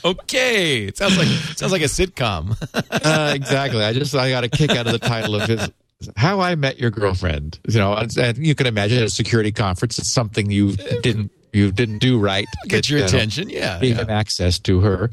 Okay, 0.05 0.84
it 0.86 0.97
sounds 0.97 1.18
like 1.18 1.28
it 1.28 1.57
sounds 1.57 1.72
like 1.72 1.82
a 1.82 1.86
sitcom. 1.86 2.55
uh, 3.05 3.34
exactly. 3.34 3.84
I 3.84 3.93
just 3.93 4.15
I 4.15 4.30
got 4.30 4.43
a 4.43 4.49
kick 4.49 4.72
out 4.72 4.86
of 4.86 4.93
the 4.93 4.99
title 4.99 5.36
of 5.36 5.49
his 5.49 5.70
How 6.15 6.39
I 6.39 6.55
Met 6.55 6.80
Your 6.80 6.91
Girlfriend. 6.91 7.59
You 7.68 7.80
know, 7.80 7.93
and, 7.93 8.38
you 8.38 8.55
can 8.55 8.68
imagine 8.68 8.99
at 8.99 9.05
a 9.05 9.09
security 9.09 9.51
conference, 9.51 9.99
it's 9.99 10.09
something 10.09 10.49
you 10.49 10.74
didn't 11.01 11.32
you 11.51 11.72
didn't 11.72 11.97
do 11.99 12.20
right. 12.20 12.47
Get 12.68 12.89
your 12.89 13.03
attention, 13.03 13.49
yeah. 13.49 13.80
Gave 13.80 13.97
yeah. 13.97 14.03
him 14.03 14.09
access 14.09 14.59
to 14.59 14.80
her, 14.82 15.09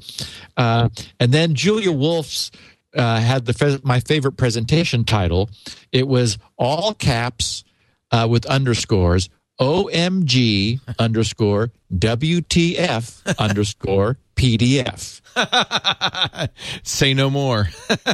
uh, 0.56 0.90
and 1.18 1.32
then 1.32 1.54
Julia 1.54 1.90
Wolf's 1.90 2.50
uh, 2.94 3.20
had 3.20 3.46
the 3.46 3.80
my 3.84 4.00
favorite 4.00 4.36
presentation 4.36 5.04
title. 5.04 5.50
It 5.92 6.06
was 6.08 6.38
all 6.56 6.94
caps 6.94 7.64
uh, 8.10 8.26
with 8.30 8.46
underscores. 8.46 9.28
OMG 9.60 10.80
underscore 10.98 11.70
WTF 11.94 13.38
underscore 13.38 14.18
PDF. 14.34 15.20
Say 16.82 17.14
no 17.14 17.30
more. 17.30 17.66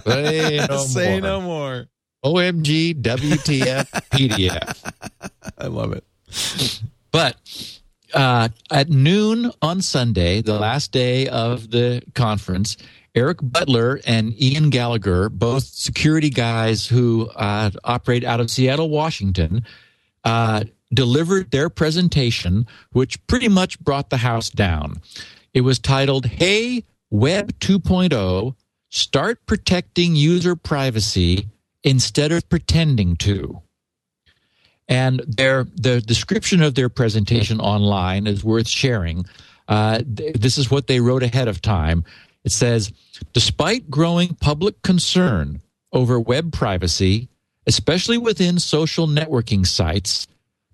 Say 0.06 0.60
no 0.68 0.76
Say 0.78 1.12
more. 1.12 1.20
no 1.20 1.40
more. 1.40 1.86
OMG 2.24 3.00
WTF 3.00 3.88
PDF. 4.10 4.92
I 5.56 5.66
love 5.68 5.92
it. 5.94 6.04
But 7.10 7.36
uh, 8.12 8.48
at 8.70 8.90
noon 8.90 9.50
on 9.62 9.80
Sunday, 9.80 10.42
the 10.42 10.58
last 10.58 10.92
day 10.92 11.28
of 11.28 11.70
the 11.70 12.02
conference, 12.14 12.76
Eric 13.14 13.38
Butler 13.42 14.00
and 14.06 14.40
Ian 14.40 14.70
Gallagher, 14.70 15.28
both 15.28 15.64
security 15.64 16.30
guys 16.30 16.86
who 16.86 17.28
uh, 17.34 17.70
operate 17.84 18.24
out 18.24 18.40
of 18.40 18.50
Seattle, 18.50 18.88
Washington, 18.88 19.64
uh, 20.24 20.64
delivered 20.92 21.50
their 21.50 21.68
presentation, 21.68 22.66
which 22.92 23.24
pretty 23.26 23.48
much 23.48 23.80
brought 23.80 24.10
the 24.10 24.18
house 24.18 24.50
down. 24.50 25.00
It 25.52 25.62
was 25.62 25.78
titled, 25.78 26.26
Hey, 26.26 26.84
Web 27.10 27.58
2.0, 27.58 28.54
Start 28.88 29.46
Protecting 29.46 30.14
User 30.14 30.54
Privacy 30.54 31.48
Instead 31.82 32.32
of 32.32 32.48
Pretending 32.48 33.16
to. 33.16 33.62
And 34.88 35.20
their 35.26 35.64
the 35.76 36.00
description 36.00 36.62
of 36.62 36.74
their 36.74 36.88
presentation 36.88 37.60
online 37.60 38.26
is 38.26 38.42
worth 38.42 38.66
sharing. 38.68 39.24
Uh, 39.68 40.02
th- 40.16 40.34
this 40.34 40.58
is 40.58 40.68
what 40.68 40.88
they 40.88 40.98
wrote 40.98 41.22
ahead 41.22 41.46
of 41.46 41.62
time. 41.62 42.04
It 42.44 42.52
says, 42.52 42.92
despite 43.32 43.90
growing 43.90 44.34
public 44.34 44.82
concern 44.82 45.60
over 45.92 46.18
web 46.18 46.52
privacy, 46.52 47.28
especially 47.66 48.18
within 48.18 48.58
social 48.58 49.06
networking 49.06 49.66
sites, 49.66 50.26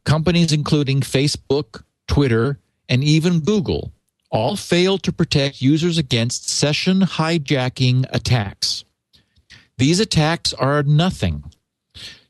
companies 0.05 0.53
including 0.53 1.01
Facebook, 1.01 1.83
Twitter, 2.07 2.59
and 2.89 3.03
even 3.03 3.41
Google 3.41 3.93
all 4.31 4.57
fail 4.57 4.99
to 4.99 5.13
protect 5.13 5.63
users 5.63 5.99
against 5.99 6.49
session 6.49 7.01
hijacking 7.01 8.07
attacks. 8.11 8.85
These 9.79 10.01
attacks 10.01 10.53
are 10.53 10.83
nothing. 10.83 11.45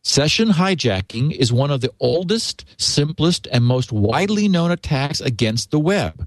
Session 0.02 0.50
hijacking 0.50 1.32
is 1.32 1.52
one 1.52 1.70
of 1.70 1.80
the 1.80 1.92
oldest, 1.98 2.64
simplest, 2.76 3.48
and 3.50 3.64
most 3.64 3.90
widely 3.90 4.46
known 4.46 4.70
attacks 4.70 5.20
against 5.20 5.70
the 5.70 5.80
web. 5.80 6.26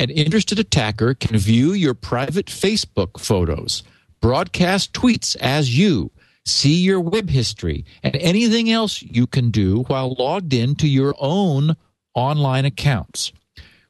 An 0.00 0.08
interested 0.08 0.58
attacker 0.58 1.12
can 1.12 1.36
view 1.36 1.74
your 1.74 1.92
private 1.92 2.46
Facebook 2.46 3.20
photos, 3.20 3.82
broadcast 4.22 4.94
tweets 4.94 5.36
as 5.36 5.76
you, 5.76 6.10
see 6.46 6.76
your 6.76 6.98
web 6.98 7.28
history, 7.28 7.84
and 8.02 8.16
anything 8.16 8.70
else 8.70 9.02
you 9.02 9.26
can 9.26 9.50
do 9.50 9.82
while 9.88 10.14
logged 10.18 10.54
in 10.54 10.74
to 10.76 10.88
your 10.88 11.14
own 11.18 11.76
online 12.14 12.64
accounts. 12.64 13.30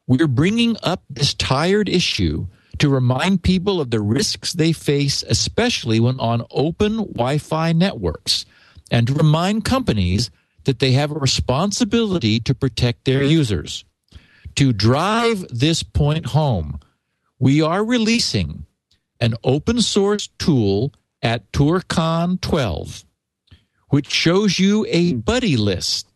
We're 0.08 0.26
bringing 0.26 0.76
up 0.82 1.04
this 1.08 1.32
tired 1.32 1.88
issue 1.88 2.48
to 2.78 2.88
remind 2.88 3.44
people 3.44 3.80
of 3.80 3.92
the 3.92 4.00
risks 4.00 4.52
they 4.52 4.72
face, 4.72 5.22
especially 5.28 6.00
when 6.00 6.18
on 6.18 6.44
open 6.50 6.96
Wi 6.96 7.38
Fi 7.38 7.72
networks, 7.72 8.44
and 8.90 9.06
to 9.06 9.14
remind 9.14 9.64
companies 9.64 10.32
that 10.64 10.80
they 10.80 10.90
have 10.90 11.12
a 11.12 11.20
responsibility 11.20 12.40
to 12.40 12.52
protect 12.52 13.04
their 13.04 13.22
users. 13.22 13.84
To 14.56 14.72
drive 14.72 15.46
this 15.48 15.82
point 15.82 16.26
home, 16.26 16.80
we 17.38 17.62
are 17.62 17.84
releasing 17.84 18.66
an 19.20 19.34
open 19.44 19.80
source 19.80 20.28
tool 20.38 20.92
at 21.22 21.50
ToorCon 21.52 22.40
12, 22.40 23.04
which 23.88 24.10
shows 24.10 24.58
you 24.58 24.86
a 24.88 25.14
buddy 25.14 25.56
list 25.56 26.06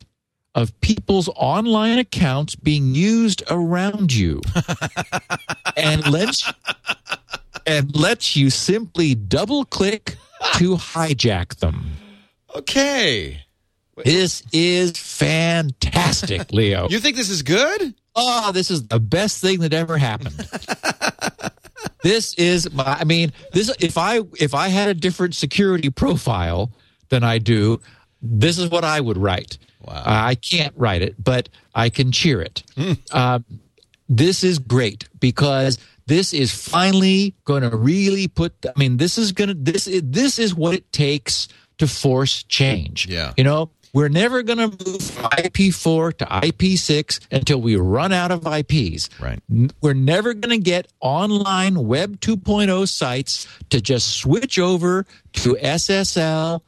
of 0.55 0.79
people's 0.81 1.29
online 1.35 1.99
accounts 1.99 2.55
being 2.55 2.95
used 2.95 3.43
around 3.51 4.13
you 4.13 4.41
and 5.77 6.07
lets 6.07 6.51
and 7.67 7.97
lets 7.97 8.37
you 8.37 8.51
simply 8.51 9.15
double 9.15 9.65
click 9.65 10.17
to 10.55 10.77
hijack 10.77 11.57
them. 11.57 11.93
Okay. 12.55 13.45
This 14.05 14.43
is 14.53 14.93
fantastic, 14.93 16.53
Leo. 16.53 16.89
You 16.91 17.01
think 17.01 17.17
this 17.17 17.31
is 17.31 17.43
good? 17.43 17.95
Oh, 18.15 18.53
this 18.53 18.71
is 18.71 18.87
the 18.87 19.01
best 19.01 19.41
thing 19.41 19.61
that 19.61 19.73
ever 19.73 19.99
happened. 19.99 20.35
this 22.03 22.35
is 22.35 22.73
my 22.73 22.85
I 23.01 23.05
mean, 23.05 23.33
this 23.53 23.75
if 23.81 23.99
I 23.99 24.21
if 24.39 24.55
I 24.55 24.69
had 24.69 24.89
a 24.89 24.95
different 24.95 25.35
security 25.35 25.91
profile 25.91 26.71
than 27.09 27.25
I 27.25 27.39
do, 27.39 27.81
this 28.23 28.59
is 28.59 28.71
what 28.71 28.85
I 28.85 29.01
would 29.01 29.19
write. 29.19 29.59
Wow. 29.81 29.95
Uh, 29.95 30.03
I 30.07 30.35
can't 30.35 30.75
write 30.77 31.03
it, 31.03 31.23
but 31.23 31.49
I 31.75 31.91
can 31.91 32.11
cheer 32.13 32.41
it. 32.41 32.63
Uh, 33.13 33.41
this 34.09 34.45
is 34.45 34.59
great 34.59 35.09
because 35.21 35.79
this 36.07 36.33
is 36.33 36.55
finally 36.55 37.35
going 37.45 37.63
to 37.63 37.77
really 37.77 38.29
put. 38.29 38.55
I 38.67 38.79
mean, 38.79 38.97
this 38.97 39.19
is 39.19 39.33
going 39.33 39.49
to 39.49 39.55
this 39.55 39.87
is 39.87 40.03
this 40.05 40.39
is 40.39 40.55
what 40.55 40.75
it 40.75 40.91
takes 40.93 41.49
to 41.79 41.87
force 41.87 42.43
change. 42.45 43.09
Yeah. 43.09 43.33
you 43.37 43.45
know, 43.45 43.71
we're 43.95 44.09
never 44.09 44.43
going 44.43 44.59
to 44.59 44.69
move 44.85 45.03
from 45.03 45.25
IP4 45.31 46.19
to 46.19 46.27
IP6 46.27 47.21
until 47.31 47.61
we 47.61 47.77
run 47.77 48.13
out 48.13 48.31
of 48.31 48.47
IPs. 48.47 49.09
Right. 49.19 49.39
We're 49.81 49.95
never 49.95 50.35
going 50.35 50.55
to 50.55 50.63
get 50.63 50.89
online 51.01 51.87
Web 51.87 52.21
2.0 52.21 52.89
sites 52.89 53.47
to 53.71 53.81
just 53.81 54.17
switch 54.17 54.59
over 54.59 55.07
to 55.35 55.55
SSL 55.55 56.61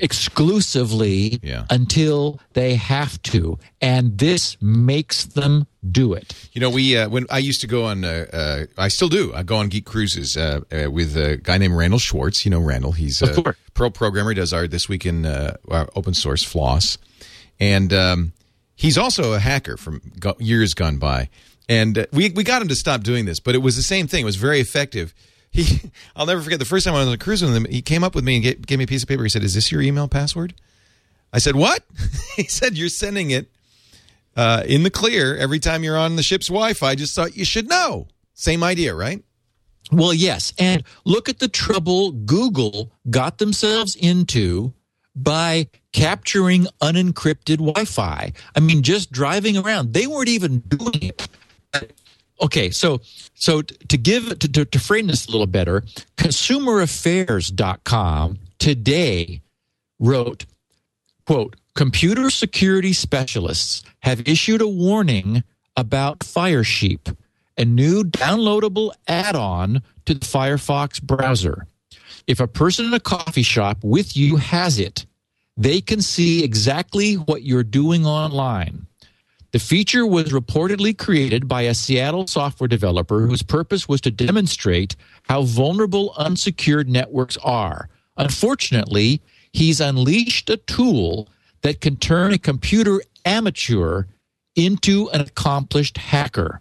exclusively 0.00 1.38
Yeah. 1.42 1.64
until 1.70 2.40
they 2.52 2.74
have 2.76 3.20
to. 3.22 3.58
And 3.80 4.18
this 4.18 4.56
makes 4.60 5.24
them 5.24 5.66
do 5.90 6.12
it. 6.14 6.34
You 6.52 6.60
know, 6.60 6.70
we 6.70 6.96
uh, 6.96 7.08
when 7.08 7.26
I 7.30 7.38
used 7.38 7.60
to 7.62 7.66
go 7.66 7.84
on, 7.84 8.04
uh, 8.04 8.26
uh, 8.32 8.64
I 8.78 8.88
still 8.88 9.08
do. 9.08 9.32
I 9.34 9.42
go 9.42 9.56
on 9.56 9.68
geek 9.68 9.84
cruises 9.84 10.36
uh, 10.36 10.60
uh, 10.72 10.90
with 10.90 11.16
a 11.16 11.36
guy 11.36 11.58
named 11.58 11.76
Randal 11.76 11.98
Schwartz. 11.98 12.44
You 12.44 12.50
know 12.50 12.60
Randal. 12.60 12.92
He's 12.92 13.22
a 13.22 13.54
pro 13.74 13.90
programmer. 13.90 14.30
He 14.30 14.34
does 14.36 14.52
our 14.52 14.66
this 14.66 14.88
week 14.88 15.04
in 15.06 15.26
uh, 15.26 15.56
open 15.94 16.14
source 16.14 16.42
floss, 16.42 16.98
and 17.60 17.92
um, 17.92 18.32
he's 18.74 18.96
also 18.98 19.32
a 19.34 19.38
hacker 19.38 19.76
from 19.76 20.00
go- 20.18 20.36
years 20.38 20.74
gone 20.74 20.98
by. 20.98 21.28
And 21.68 21.98
uh, 21.98 22.06
we 22.12 22.30
we 22.30 22.44
got 22.44 22.62
him 22.62 22.68
to 22.68 22.74
stop 22.76 23.02
doing 23.02 23.24
this, 23.26 23.40
but 23.40 23.54
it 23.54 23.58
was 23.62 23.76
the 23.76 23.82
same 23.82 24.06
thing. 24.06 24.22
It 24.22 24.26
was 24.26 24.36
very 24.36 24.60
effective. 24.60 25.14
He, 25.54 25.92
I'll 26.16 26.26
never 26.26 26.42
forget 26.42 26.58
the 26.58 26.64
first 26.64 26.84
time 26.84 26.94
I 26.94 26.98
was 26.98 27.06
on 27.06 27.14
a 27.14 27.18
cruise 27.18 27.40
with 27.40 27.54
him. 27.54 27.64
He 27.66 27.80
came 27.80 28.02
up 28.02 28.14
with 28.14 28.24
me 28.24 28.34
and 28.34 28.42
gave, 28.42 28.66
gave 28.66 28.78
me 28.78 28.84
a 28.84 28.88
piece 28.88 29.02
of 29.02 29.08
paper. 29.08 29.22
He 29.22 29.28
said, 29.28 29.44
"Is 29.44 29.54
this 29.54 29.70
your 29.70 29.80
email 29.80 30.08
password?" 30.08 30.54
I 31.32 31.38
said, 31.38 31.54
"What?" 31.54 31.84
he 32.36 32.44
said, 32.44 32.76
"You're 32.76 32.88
sending 32.88 33.30
it 33.30 33.48
uh, 34.36 34.64
in 34.66 34.82
the 34.82 34.90
clear 34.90 35.36
every 35.36 35.60
time 35.60 35.84
you're 35.84 35.96
on 35.96 36.16
the 36.16 36.22
ship's 36.22 36.48
Wi-Fi. 36.48 36.88
I 36.88 36.94
just 36.96 37.14
thought 37.14 37.36
you 37.36 37.44
should 37.44 37.68
know. 37.68 38.08
Same 38.34 38.64
idea, 38.64 38.94
right? 38.94 39.22
Well, 39.92 40.12
yes. 40.12 40.52
And 40.58 40.82
look 41.04 41.28
at 41.28 41.38
the 41.38 41.48
trouble 41.48 42.10
Google 42.10 42.90
got 43.10 43.38
themselves 43.38 43.94
into 43.94 44.72
by 45.14 45.68
capturing 45.92 46.66
unencrypted 46.80 47.58
Wi 47.58 47.84
Fi. 47.84 48.32
I 48.56 48.60
mean, 48.60 48.82
just 48.82 49.12
driving 49.12 49.56
around, 49.56 49.92
they 49.92 50.08
weren't 50.08 50.28
even 50.28 50.60
doing 50.60 51.02
it. 51.02 51.28
Okay, 52.40 52.70
so 52.70 53.00
so 53.34 53.62
to 53.62 53.96
give 53.96 54.38
to, 54.40 54.48
to, 54.48 54.64
to 54.64 54.78
frame 54.78 55.06
this 55.06 55.26
a 55.26 55.30
little 55.30 55.46
better, 55.46 55.84
consumeraffairs.com 56.16 58.38
today 58.58 59.40
wrote 59.98 60.46
quote 61.26 61.56
computer 61.74 62.30
security 62.30 62.92
specialists 62.92 63.82
have 64.00 64.28
issued 64.28 64.60
a 64.60 64.68
warning 64.68 65.42
about 65.76 66.20
firesheep 66.20 67.16
a 67.56 67.64
new 67.64 68.02
downloadable 68.02 68.90
add-on 69.06 69.80
to 70.04 70.14
the 70.14 70.26
firefox 70.26 71.00
browser. 71.00 71.68
If 72.26 72.40
a 72.40 72.48
person 72.48 72.86
in 72.86 72.94
a 72.94 73.00
coffee 73.00 73.44
shop 73.44 73.78
with 73.82 74.16
you 74.16 74.36
has 74.36 74.78
it 74.78 75.06
they 75.56 75.80
can 75.80 76.02
see 76.02 76.42
exactly 76.42 77.14
what 77.14 77.44
you're 77.44 77.62
doing 77.62 78.04
online 78.04 78.88
the 79.54 79.60
feature 79.60 80.04
was 80.04 80.32
reportedly 80.32 80.98
created 80.98 81.46
by 81.46 81.62
a 81.62 81.74
Seattle 81.74 82.26
software 82.26 82.66
developer 82.66 83.20
whose 83.20 83.42
purpose 83.42 83.88
was 83.88 84.00
to 84.00 84.10
demonstrate 84.10 84.96
how 85.22 85.44
vulnerable 85.44 86.12
unsecured 86.18 86.88
networks 86.88 87.38
are, 87.38 87.88
Unfortunately, 88.16 89.20
he's 89.52 89.80
unleashed 89.80 90.48
a 90.50 90.56
tool 90.56 91.28
that 91.62 91.80
can 91.80 91.96
turn 91.96 92.32
a 92.32 92.38
computer 92.38 93.00
amateur 93.24 94.04
into 94.54 95.08
an 95.10 95.20
accomplished 95.20 95.98
hacker. 95.98 96.60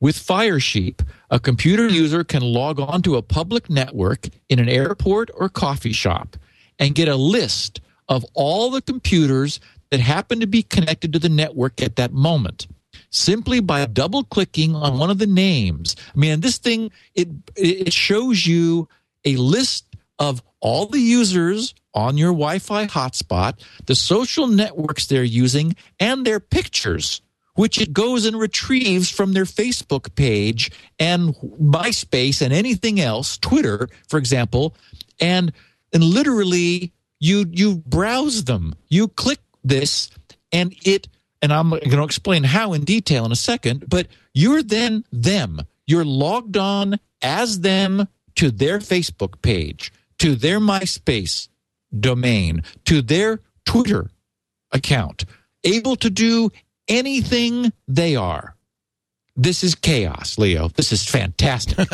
With 0.00 0.16
Firesheep, 0.16 1.06
a 1.30 1.38
computer 1.38 1.86
user 1.86 2.24
can 2.24 2.42
log 2.42 2.80
on 2.80 3.02
to 3.02 3.16
a 3.16 3.22
public 3.22 3.70
network 3.70 4.26
in 4.48 4.58
an 4.58 4.68
airport 4.68 5.30
or 5.34 5.48
coffee 5.48 5.92
shop 5.92 6.36
and 6.78 6.94
get 6.94 7.06
a 7.06 7.14
list 7.14 7.80
of 8.08 8.26
all 8.34 8.70
the 8.70 8.82
computers 8.82 9.60
that 9.92 10.00
happen 10.00 10.40
to 10.40 10.46
be 10.46 10.62
connected 10.62 11.12
to 11.12 11.18
the 11.18 11.28
network 11.28 11.82
at 11.82 11.96
that 11.96 12.14
moment 12.14 12.66
simply 13.10 13.60
by 13.60 13.84
double 13.84 14.24
clicking 14.24 14.74
on 14.74 14.98
one 14.98 15.10
of 15.10 15.18
the 15.18 15.26
names. 15.26 15.94
I 16.14 16.18
mean, 16.18 16.40
this 16.40 16.56
thing 16.56 16.90
it 17.14 17.28
it 17.54 17.92
shows 17.92 18.46
you 18.46 18.88
a 19.26 19.36
list 19.36 19.84
of 20.18 20.42
all 20.60 20.86
the 20.86 20.98
users 20.98 21.74
on 21.92 22.16
your 22.16 22.32
Wi-Fi 22.32 22.86
hotspot, 22.86 23.62
the 23.84 23.94
social 23.94 24.46
networks 24.46 25.06
they're 25.06 25.22
using, 25.22 25.76
and 26.00 26.26
their 26.26 26.40
pictures 26.40 27.20
which 27.54 27.78
it 27.78 27.92
goes 27.92 28.24
and 28.24 28.38
retrieves 28.38 29.10
from 29.10 29.34
their 29.34 29.44
Facebook 29.44 30.14
page 30.14 30.70
and 30.98 31.34
MySpace 31.60 32.40
and 32.40 32.50
anything 32.50 32.98
else, 32.98 33.36
Twitter, 33.36 33.90
for 34.08 34.16
example, 34.18 34.74
and 35.20 35.52
and 35.92 36.02
literally 36.02 36.94
you 37.20 37.44
you 37.50 37.76
browse 37.76 38.44
them. 38.44 38.74
You 38.88 39.08
click 39.08 39.38
this 39.64 40.10
and 40.52 40.74
it 40.84 41.08
and 41.40 41.52
I'm 41.52 41.70
going 41.70 41.90
to 41.90 42.04
explain 42.04 42.44
how 42.44 42.72
in 42.72 42.84
detail 42.84 43.24
in 43.26 43.32
a 43.32 43.36
second, 43.36 43.88
but 43.88 44.06
you're 44.32 44.62
then 44.62 45.04
them. 45.10 45.60
You're 45.88 46.04
logged 46.04 46.56
on 46.56 47.00
as 47.20 47.60
them 47.60 48.06
to 48.36 48.52
their 48.52 48.78
Facebook 48.78 49.42
page, 49.42 49.92
to 50.20 50.36
their 50.36 50.60
MySpace 50.60 51.48
domain, 51.98 52.62
to 52.84 53.02
their 53.02 53.40
Twitter 53.64 54.10
account, 54.70 55.24
able 55.64 55.96
to 55.96 56.10
do 56.10 56.50
anything 56.88 57.72
they 57.88 58.14
are. 58.14 58.54
This 59.34 59.64
is 59.64 59.74
chaos, 59.74 60.38
Leo. 60.38 60.68
This 60.68 60.92
is 60.92 61.04
fantastic. 61.04 61.78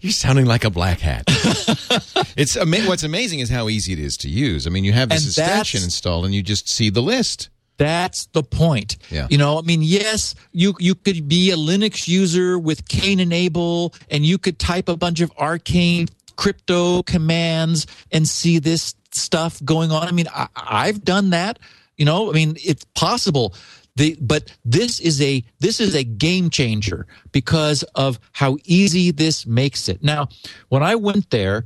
You're 0.00 0.12
sounding 0.12 0.46
like 0.46 0.64
a 0.64 0.70
black 0.70 1.00
hat. 1.00 1.24
it's 2.36 2.56
ama- 2.56 2.86
what's 2.86 3.02
amazing 3.04 3.40
is 3.40 3.48
how 3.50 3.68
easy 3.68 3.92
it 3.92 3.98
is 3.98 4.16
to 4.18 4.28
use. 4.28 4.66
I 4.66 4.70
mean, 4.70 4.84
you 4.84 4.92
have 4.92 5.08
this 5.08 5.22
And 5.22 5.28
extension 5.28 5.78
that's- 5.78 5.84
installed, 5.84 6.24
and 6.24 6.34
you 6.34 6.42
just 6.42 6.68
see 6.68 6.90
the 6.90 7.02
list. 7.02 7.50
That's 7.76 8.26
the 8.26 8.44
point. 8.44 8.98
Yeah. 9.10 9.26
You 9.28 9.36
know, 9.38 9.58
I 9.58 9.62
mean, 9.62 9.82
yes, 9.82 10.36
you 10.52 10.74
you 10.78 10.94
could 10.94 11.28
be 11.28 11.50
a 11.50 11.56
Linux 11.56 12.06
user 12.06 12.56
with 12.56 12.86
Cain 12.88 13.18
and 13.18 13.32
Abel, 13.32 13.92
and 14.08 14.24
you 14.24 14.38
could 14.38 14.60
type 14.60 14.88
a 14.88 14.96
bunch 14.96 15.20
of 15.20 15.32
arcane 15.38 16.06
crypto 16.36 17.02
commands 17.02 17.86
and 18.12 18.28
see 18.28 18.60
this 18.60 18.94
stuff 19.10 19.60
going 19.64 19.90
on. 19.90 20.06
I 20.06 20.12
mean, 20.12 20.26
I, 20.32 20.46
I've 20.54 21.04
done 21.04 21.30
that. 21.30 21.58
You 21.96 22.04
know, 22.04 22.30
I 22.30 22.32
mean, 22.32 22.56
it's 22.64 22.84
possible. 22.94 23.54
The, 23.96 24.16
but 24.20 24.52
this 24.64 24.98
is 24.98 25.22
a 25.22 25.44
this 25.60 25.78
is 25.78 25.94
a 25.94 26.02
game 26.02 26.50
changer 26.50 27.06
because 27.30 27.84
of 27.94 28.18
how 28.32 28.56
easy 28.64 29.12
this 29.12 29.46
makes 29.46 29.88
it. 29.88 30.02
Now, 30.02 30.28
when 30.68 30.82
I 30.82 30.96
went 30.96 31.30
there 31.30 31.64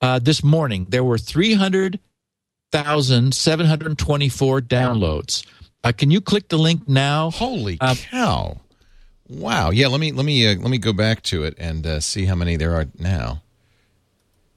uh, 0.00 0.20
this 0.20 0.44
morning, 0.44 0.86
there 0.88 1.02
were 1.02 1.18
three 1.18 1.54
hundred 1.54 1.98
thousand 2.70 3.34
seven 3.34 3.66
hundred 3.66 3.98
twenty-four 3.98 4.60
downloads. 4.60 5.44
Uh, 5.82 5.90
can 5.90 6.12
you 6.12 6.20
click 6.20 6.48
the 6.48 6.58
link 6.58 6.88
now? 6.88 7.30
Holy 7.32 7.76
Uh, 7.80 7.96
cow! 7.96 8.60
Wow. 9.28 9.70
Yeah. 9.70 9.88
Let 9.88 9.98
me 9.98 10.12
let 10.12 10.24
me 10.24 10.46
uh, 10.46 10.54
let 10.54 10.70
me 10.70 10.78
go 10.78 10.92
back 10.92 11.22
to 11.24 11.42
it 11.42 11.54
and 11.58 11.84
uh, 11.86 11.98
see 11.98 12.26
how 12.26 12.36
many 12.36 12.56
there 12.56 12.76
are 12.76 12.86
now. 12.98 13.42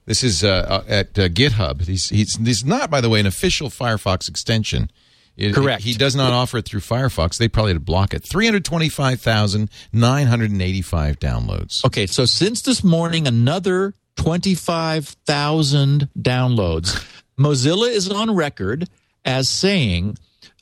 This 0.06 0.22
is 0.22 0.44
uh, 0.44 0.66
uh, 0.68 0.84
at 0.86 1.18
uh, 1.18 1.28
GitHub. 1.28 1.84
He's, 1.84 2.10
he's 2.10 2.36
he's 2.36 2.64
not, 2.64 2.90
by 2.90 3.00
the 3.00 3.08
way, 3.08 3.18
an 3.18 3.26
official 3.26 3.70
Firefox 3.70 4.28
extension. 4.28 4.90
It- 5.38 5.54
Correct. 5.54 5.82
he 5.82 5.94
does 5.94 6.16
not 6.16 6.32
offer 6.32 6.58
it 6.58 6.64
through 6.66 6.80
Firefox. 6.80 7.38
They 7.38 7.48
probably 7.48 7.70
had 7.70 7.76
to 7.76 7.84
block 7.84 8.12
it. 8.14 8.24
Three 8.24 8.44
hundred 8.44 8.64
twenty-five 8.64 9.20
thousand 9.20 9.70
nine 9.92 10.26
hundred 10.26 10.50
and 10.50 10.60
eighty-five 10.60 11.18
downloads. 11.18 11.84
Okay, 11.84 12.06
so 12.06 12.24
since 12.24 12.62
this 12.62 12.82
morning, 12.82 13.26
another 13.26 13.94
25,000 14.16 16.08
downloads. 16.18 17.04
Mozilla 17.38 17.88
is 17.88 18.10
on 18.10 18.34
record 18.34 18.88
as 19.24 19.48
saying 19.48 20.16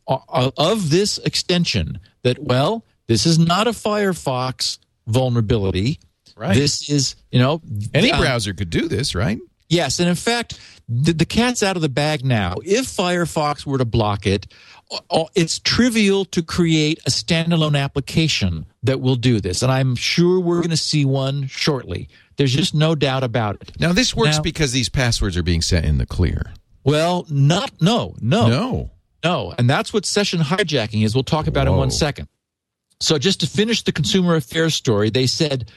uh, 0.06 0.50
of 0.56 0.90
this 0.90 1.18
extension 1.18 1.98
that, 2.22 2.38
well, 2.38 2.84
this 3.06 3.24
is 3.26 3.38
not 3.38 3.66
a 3.66 3.70
Firefox 3.70 4.78
vulnerability. 5.06 5.98
Right. 6.36 6.54
This 6.54 6.90
is, 6.90 7.16
you 7.30 7.38
know, 7.38 7.62
Any 7.94 8.12
uh, 8.12 8.20
browser 8.20 8.52
could 8.52 8.70
do 8.70 8.88
this, 8.88 9.14
right? 9.14 9.38
Yes, 9.68 9.98
and 10.00 10.08
in 10.08 10.14
fact, 10.14 10.60
the, 10.88 11.12
the 11.12 11.24
cat's 11.24 11.62
out 11.62 11.76
of 11.76 11.82
the 11.82 11.88
bag 11.88 12.24
now. 12.24 12.56
If 12.62 12.86
Firefox 12.86 13.64
were 13.66 13.78
to 13.78 13.84
block 13.84 14.26
it, 14.26 14.46
uh, 14.46 14.56
it's 15.34 15.58
trivial 15.58 16.24
to 16.26 16.42
create 16.42 16.98
a 17.06 17.10
standalone 17.10 17.78
application 17.78 18.66
that 18.82 19.00
will 19.00 19.16
do 19.16 19.40
this, 19.40 19.62
and 19.62 19.72
I'm 19.72 19.96
sure 19.96 20.38
we're 20.40 20.58
going 20.58 20.70
to 20.70 20.76
see 20.76 21.04
one 21.04 21.46
shortly. 21.46 22.08
There's 22.36 22.52
just 22.54 22.74
no 22.74 22.94
doubt 22.94 23.24
about 23.24 23.56
it. 23.60 23.72
Now 23.80 23.92
this 23.92 24.14
works 24.14 24.36
Now- 24.36 24.42
because 24.42 24.72
these 24.72 24.88
passwords 24.88 25.36
are 25.36 25.42
being 25.42 25.62
set 25.62 25.84
in 25.84 25.98
the 25.98 26.06
clear. 26.06 26.52
Well, 26.84 27.26
not 27.28 27.72
no, 27.80 28.14
no, 28.20 28.46
No. 28.48 28.90
no, 29.24 29.54
and 29.58 29.68
that's 29.68 29.92
what 29.92 30.06
session 30.06 30.38
hijacking 30.40 31.04
is. 31.04 31.14
We'll 31.14 31.24
talk 31.24 31.46
about 31.48 31.66
in 31.66 31.74
one 31.74 31.90
second. 31.90 32.28
So, 33.00 33.18
just 33.18 33.40
to 33.40 33.46
finish 33.46 33.82
the 33.82 33.92
consumer 33.92 34.36
affairs 34.36 34.74
story, 34.74 35.10
they 35.10 35.26
said 35.26 35.70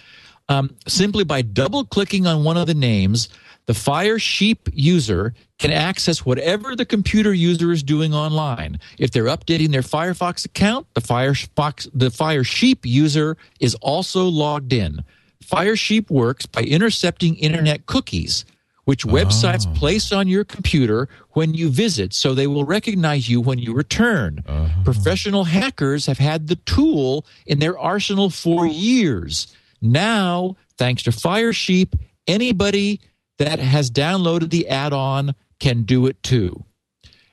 um, 0.49 0.75
simply 0.87 1.23
by 1.23 1.41
double 1.41 1.83
clicking 1.85 2.27
on 2.27 2.43
one 2.43 2.57
of 2.57 2.67
the 2.67 2.73
names, 2.73 3.27
the 3.69 3.75
Firesheep 3.75 4.57
user 4.73 5.35
can 5.59 5.71
access 5.71 6.25
whatever 6.25 6.75
the 6.75 6.87
computer 6.87 7.31
user 7.31 7.71
is 7.71 7.83
doing 7.83 8.15
online. 8.15 8.79
If 8.97 9.11
they're 9.11 9.25
updating 9.25 9.69
their 9.69 9.83
Firefox 9.83 10.43
account, 10.43 10.87
the 10.95 11.01
Firefox 11.01 11.87
the 11.93 12.09
Firesheep 12.09 12.79
user 12.83 13.37
is 13.59 13.75
also 13.75 14.25
logged 14.25 14.73
in. 14.73 15.03
Firesheep 15.45 16.09
works 16.09 16.47
by 16.47 16.61
intercepting 16.61 17.35
internet 17.35 17.85
cookies 17.85 18.43
which 18.85 19.05
websites 19.05 19.67
oh. 19.69 19.73
place 19.75 20.11
on 20.11 20.27
your 20.27 20.43
computer 20.43 21.07
when 21.33 21.53
you 21.53 21.69
visit 21.69 22.11
so 22.11 22.33
they 22.33 22.47
will 22.47 22.65
recognize 22.65 23.29
you 23.29 23.39
when 23.39 23.59
you 23.59 23.71
return. 23.71 24.43
Uh-huh. 24.47 24.67
Professional 24.83 25.43
hackers 25.43 26.07
have 26.07 26.17
had 26.17 26.47
the 26.47 26.55
tool 26.55 27.23
in 27.45 27.59
their 27.59 27.77
arsenal 27.77 28.31
for 28.31 28.65
years. 28.65 29.55
Now, 29.79 30.55
thanks 30.79 31.03
to 31.03 31.11
Firesheep, 31.11 31.93
anybody 32.25 32.99
that 33.39 33.59
has 33.59 33.89
downloaded 33.89 34.51
the 34.51 34.69
add-on 34.69 35.33
can 35.59 35.83
do 35.83 36.05
it 36.05 36.21
too. 36.23 36.63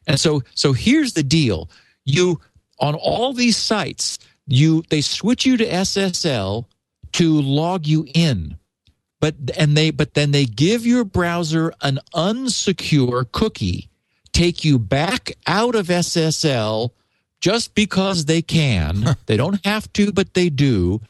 And 0.06 0.18
so 0.18 0.42
so 0.54 0.72
here's 0.72 1.12
the 1.12 1.22
deal. 1.22 1.68
You 2.04 2.40
on 2.80 2.94
all 2.94 3.32
these 3.32 3.56
sites, 3.56 4.18
you 4.46 4.82
they 4.88 5.00
switch 5.00 5.44
you 5.44 5.56
to 5.56 5.66
SSL 5.66 6.66
to 7.12 7.40
log 7.40 7.86
you 7.86 8.06
in 8.14 8.56
but 9.20 9.34
and 9.56 9.76
they 9.76 9.90
but 9.90 10.14
then 10.14 10.30
they 10.30 10.44
give 10.44 10.86
your 10.86 11.04
browser 11.04 11.72
an 11.80 11.98
unsecure 12.14 13.30
cookie 13.32 13.88
take 14.32 14.64
you 14.64 14.78
back 14.78 15.32
out 15.46 15.74
of 15.74 15.86
ssl 15.86 16.90
just 17.40 17.74
because 17.74 18.26
they 18.26 18.42
can 18.42 19.16
they 19.26 19.36
don't 19.36 19.64
have 19.64 19.90
to 19.92 20.12
but 20.12 20.34
they 20.34 20.48
do 20.48 21.00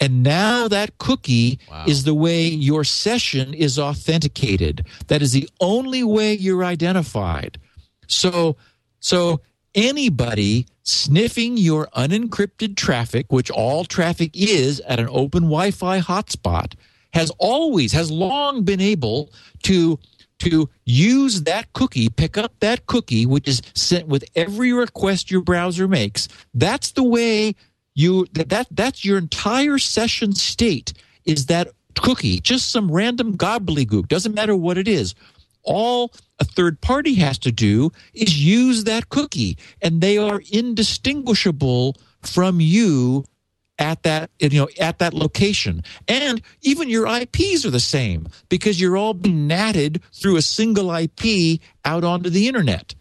and 0.00 0.22
now 0.22 0.66
that 0.68 0.96
cookie 0.98 1.58
Wow. 1.70 1.84
is 1.86 2.04
the 2.04 2.14
way 2.14 2.48
your 2.48 2.84
session 2.84 3.52
is 3.54 3.78
authenticated 3.78 4.84
that 5.08 5.22
is 5.22 5.32
the 5.32 5.48
only 5.60 6.02
way 6.02 6.34
you're 6.34 6.64
identified 6.64 7.58
so 8.06 8.56
so 9.00 9.40
anybody 9.74 10.66
sniffing 10.82 11.56
your 11.56 11.86
unencrypted 11.96 12.76
traffic, 12.76 13.26
which 13.30 13.50
all 13.50 13.84
traffic 13.84 14.30
is 14.34 14.80
at 14.80 14.98
an 14.98 15.08
open 15.08 15.44
Wi-Fi 15.44 16.00
hotspot, 16.00 16.74
has 17.12 17.30
always 17.38 17.92
has 17.92 18.10
long 18.10 18.64
been 18.64 18.80
able 18.80 19.32
to 19.62 19.98
to 20.40 20.68
use 20.86 21.42
that 21.42 21.70
cookie, 21.74 22.08
pick 22.08 22.38
up 22.38 22.52
that 22.60 22.86
cookie, 22.86 23.26
which 23.26 23.46
is 23.46 23.60
sent 23.74 24.08
with 24.08 24.24
every 24.34 24.72
request 24.72 25.30
your 25.30 25.42
browser 25.42 25.86
makes. 25.86 26.28
That's 26.54 26.92
the 26.92 27.04
way 27.04 27.54
you 28.00 28.26
that, 28.32 28.48
that 28.48 28.66
that's 28.70 29.04
your 29.04 29.18
entire 29.18 29.78
session 29.78 30.34
state 30.34 30.92
is 31.24 31.46
that 31.46 31.68
cookie, 31.94 32.40
just 32.40 32.70
some 32.70 32.90
random 32.90 33.36
gobbledygook, 33.36 34.08
doesn't 34.08 34.34
matter 34.34 34.56
what 34.56 34.78
it 34.78 34.88
is. 34.88 35.14
All 35.62 36.12
a 36.38 36.44
third 36.44 36.80
party 36.80 37.14
has 37.14 37.38
to 37.40 37.52
do 37.52 37.92
is 38.14 38.42
use 38.42 38.84
that 38.84 39.10
cookie, 39.10 39.58
and 39.82 40.00
they 40.00 40.16
are 40.16 40.42
indistinguishable 40.50 41.96
from 42.22 42.60
you 42.60 43.24
at 43.78 44.02
that 44.02 44.30
you 44.38 44.50
know 44.50 44.68
at 44.78 44.98
that 44.98 45.14
location 45.14 45.82
and 46.06 46.42
even 46.60 46.90
your 46.90 47.06
ips 47.06 47.64
are 47.64 47.70
the 47.70 47.80
same 47.80 48.28
because 48.50 48.78
you're 48.78 48.96
all 48.96 49.14
natted 49.14 50.02
through 50.12 50.36
a 50.36 50.42
single 50.42 50.94
ip 50.94 51.58
out 51.86 52.04
onto 52.04 52.28
the 52.28 52.46
internet 52.46 52.94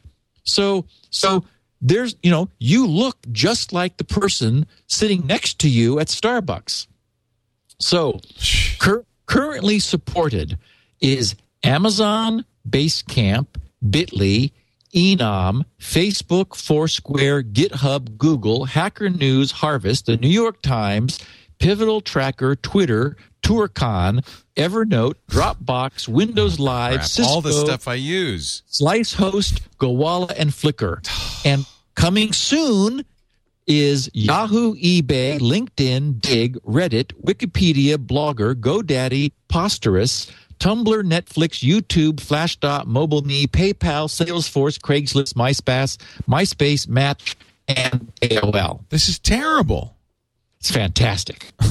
so 0.45 0.85
so 1.09 1.43
there's 1.81 2.15
you 2.21 2.31
know 2.31 2.49
you 2.59 2.85
look 2.87 3.17
just 3.31 3.73
like 3.73 3.97
the 3.97 4.03
person 4.03 4.65
sitting 4.87 5.25
next 5.25 5.59
to 5.59 5.69
you 5.69 5.99
at 5.99 6.07
starbucks. 6.07 6.87
So 7.79 8.19
cur- 8.79 9.05
currently 9.25 9.79
supported 9.79 10.57
is 10.99 11.35
Amazon, 11.63 12.45
Basecamp, 12.69 13.47
Bitly, 13.83 14.51
eNom, 14.93 15.63
Facebook, 15.79 16.55
Foursquare, 16.55 17.43
GitHub, 17.43 18.17
Google, 18.17 18.65
Hacker 18.65 19.09
News, 19.09 19.51
Harvest, 19.51 20.07
the 20.07 20.17
New 20.17 20.29
York 20.29 20.61
Times, 20.61 21.19
Pivotal 21.59 22.01
Tracker, 22.01 22.55
Twitter, 22.55 23.17
ToorCon, 23.41 24.25
Evernote, 24.55 25.15
Dropbox, 25.29 26.07
Windows 26.07 26.59
oh, 26.59 26.63
Live, 26.63 26.93
Crap, 26.95 27.05
Cisco, 27.05 27.31
all 27.31 27.41
the 27.41 27.51
stuff 27.51 27.87
I 27.87 27.95
use. 27.95 28.63
Slicehost, 28.69 29.61
Gowalla, 29.77 30.33
and 30.37 30.51
Flickr. 30.51 31.05
and 31.45 31.65
coming 31.95 32.33
soon 32.33 33.05
is 33.67 34.09
Yahoo, 34.13 34.75
eBay, 34.75 35.39
LinkedIn, 35.39 36.19
Digg, 36.19 36.57
Reddit, 36.63 37.13
Wikipedia, 37.23 37.97
Blogger, 37.97 38.55
GoDaddy, 38.55 39.31
Posterous, 39.47 40.31
Tumblr, 40.59 41.03
Netflix, 41.03 41.63
YouTube, 41.63 42.15
Slashdot, 42.15 42.85
MobileMe, 42.85 43.47
PayPal, 43.47 44.07
Salesforce, 44.09 44.79
Craigslist, 44.79 45.35
MySpace, 45.35 45.97
MySpace, 46.27 46.87
Match, 46.87 47.37
and 47.67 48.11
AOL. 48.21 48.83
This 48.89 49.07
is 49.07 49.19
terrible. 49.19 49.95
It's 50.59 50.71
fantastic. 50.71 51.51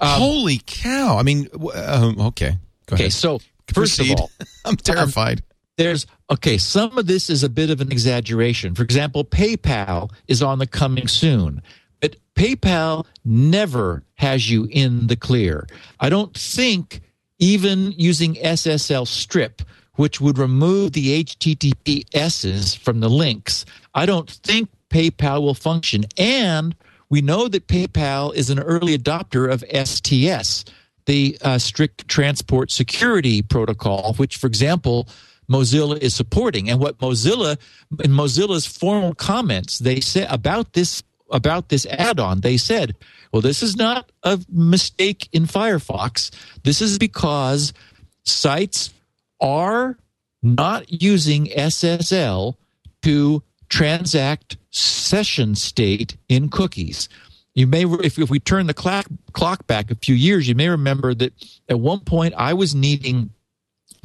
Holy 0.00 0.60
cow! 0.66 1.16
I 1.18 1.22
mean, 1.22 1.44
w- 1.52 1.72
um, 1.74 2.20
okay, 2.20 2.56
go 2.86 2.94
Okay, 2.94 3.04
ahead. 3.04 3.12
so 3.12 3.38
first 3.72 3.96
Proceed. 3.98 4.12
of 4.14 4.20
all, 4.20 4.30
I'm 4.64 4.76
terrified. 4.76 5.42
there's 5.78 6.06
okay 6.30 6.58
some 6.58 6.96
of 6.98 7.06
this 7.06 7.28
is 7.30 7.42
a 7.42 7.48
bit 7.48 7.68
of 7.70 7.80
an 7.80 7.90
exaggeration 7.92 8.74
for 8.74 8.82
example 8.82 9.24
paypal 9.24 10.10
is 10.28 10.42
on 10.42 10.58
the 10.58 10.66
coming 10.66 11.06
soon 11.08 11.60
but 12.00 12.16
paypal 12.34 13.04
never 13.24 14.02
has 14.14 14.48
you 14.50 14.66
in 14.70 15.06
the 15.08 15.16
clear 15.16 15.66
i 16.00 16.08
don't 16.08 16.34
think 16.36 17.00
even 17.38 17.92
using 17.92 18.34
ssl 18.36 19.06
strip 19.06 19.62
which 19.94 20.20
would 20.20 20.38
remove 20.38 20.92
the 20.92 21.24
https's 21.24 22.74
from 22.74 23.00
the 23.00 23.10
links 23.10 23.64
i 23.94 24.06
don't 24.06 24.30
think 24.30 24.68
paypal 24.90 25.42
will 25.42 25.54
function 25.54 26.04
and 26.16 26.74
we 27.14 27.20
know 27.20 27.46
that 27.46 27.68
paypal 27.68 28.34
is 28.34 28.50
an 28.50 28.58
early 28.58 28.98
adopter 28.98 29.48
of 29.48 29.62
sts 29.86 30.64
the 31.06 31.38
uh, 31.42 31.58
strict 31.58 32.08
transport 32.08 32.72
security 32.72 33.40
protocol, 33.40 34.14
which, 34.14 34.36
for 34.36 34.48
example, 34.48 35.06
Mozilla 35.48 35.96
is 35.98 36.12
supporting. 36.12 36.68
And 36.68 36.80
what 36.80 36.98
Mozilla, 36.98 37.56
in 38.02 38.10
Mozilla's 38.10 38.66
formal 38.66 39.14
comments, 39.14 39.78
they 39.78 40.00
said 40.00 40.26
about 40.28 40.72
this 40.72 41.04
about 41.30 41.68
this 41.68 41.86
add-on, 41.86 42.40
they 42.40 42.56
said, 42.56 42.96
"Well, 43.30 43.42
this 43.42 43.62
is 43.62 43.76
not 43.76 44.10
a 44.24 44.40
mistake 44.50 45.28
in 45.30 45.46
Firefox. 45.46 46.32
This 46.64 46.82
is 46.82 46.98
because 46.98 47.72
sites 48.24 48.92
are 49.40 49.96
not 50.42 50.90
using 50.90 51.46
SSL 51.46 52.56
to 53.02 53.40
transact 53.74 54.56
session 54.70 55.54
state 55.54 56.16
in 56.28 56.48
cookies." 56.48 57.08
You 57.54 57.68
may, 57.68 57.84
if, 57.84 58.18
if 58.18 58.30
we 58.30 58.40
turn 58.40 58.66
the 58.66 58.74
clock, 58.74 59.06
clock 59.32 59.66
back 59.66 59.90
a 59.90 59.94
few 59.94 60.14
years, 60.14 60.48
you 60.48 60.56
may 60.56 60.68
remember 60.68 61.14
that 61.14 61.32
at 61.68 61.78
one 61.78 62.00
point 62.00 62.34
I 62.36 62.52
was 62.52 62.74
needing 62.74 63.30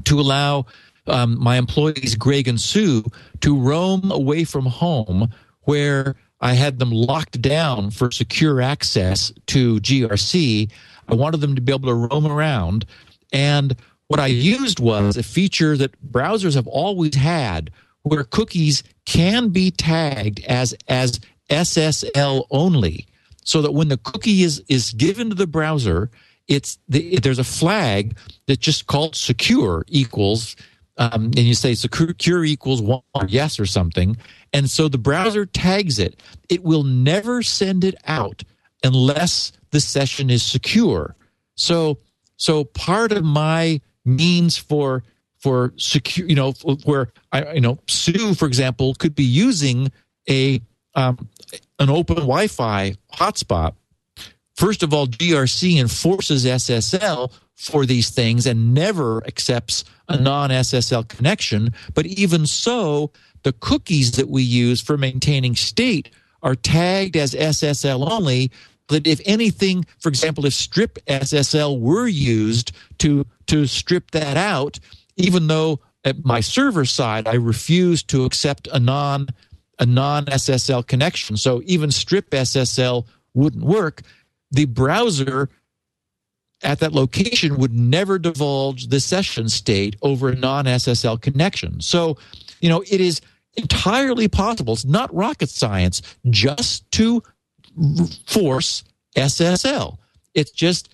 to 0.06 0.20
allow 0.20 0.68
um, 1.08 1.42
my 1.42 1.58
employees, 1.58 2.16
Greg 2.16 2.48
and 2.48 2.62
Sue, 2.62 3.04
to 3.42 3.60
roam 3.60 4.12
away 4.12 4.44
from 4.44 4.68
home 4.68 5.30
where 5.62 6.16
I 6.42 6.54
had 6.54 6.80
them 6.80 6.92
locked 6.92 7.42
down 7.42 7.92
for 7.92 8.12
secure 8.12 8.62
access 8.62 9.34
to 9.48 9.80
GRC. 9.82 10.70
I 11.08 11.16
wanted 11.16 11.42
them 11.42 11.56
to 11.56 11.62
be 11.62 11.74
able 11.74 11.90
to 11.90 12.08
roam 12.08 12.28
around. 12.28 12.86
And 13.34 13.76
what 14.08 14.20
I 14.20 14.28
used 14.28 14.80
was 14.80 15.18
a 15.18 15.24
feature 15.24 15.76
that 15.78 16.00
browsers 16.12 16.56
have 16.56 16.68
always 16.68 17.16
had 17.16 17.72
where 18.04 18.24
cookies 18.24 18.84
can 19.06 19.50
be 19.50 19.72
tagged 19.72 20.44
as, 20.46 20.76
as 20.88 21.20
SSL 21.50 22.46
only 22.52 23.08
so 23.44 23.62
that 23.64 23.72
when 23.72 23.88
the 23.88 23.98
cookie 23.98 24.44
is 24.44 24.64
is 24.68 24.94
given 24.94 25.30
to 25.30 25.36
the 25.36 25.48
browser, 25.48 26.12
it's 26.48 26.78
the, 26.88 27.18
there's 27.18 27.40
a 27.40 27.44
flag 27.44 28.16
that 28.46 28.60
just 28.60 28.86
called 28.86 29.16
secure 29.16 29.84
equals, 29.88 30.56
um, 30.98 31.26
and 31.26 31.40
you 31.40 31.56
say 31.56 31.74
secure 31.74 32.44
equals 32.44 32.80
one 32.82 33.02
yes 33.28 33.60
or 33.60 33.66
something, 33.66 34.18
and 34.54 34.70
so 34.70 34.88
the 34.88 35.00
browser 35.00 35.48
tags 35.48 35.98
it. 35.98 36.22
It 36.48 36.64
will 36.64 36.84
never 36.84 37.42
send 37.42 37.84
it 37.84 37.96
out 38.06 38.44
unless 38.84 39.52
the 39.72 39.80
session 39.80 40.30
is 40.30 40.44
secure. 40.44 41.16
So 41.56 41.98
so 42.38 42.66
part 42.66 43.12
of 43.12 43.24
my 43.24 43.82
means 44.06 44.58
for 44.58 45.04
for 45.40 45.74
secure, 45.78 46.28
you 46.28 46.36
know, 46.36 46.52
where 46.84 47.12
I 47.32 47.54
you 47.54 47.62
know 47.62 47.80
Sue, 47.88 48.34
for 48.34 48.46
example, 48.46 48.94
could 48.96 49.16
be 49.16 49.24
using 49.24 49.92
a 50.30 50.62
um, 50.96 51.30
an 51.80 51.90
open 51.90 52.18
Wi-Fi 52.18 52.96
hotspot. 53.14 53.74
First 54.56 54.84
of 54.84 54.94
all, 54.94 55.08
GRC 55.08 55.80
enforces 55.80 56.46
SSL 56.46 57.32
for 57.56 57.86
these 57.86 58.10
things 58.10 58.46
and 58.46 58.74
never 58.74 59.26
accepts 59.26 59.84
a 60.08 60.18
non-SSL 60.18 61.08
connection. 61.08 61.74
But 61.94 62.06
even 62.06 62.46
so, 62.46 63.12
the 63.44 63.54
cookies 63.54 64.14
that 64.14 64.30
we 64.30 64.44
use 64.44 64.82
for 64.82 64.98
maintaining 64.98 65.56
state 65.56 66.10
are 66.42 66.56
tagged 66.56 67.16
as 67.16 67.34
SSL 67.34 68.10
only. 68.10 68.52
That 68.88 69.06
if 69.06 69.22
anything, 69.26 69.86
for 70.00 70.10
example, 70.10 70.46
if 70.46 70.54
strip 70.54 70.98
SSL 71.06 71.80
were 71.80 72.08
used 72.08 72.72
to 73.00 73.26
to 73.46 73.68
strip 73.68 74.12
that 74.12 74.36
out, 74.36 74.80
even 75.20 75.48
though 75.48 75.80
at 76.04 76.24
my 76.26 76.40
server 76.40 76.86
side 76.86 77.28
I 77.28 77.36
refuse 77.36 78.04
to 78.04 78.26
accept 78.26 78.68
a 78.72 78.80
non 78.80 79.28
a 79.78 79.86
non 79.86 80.26
SSL 80.26 80.86
connection. 80.86 81.38
So 81.38 81.62
even 81.66 81.92
strip 81.92 82.30
SSL 82.32 83.06
wouldn't 83.34 83.64
work. 83.64 84.02
The 84.52 84.66
browser 84.66 85.50
at 86.62 86.80
that 86.80 86.94
location 86.94 87.58
would 87.58 87.74
never 87.74 88.20
divulge 88.20 88.88
the 88.88 89.00
session 89.00 89.48
state 89.48 89.96
over 90.02 90.30
a 90.30 90.36
non 90.36 90.66
SSL 90.66 91.22
connection. 91.22 91.82
So, 91.82 92.18
you 92.62 92.70
know, 92.70 92.84
it 92.90 93.00
is 93.00 93.22
entirely 93.56 94.28
possible. 94.28 94.74
It's 94.74 94.86
not 94.86 95.14
rocket 95.14 95.50
science 95.50 96.02
just 96.30 96.90
to 96.92 97.24
force 98.26 98.84
SSL. 99.16 99.98
It's 100.34 100.52
just 100.52 100.90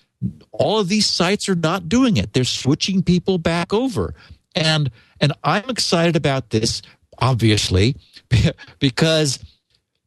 all 0.52 0.78
of 0.80 0.88
these 0.88 1.06
sites 1.06 1.48
are 1.48 1.54
not 1.54 1.88
doing 1.88 2.16
it. 2.16 2.32
They're 2.32 2.44
switching 2.44 3.02
people 3.02 3.38
back 3.38 3.72
over. 3.72 4.14
And 4.54 4.90
and 5.20 5.32
I'm 5.44 5.68
excited 5.68 6.16
about 6.16 6.50
this 6.50 6.82
obviously 7.18 7.96
because 8.78 9.38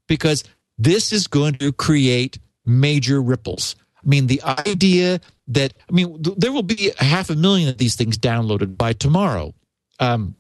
because 0.07 0.43
this 0.78 1.12
is 1.12 1.28
going 1.28 1.55
to 1.55 1.72
create 1.72 2.39
major 2.66 3.22
ripples. 3.22 3.76
I 4.03 4.07
mean, 4.07 4.28
the 4.28 4.41
idea 4.43 5.20
that 5.49 5.74
I 5.89 5.93
mean, 5.93 6.22
there 6.38 6.51
will 6.51 6.64
be 6.64 6.91
half 6.97 7.30
a 7.30 7.36
million 7.36 7.70
of 7.70 7.78
these 7.78 7.95
things 7.95 8.18
downloaded 8.18 8.78
by 8.78 8.93
tomorrow. 8.93 9.53
Um, 9.99 10.36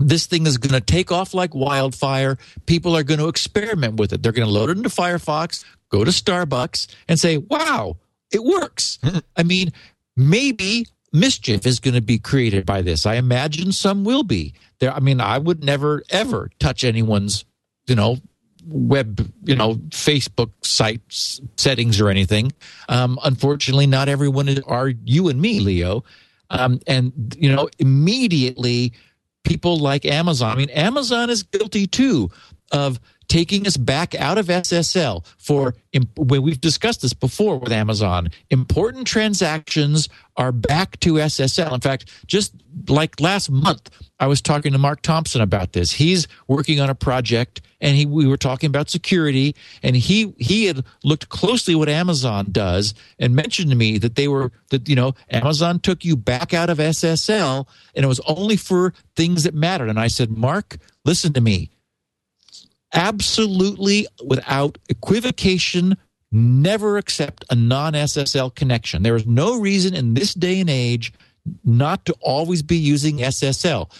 this 0.00 0.26
thing 0.26 0.46
is 0.46 0.58
going 0.58 0.74
to 0.74 0.80
take 0.80 1.10
off 1.10 1.34
like 1.34 1.54
wildfire. 1.54 2.38
People 2.66 2.96
are 2.96 3.02
going 3.02 3.20
to 3.20 3.28
experiment 3.28 3.98
with 3.98 4.12
it. 4.12 4.22
They're 4.22 4.32
going 4.32 4.46
to 4.46 4.52
load 4.52 4.70
it 4.70 4.76
into 4.76 4.88
Firefox, 4.88 5.64
go 5.88 6.04
to 6.04 6.10
Starbucks, 6.10 6.86
and 7.08 7.18
say, 7.18 7.36
"Wow, 7.36 7.96
it 8.32 8.42
works." 8.42 8.98
I 9.36 9.42
mean, 9.42 9.72
maybe 10.16 10.86
mischief 11.12 11.66
is 11.66 11.80
going 11.80 11.94
to 11.94 12.02
be 12.02 12.18
created 12.18 12.66
by 12.66 12.82
this. 12.82 13.06
I 13.06 13.14
imagine 13.14 13.72
some 13.72 14.04
will 14.04 14.24
be. 14.24 14.54
There, 14.78 14.92
I 14.92 15.00
mean, 15.00 15.20
I 15.20 15.38
would 15.38 15.64
never 15.64 16.02
ever 16.10 16.50
touch 16.58 16.84
anyone's, 16.84 17.44
you 17.86 17.94
know, 17.94 18.18
web, 18.66 19.32
you 19.44 19.56
know, 19.56 19.74
Facebook 19.90 20.50
sites 20.62 21.40
settings 21.56 22.00
or 22.00 22.08
anything. 22.08 22.52
Um, 22.88 23.18
unfortunately, 23.24 23.86
not 23.86 24.08
everyone 24.08 24.48
is, 24.48 24.60
are 24.60 24.88
you 24.88 25.28
and 25.28 25.40
me, 25.40 25.60
Leo. 25.60 26.04
Um, 26.50 26.80
and 26.86 27.36
you 27.38 27.54
know, 27.54 27.68
immediately 27.78 28.92
people 29.44 29.78
like 29.78 30.04
Amazon. 30.04 30.52
I 30.52 30.56
mean, 30.56 30.70
Amazon 30.70 31.30
is 31.30 31.42
guilty 31.42 31.86
too 31.86 32.30
of 32.72 33.00
taking 33.28 33.66
us 33.66 33.76
back 33.76 34.14
out 34.14 34.38
of 34.38 34.46
SSL 34.46 35.24
for 35.36 35.74
when 36.16 36.42
we've 36.42 36.60
discussed 36.60 37.02
this 37.02 37.12
before 37.12 37.58
with 37.58 37.72
Amazon. 37.72 38.30
Important 38.50 39.06
transactions 39.06 40.08
are 40.36 40.52
back 40.52 40.98
to 41.00 41.14
SSL. 41.14 41.72
In 41.74 41.80
fact, 41.80 42.10
just 42.26 42.54
like 42.88 43.20
last 43.20 43.50
month, 43.50 43.90
I 44.18 44.26
was 44.26 44.40
talking 44.40 44.72
to 44.72 44.78
Mark 44.78 45.02
Thompson 45.02 45.40
about 45.40 45.72
this. 45.72 45.92
He's 45.92 46.26
working 46.46 46.80
on 46.80 46.90
a 46.90 46.94
project 46.94 47.60
and 47.80 47.96
he 47.96 48.06
we 48.06 48.26
were 48.26 48.36
talking 48.36 48.68
about 48.68 48.90
security 48.90 49.54
and 49.82 49.94
he 49.94 50.34
he 50.38 50.64
had 50.64 50.84
looked 51.04 51.28
closely 51.28 51.74
what 51.74 51.88
Amazon 51.88 52.46
does 52.50 52.94
and 53.18 53.34
mentioned 53.36 53.70
to 53.70 53.76
me 53.76 53.98
that 53.98 54.16
they 54.16 54.26
were 54.26 54.50
that 54.70 54.88
you 54.88 54.96
know 54.96 55.14
Amazon 55.30 55.78
took 55.78 56.04
you 56.04 56.16
back 56.16 56.52
out 56.52 56.70
of 56.70 56.78
SSL 56.78 57.66
and 57.94 58.04
it 58.04 58.08
was 58.08 58.20
only 58.20 58.56
for 58.56 58.94
things 59.14 59.44
that 59.44 59.54
mattered. 59.54 59.88
And 59.88 60.00
I 60.00 60.08
said, 60.08 60.30
"Mark, 60.30 60.78
listen 61.04 61.32
to 61.34 61.40
me 61.40 61.70
absolutely 62.92 64.06
without 64.24 64.78
equivocation 64.88 65.96
never 66.30 66.98
accept 66.98 67.44
a 67.50 67.54
non 67.54 67.94
SSL 67.94 68.54
connection. 68.54 69.02
There 69.02 69.16
is 69.16 69.26
no 69.26 69.58
reason 69.58 69.94
in 69.94 70.14
this 70.14 70.34
day 70.34 70.60
and 70.60 70.70
age 70.70 71.12
not 71.64 72.04
to 72.06 72.14
always 72.20 72.62
be 72.62 72.76
using 72.76 73.18
SSL. 73.18 73.90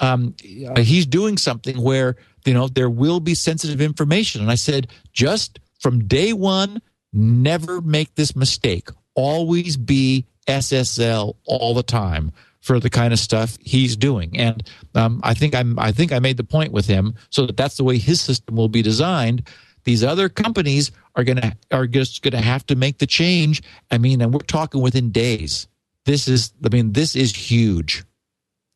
Um, 0.00 0.34
uh, 0.68 0.80
he's 0.80 1.06
doing 1.06 1.38
something 1.38 1.80
where 1.80 2.16
you 2.44 2.54
know 2.54 2.68
there 2.68 2.90
will 2.90 3.20
be 3.20 3.34
sensitive 3.34 3.80
information, 3.80 4.42
and 4.42 4.50
I 4.50 4.56
said 4.56 4.88
just 5.12 5.58
from 5.80 6.06
day 6.06 6.32
one, 6.32 6.82
never 7.12 7.80
make 7.80 8.14
this 8.14 8.34
mistake. 8.36 8.88
Always 9.14 9.76
be 9.76 10.26
SSL 10.46 11.34
all 11.46 11.74
the 11.74 11.82
time 11.82 12.32
for 12.66 12.80
the 12.80 12.90
kind 12.90 13.12
of 13.12 13.20
stuff 13.20 13.56
he's 13.60 13.96
doing. 13.96 14.36
And 14.36 14.68
um, 14.96 15.20
I 15.22 15.34
think 15.34 15.54
I'm 15.54 15.78
I 15.78 15.92
think 15.92 16.12
I 16.12 16.18
made 16.18 16.36
the 16.36 16.42
point 16.42 16.72
with 16.72 16.84
him 16.86 17.14
so 17.30 17.46
that 17.46 17.56
that's 17.56 17.76
the 17.76 17.84
way 17.84 17.96
his 17.96 18.20
system 18.20 18.56
will 18.56 18.68
be 18.68 18.82
designed. 18.82 19.48
These 19.84 20.02
other 20.02 20.28
companies 20.28 20.90
are 21.14 21.22
gonna 21.22 21.56
are 21.70 21.86
just 21.86 22.22
gonna 22.22 22.42
have 22.42 22.66
to 22.66 22.74
make 22.74 22.98
the 22.98 23.06
change. 23.06 23.62
I 23.92 23.98
mean, 23.98 24.20
and 24.20 24.34
we're 24.34 24.40
talking 24.40 24.80
within 24.80 25.12
days. 25.12 25.68
This 26.06 26.26
is 26.26 26.52
I 26.64 26.68
mean, 26.70 26.92
this 26.92 27.14
is 27.14 27.36
huge. 27.36 28.02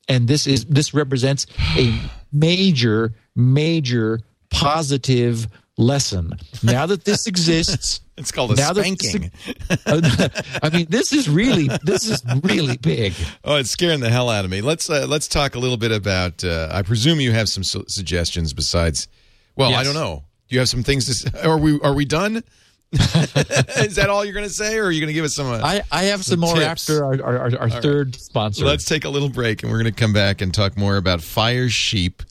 And 0.09 0.29
this 0.29 0.47
is 0.47 0.67
this 0.67 0.95
represents 0.95 1.47
a 1.77 1.93
major, 2.33 3.13
major 3.35 4.21
positive 4.51 5.49
lesson. 5.77 6.35
Now 6.63 6.87
that 6.87 7.05
this 7.05 7.27
exists, 7.33 8.03
it's 8.21 8.31
called 8.31 8.53
a 8.53 8.55
now 8.55 8.73
spanking. 8.73 9.33
I 9.87 10.71
mean, 10.73 10.87
this 10.89 11.13
is 11.13 11.29
really 11.29 11.69
this 11.83 12.07
is 12.09 12.23
really 12.45 12.77
big. 12.77 13.15
Oh, 13.45 13.57
it's 13.57 13.71
scaring 13.71 14.01
the 14.01 14.11
hell 14.11 14.29
out 14.31 14.45
of 14.45 14.51
me. 14.51 14.61
Let's 14.61 14.89
uh, 14.89 15.07
let's 15.09 15.27
talk 15.27 15.55
a 15.55 15.59
little 15.59 15.77
bit 15.77 15.91
about. 15.93 16.45
Uh, 16.45 16.69
I 16.71 16.83
presume 16.83 17.21
you 17.21 17.33
have 17.33 17.49
some 17.49 17.65
su- 17.65 17.85
suggestions 17.89 18.53
besides. 18.53 19.09
Well, 19.57 19.75
I 19.75 19.83
don't 19.83 19.95
know. 19.95 20.25
Do 20.49 20.55
you 20.55 20.61
have 20.61 20.69
some 20.69 20.83
things 20.83 21.07
to? 21.07 21.29
s- 21.29 21.45
Are 21.45 21.59
we 21.59 21.81
are 21.81 21.95
we 21.95 22.05
done? 22.05 22.43
Is 22.93 23.95
that 23.97 24.09
all 24.11 24.25
you're 24.25 24.35
going 24.35 24.49
to 24.49 24.53
say, 24.53 24.77
or 24.77 24.87
are 24.87 24.91
you 24.91 25.01
going 25.01 25.09
to 25.09 25.15
give 25.15 25.25
us 25.25 25.35
some? 25.37 25.47
Uh, 25.47 25.61
I, 25.63 25.83
I 25.93 26.05
have 26.05 26.25
some 26.25 26.41
more 26.41 26.55
tips. 26.57 26.91
after 26.91 27.05
our, 27.05 27.23
our, 27.23 27.39
our, 27.39 27.59
our 27.61 27.71
third 27.71 28.17
sponsor. 28.17 28.65
Let's 28.65 28.85
take 28.85 29.05
a 29.05 29.09
little 29.09 29.29
break, 29.29 29.63
and 29.63 29.71
we're 29.71 29.81
going 29.81 29.95
to 29.95 29.99
come 30.01 30.13
back 30.13 30.41
and 30.41 30.53
talk 30.53 30.77
more 30.77 30.97
about 30.97 31.21
Firesheep. 31.21 32.23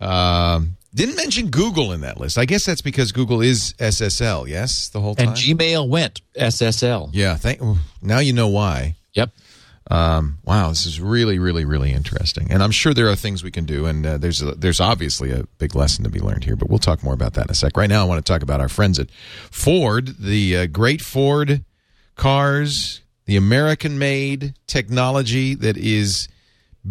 Um, 0.00 0.76
didn't 0.94 1.16
mention 1.16 1.48
Google 1.50 1.92
in 1.92 2.02
that 2.02 2.20
list. 2.20 2.38
I 2.38 2.44
guess 2.44 2.66
that's 2.66 2.82
because 2.82 3.12
Google 3.12 3.40
is 3.40 3.74
SSL. 3.78 4.46
Yes, 4.48 4.88
the 4.88 5.00
whole 5.00 5.14
time. 5.14 5.28
and 5.28 5.36
Gmail 5.36 5.88
went 5.88 6.20
SSL. 6.34 7.10
yeah. 7.12 7.36
Thank. 7.36 7.60
Now 8.00 8.18
you 8.18 8.32
know 8.32 8.48
why. 8.48 8.96
Yep. 9.14 9.30
Um, 9.90 10.38
wow, 10.44 10.68
this 10.68 10.86
is 10.86 11.00
really, 11.00 11.38
really, 11.38 11.64
really 11.64 11.92
interesting, 11.92 12.52
and 12.52 12.62
I'm 12.62 12.70
sure 12.70 12.94
there 12.94 13.08
are 13.10 13.16
things 13.16 13.42
we 13.42 13.50
can 13.50 13.64
do, 13.66 13.84
and 13.86 14.06
uh, 14.06 14.16
there's 14.16 14.40
a, 14.40 14.52
there's 14.52 14.80
obviously 14.80 15.32
a 15.32 15.44
big 15.58 15.74
lesson 15.74 16.04
to 16.04 16.10
be 16.10 16.20
learned 16.20 16.44
here. 16.44 16.54
But 16.56 16.70
we'll 16.70 16.78
talk 16.78 17.02
more 17.02 17.12
about 17.12 17.34
that 17.34 17.46
in 17.46 17.50
a 17.50 17.54
sec. 17.54 17.76
Right 17.76 17.90
now, 17.90 18.00
I 18.02 18.04
want 18.04 18.24
to 18.24 18.32
talk 18.32 18.42
about 18.42 18.60
our 18.60 18.68
friends 18.68 18.98
at 19.00 19.10
Ford, 19.50 20.18
the 20.18 20.56
uh, 20.56 20.66
great 20.66 21.02
Ford 21.02 21.64
cars, 22.14 23.00
the 23.26 23.36
American-made 23.36 24.54
technology 24.66 25.54
that 25.56 25.76
is 25.76 26.28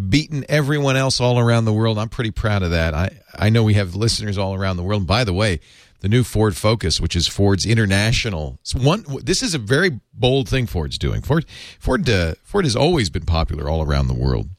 beaten 0.10 0.46
everyone 0.48 0.96
else 0.96 1.20
all 1.20 1.38
around 1.38 1.66
the 1.66 1.74
world. 1.74 1.98
I'm 1.98 2.10
pretty 2.10 2.32
proud 2.32 2.64
of 2.64 2.72
that. 2.72 2.94
I 2.94 3.20
I 3.36 3.50
know 3.50 3.64
we 3.64 3.74
have 3.76 3.96
listeners 3.96 4.38
all 4.38 4.54
around 4.54 4.78
the 4.78 4.84
world. 4.84 5.02
And 5.02 5.08
by 5.08 5.24
the 5.24 5.34
way, 5.34 5.60
the 6.00 6.10
new 6.10 6.24
Ford 6.24 6.56
Focus, 6.56 7.00
which 7.00 7.16
is 7.16 7.28
Ford's 7.28 7.66
international 7.66 8.60
one. 8.76 9.06
This 9.24 9.44
is 9.44 9.54
a 9.54 9.60
very 9.60 10.00
bold 10.14 10.50
thing 10.50 10.66
Ford's 10.66 10.98
doing. 10.98 11.22
Ford 11.22 11.46
Ford 11.80 12.10
uh, 12.10 12.36
Ford 12.44 12.66
has 12.66 12.76
always 12.76 13.10
been 13.10 13.26
popular 13.26 13.70
all 13.70 13.82
around 13.82 14.08
the 14.08 14.14
world. 14.14 14.50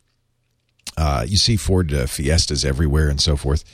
Uh, 0.97 1.25
you 1.27 1.37
see 1.37 1.57
Ford 1.57 1.93
uh, 1.93 2.07
Fiestas 2.07 2.65
everywhere 2.65 3.09
and 3.09 3.21
so 3.21 3.37
forth. 3.37 3.65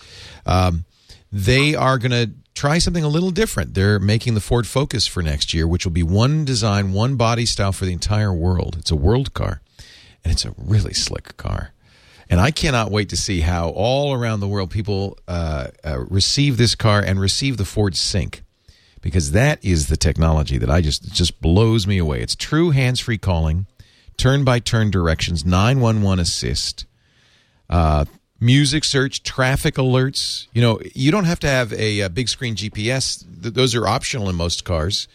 Um, 0.47 0.85
they 1.33 1.75
are 1.75 1.99
going 1.99 2.13
to 2.13 2.33
try 2.55 2.79
something 2.79 3.05
a 3.05 3.09
little 3.09 3.31
different. 3.31 3.75
They're 3.75 3.99
making 3.99 4.35
the 4.35 4.41
Ford 4.41 4.67
Focus 4.67 5.07
for 5.07 5.23
next 5.23 5.53
year, 5.53 5.67
which 5.67 5.85
will 5.85 5.93
be 5.93 6.03
one 6.03 6.45
design, 6.45 6.93
one 6.93 7.17
body 7.17 7.45
style 7.45 7.73
for 7.73 7.85
the 7.85 7.93
entire 7.93 8.33
world. 8.33 8.77
It's 8.79 8.91
a 8.91 8.97
world 8.97 9.35
car, 9.35 9.61
and 10.25 10.33
it's 10.33 10.45
a 10.45 10.55
really 10.57 10.95
slick 10.95 11.37
car. 11.37 11.73
And 12.31 12.41
I 12.41 12.51
cannot 12.51 12.91
wait 12.91 13.09
to 13.09 13.17
see 13.17 13.41
how 13.41 13.71
all 13.71 14.13
around 14.13 14.41
the 14.41 14.49
world 14.49 14.71
people 14.71 15.19
uh, 15.27 15.69
uh, 15.83 16.01
receive 16.09 16.57
this 16.59 16.75
car 16.75 17.01
and 17.01 17.19
receive 17.19 17.57
the 17.57 17.65
Ford 17.65 17.97
Sync, 17.97 18.43
because 19.01 19.31
that 19.33 19.65
is 19.65 19.89
the 19.89 19.97
technology 19.97 20.59
that 20.59 20.71
I 20.71 20.83
just 20.83 21.11
just 21.13 21.41
blows 21.41 21.87
me 21.87 21.97
away. 21.97 22.21
It's 22.21 22.37
true 22.37 22.71
hands-free 22.71 23.19
calling, 23.19 23.67
turn-by-turn 24.19 24.91
directions, 24.91 25.45
nine 25.47 25.81
one 25.81 26.03
one 26.03 26.19
assist 26.19 26.85
uh, 27.71 28.05
music 28.41 28.85
search, 28.85 29.23
traffic 29.23 29.75
alerts. 29.75 30.47
You 30.53 30.63
know, 30.63 30.81
you 30.95 31.11
don't 31.11 31.25
have 31.25 31.41
to 31.41 31.49
have 31.49 31.73
a, 31.73 32.03
uh 32.03 32.09
big 32.09 32.29
screen 32.29 32.55
GPS. 32.55 33.25
Th- 33.43 33.55
those 33.55 33.75
are 33.75 33.87
optional 33.87 34.29
in 34.29 34.37
most 34.37 34.65
cars, 34.65 35.09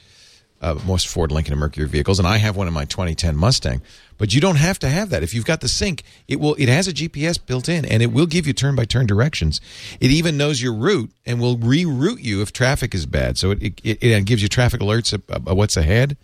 uh, 0.63 0.79
most 0.85 1.07
Ford, 1.07 1.31
Lincoln, 1.31 1.53
and 1.53 1.59
Mercury 1.59 1.87
vehicles. 1.87 2.19
And 2.19 2.27
I 2.27 2.37
have 2.37 2.55
one 2.55 2.67
in 2.67 2.73
my 2.73 2.85
2010 2.85 3.35
Mustang. 3.35 3.81
But 4.17 4.33
you 4.33 4.39
don't 4.39 4.55
have 4.55 4.79
to 4.79 4.89
have 4.89 5.09
that. 5.09 5.23
If 5.23 5.33
you've 5.33 5.45
got 5.45 5.61
the 5.61 5.67
sync, 5.67 6.03
it 6.27 6.39
will. 6.39 6.55
It 6.55 6.69
has 6.69 6.87
a 6.87 6.93
GPS 6.93 7.43
built 7.43 7.67
in, 7.67 7.83
and 7.83 8.01
it 8.01 8.11
will 8.13 8.25
give 8.25 8.47
you 8.47 8.53
turn 8.53 8.75
by 8.75 8.85
turn 8.85 9.05
directions. 9.05 9.59
It 9.99 10.11
even 10.11 10.37
knows 10.37 10.61
your 10.61 10.73
route 10.73 11.11
and 11.25 11.41
will 11.41 11.57
reroute 11.57 12.23
you 12.23 12.41
if 12.41 12.53
traffic 12.53 12.95
is 12.95 13.05
bad. 13.05 13.37
So 13.37 13.51
it 13.51 13.79
it, 13.83 14.03
it 14.03 14.25
gives 14.25 14.41
you 14.41 14.47
traffic 14.47 14.81
alerts 14.81 15.13
of 15.13 15.57
what's 15.57 15.75
ahead. 15.75 16.15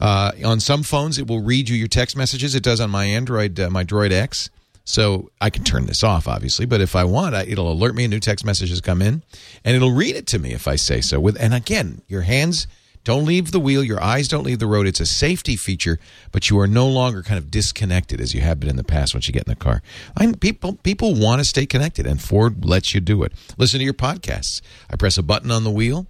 Uh, 0.00 0.30
on 0.44 0.60
some 0.60 0.82
phones, 0.84 1.18
it 1.18 1.26
will 1.26 1.42
read 1.42 1.68
you 1.68 1.76
your 1.76 1.88
text 1.88 2.16
messages. 2.16 2.54
It 2.54 2.62
does 2.62 2.80
on 2.80 2.88
my 2.88 3.04
Android, 3.04 3.58
uh, 3.58 3.68
my 3.68 3.84
Droid 3.84 4.12
X. 4.12 4.48
So 4.84 5.30
I 5.38 5.50
can 5.50 5.64
turn 5.64 5.84
this 5.84 6.02
off, 6.02 6.26
obviously, 6.26 6.64
but 6.64 6.80
if 6.80 6.96
I 6.96 7.04
want, 7.04 7.34
I, 7.34 7.42
it'll 7.42 7.70
alert 7.70 7.94
me 7.94 8.04
a 8.04 8.08
new 8.08 8.20
text 8.20 8.42
message 8.42 8.70
has 8.70 8.80
come 8.80 9.02
in, 9.02 9.22
and 9.62 9.76
it'll 9.76 9.92
read 9.92 10.16
it 10.16 10.26
to 10.28 10.38
me 10.38 10.54
if 10.54 10.66
I 10.66 10.76
say 10.76 11.02
so. 11.02 11.20
With 11.20 11.36
and 11.38 11.52
again, 11.52 12.00
your 12.08 12.22
hands 12.22 12.66
don't 13.04 13.24
leave 13.24 13.50
the 13.50 13.60
wheel, 13.60 13.82
your 13.82 14.02
eyes 14.02 14.28
don't 14.28 14.44
leave 14.44 14.58
the 14.58 14.66
road. 14.66 14.86
It's 14.86 15.00
a 15.00 15.06
safety 15.06 15.56
feature, 15.56 15.98
but 16.32 16.50
you 16.50 16.58
are 16.58 16.66
no 16.66 16.86
longer 16.86 17.22
kind 17.22 17.38
of 17.38 17.50
disconnected 17.50 18.20
as 18.20 18.34
you 18.34 18.40
have 18.40 18.60
been 18.60 18.68
in 18.68 18.76
the 18.76 18.84
past 18.84 19.14
once 19.14 19.26
you 19.26 19.32
get 19.32 19.46
in 19.46 19.52
the 19.52 19.56
car. 19.56 19.82
I, 20.16 20.32
people 20.32 20.74
people 20.82 21.14
want 21.14 21.40
to 21.40 21.44
stay 21.44 21.66
connected, 21.66 22.06
and 22.06 22.20
Ford 22.20 22.64
lets 22.64 22.94
you 22.94 23.00
do 23.00 23.22
it. 23.22 23.32
Listen 23.56 23.78
to 23.78 23.84
your 23.84 23.94
podcasts. 23.94 24.60
I 24.90 24.96
press 24.96 25.18
a 25.18 25.22
button 25.22 25.50
on 25.50 25.64
the 25.64 25.70
wheel, 25.70 26.06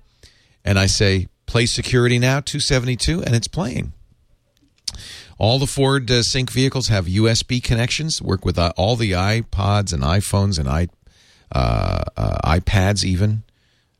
and 0.64 0.78
I 0.78 0.86
say 0.86 1.28
play 1.46 1.66
security 1.66 2.18
now 2.18 2.40
272, 2.40 3.22
and 3.22 3.34
it's 3.34 3.48
playing. 3.48 3.92
All 5.38 5.58
the 5.58 5.66
Ford 5.66 6.10
uh, 6.10 6.22
Sync 6.22 6.50
vehicles 6.50 6.88
have 6.88 7.06
USB 7.06 7.62
connections. 7.62 8.20
Work 8.20 8.44
with 8.44 8.58
uh, 8.58 8.72
all 8.76 8.96
the 8.96 9.12
iPods 9.12 9.92
and 9.92 10.02
iPhones 10.02 10.58
and 10.58 10.68
i 10.68 10.88
uh, 11.52 12.02
uh, 12.16 12.58
iPads 12.58 13.04
even. 13.04 13.42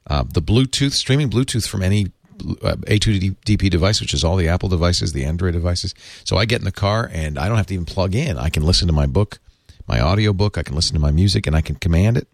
Uh, 0.06 0.24
the 0.24 0.42
Bluetooth 0.42 0.92
streaming 0.92 1.30
Bluetooth 1.30 1.68
from 1.68 1.82
any 1.82 2.08
A2DP 2.38 3.70
device, 3.70 4.00
which 4.00 4.14
is 4.14 4.24
all 4.24 4.36
the 4.36 4.48
Apple 4.48 4.68
devices, 4.68 5.12
the 5.12 5.24
Android 5.24 5.52
devices. 5.52 5.94
So 6.24 6.36
I 6.36 6.44
get 6.44 6.60
in 6.60 6.64
the 6.64 6.72
car 6.72 7.10
and 7.12 7.38
I 7.38 7.48
don't 7.48 7.56
have 7.56 7.66
to 7.66 7.74
even 7.74 7.86
plug 7.86 8.14
in. 8.14 8.38
I 8.38 8.48
can 8.48 8.62
listen 8.62 8.86
to 8.86 8.92
my 8.92 9.06
book, 9.06 9.38
my 9.86 10.00
audio 10.00 10.32
book. 10.32 10.58
I 10.58 10.62
can 10.62 10.74
listen 10.74 10.94
to 10.94 11.00
my 11.00 11.10
music 11.10 11.46
and 11.46 11.54
I 11.54 11.60
can 11.60 11.76
command 11.76 12.16
it. 12.16 12.28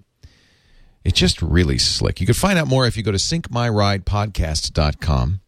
It's 1.05 1.19
just 1.19 1.43
really 1.43 1.79
slick. 1.79 2.21
You 2.21 2.27
can 2.27 2.35
find 2.35 2.59
out 2.59 2.67
more 2.67 2.87
if 2.87 2.97
you 2.97 3.03
go 3.03 3.13
to 3.13 3.19
syncmyridepodcast.com. 3.19 5.41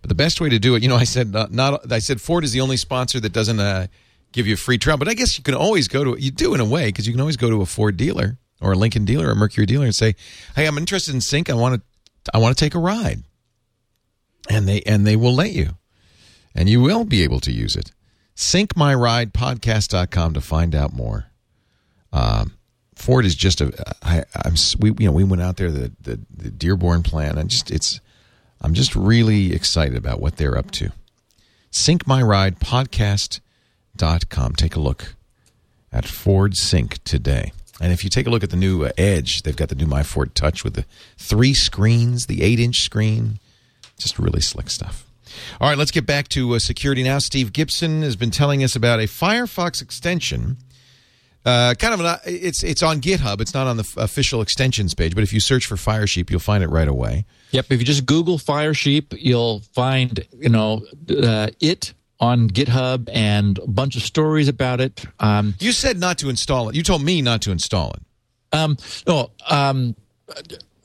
But 0.00 0.08
the 0.08 0.14
best 0.14 0.40
way 0.40 0.48
to 0.50 0.58
do 0.58 0.76
it, 0.76 0.82
you 0.82 0.88
know, 0.88 0.96
I 0.96 1.04
said 1.04 1.32
not, 1.32 1.50
not 1.50 1.90
I 1.90 1.98
said 1.98 2.20
Ford 2.20 2.44
is 2.44 2.52
the 2.52 2.60
only 2.60 2.76
sponsor 2.76 3.18
that 3.20 3.32
doesn't 3.32 3.58
uh, 3.58 3.86
give 4.32 4.46
you 4.46 4.52
a 4.52 4.58
free 4.58 4.76
trial. 4.76 4.98
But 4.98 5.08
I 5.08 5.14
guess 5.14 5.38
you 5.38 5.42
can 5.42 5.54
always 5.54 5.88
go 5.88 6.04
to 6.04 6.20
you 6.20 6.30
do 6.30 6.52
in 6.54 6.60
a 6.60 6.64
way 6.64 6.86
because 6.86 7.06
you 7.06 7.14
can 7.14 7.20
always 7.20 7.38
go 7.38 7.48
to 7.48 7.62
a 7.62 7.66
Ford 7.66 7.96
dealer 7.96 8.36
or 8.60 8.72
a 8.72 8.76
Lincoln 8.76 9.06
dealer 9.06 9.28
or 9.28 9.30
a 9.30 9.36
Mercury 9.36 9.64
dealer 9.64 9.86
and 9.86 9.94
say, 9.94 10.14
"Hey, 10.54 10.66
I'm 10.66 10.76
interested 10.76 11.14
in 11.14 11.22
Sync. 11.22 11.48
I 11.48 11.54
want 11.54 11.76
to 11.76 11.82
I 12.34 12.38
want 12.38 12.54
to 12.54 12.62
take 12.62 12.74
a 12.74 12.78
ride," 12.78 13.22
and 14.48 14.68
they 14.68 14.82
and 14.82 15.06
they 15.06 15.16
will 15.16 15.34
let 15.34 15.52
you, 15.52 15.70
and 16.54 16.68
you 16.68 16.80
will 16.80 17.04
be 17.04 17.22
able 17.22 17.40
to 17.40 17.52
use 17.52 17.76
it. 17.76 17.90
SyncMyRidePodcast.com 18.36 20.34
to 20.34 20.40
find 20.40 20.74
out 20.74 20.92
more. 20.92 21.26
Um, 22.12 22.54
Ford 22.94 23.24
is 23.24 23.34
just 23.34 23.60
a. 23.60 23.72
I, 24.02 24.24
I'm 24.44 24.54
we 24.78 24.92
you 24.98 25.06
know 25.06 25.12
we 25.12 25.24
went 25.24 25.42
out 25.42 25.56
there 25.56 25.70
the 25.70 25.92
the, 26.00 26.20
the 26.34 26.50
Dearborn 26.50 27.02
plant 27.02 27.38
and 27.38 27.50
just 27.50 27.70
it's. 27.70 28.00
I'm 28.60 28.74
just 28.74 28.96
really 28.96 29.52
excited 29.52 29.96
about 29.96 30.20
what 30.20 30.36
they're 30.36 30.56
up 30.56 30.70
to. 30.72 30.90
SyncMyRidePodcast.com. 31.70 34.52
Take 34.54 34.76
a 34.76 34.80
look 34.80 35.14
at 35.92 36.06
Ford 36.06 36.56
Sync 36.56 37.02
today. 37.04 37.52
And 37.80 37.92
if 37.92 38.04
you 38.04 38.10
take 38.10 38.26
a 38.26 38.30
look 38.30 38.42
at 38.42 38.50
the 38.50 38.56
new 38.56 38.84
uh, 38.84 38.90
Edge, 38.96 39.42
they've 39.42 39.56
got 39.56 39.68
the 39.68 39.74
new 39.74 39.86
My 39.86 40.02
Ford 40.02 40.34
Touch 40.34 40.64
with 40.64 40.74
the 40.74 40.86
three 41.18 41.52
screens, 41.52 42.26
the 42.26 42.42
eight 42.42 42.60
inch 42.60 42.82
screen. 42.82 43.38
Just 43.98 44.18
really 44.18 44.40
slick 44.40 44.70
stuff. 44.70 45.06
All 45.60 45.68
right, 45.68 45.78
let's 45.78 45.90
get 45.90 46.06
back 46.06 46.28
to 46.28 46.54
uh, 46.54 46.58
security 46.58 47.02
now. 47.02 47.18
Steve 47.18 47.52
Gibson 47.52 48.02
has 48.02 48.16
been 48.16 48.30
telling 48.30 48.62
us 48.62 48.76
about 48.76 49.00
a 49.00 49.04
Firefox 49.04 49.80
extension. 49.82 50.56
Uh, 51.44 51.74
kind 51.78 51.92
of 51.92 52.00
an, 52.00 52.16
it's 52.24 52.62
it's 52.62 52.82
on 52.82 53.00
GitHub. 53.00 53.40
It's 53.40 53.52
not 53.52 53.66
on 53.66 53.76
the 53.76 53.82
f- 53.82 53.96
official 53.98 54.40
extensions 54.40 54.94
page, 54.94 55.14
but 55.14 55.22
if 55.22 55.32
you 55.32 55.40
search 55.40 55.66
for 55.66 55.76
Firesheep, 55.76 56.30
you'll 56.30 56.40
find 56.40 56.64
it 56.64 56.68
right 56.68 56.88
away. 56.88 57.26
Yep. 57.50 57.66
If 57.70 57.80
you 57.80 57.84
just 57.86 58.06
Google 58.06 58.38
Firesheep, 58.38 59.14
you'll 59.20 59.60
find 59.74 60.26
you 60.38 60.48
know 60.48 60.84
uh, 61.10 61.48
it 61.60 61.92
on 62.20 62.48
GitHub 62.48 63.10
and 63.12 63.58
a 63.58 63.66
bunch 63.66 63.96
of 63.96 64.02
stories 64.02 64.48
about 64.48 64.80
it. 64.80 65.04
Um, 65.20 65.54
You 65.58 65.72
said 65.72 65.98
not 65.98 66.16
to 66.18 66.30
install 66.30 66.70
it. 66.70 66.76
You 66.76 66.82
told 66.82 67.02
me 67.02 67.20
not 67.20 67.42
to 67.42 67.50
install 67.50 67.90
it. 67.92 68.02
um, 68.56 68.76
no, 69.06 69.30
um, 69.50 69.94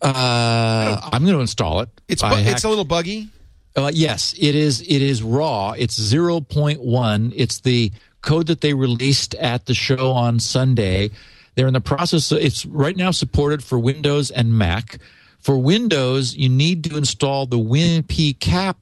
uh, 0.02 1.10
I'm 1.12 1.24
going 1.24 1.36
to 1.36 1.41
install 1.41 1.82
it. 1.82 1.89
It's 2.08 2.22
bu- 2.22 2.30
it's 2.36 2.64
a 2.64 2.70
little 2.70 2.86
buggy. 2.86 3.30
Uh, 3.76 3.91
yes, 3.93 4.34
it 4.38 4.56
is. 4.56 4.82
It 4.82 5.02
is 5.02 5.22
raw. 5.22 5.72
It's 5.78 5.97
0.1. 6.00 7.34
It's 7.36 7.60
the 7.62 7.91
code 8.22 8.47
that 8.47 8.62
they 8.62 8.74
released 8.74 9.36
at 9.36 9.66
the 9.66 9.74
show 9.74 10.12
on 10.12 10.39
Sunday. 10.39 11.12
They're 11.56 11.68
in 11.68 11.74
the 11.74 11.82
process. 11.82 12.32
Of, 12.32 12.39
it's 12.39 12.66
right 12.66 12.95
now 12.95 13.12
supported 13.12 13.64
for 13.64 13.78
Windows 13.80 14.32
and 14.32 14.58
Mac. 14.58 14.97
For 15.39 15.58
Windows, 15.58 16.36
you 16.36 16.50
need 16.50 16.84
to 16.86 16.97
install 16.97 17.45
the 17.45 17.58
WinPCAP 17.60 18.76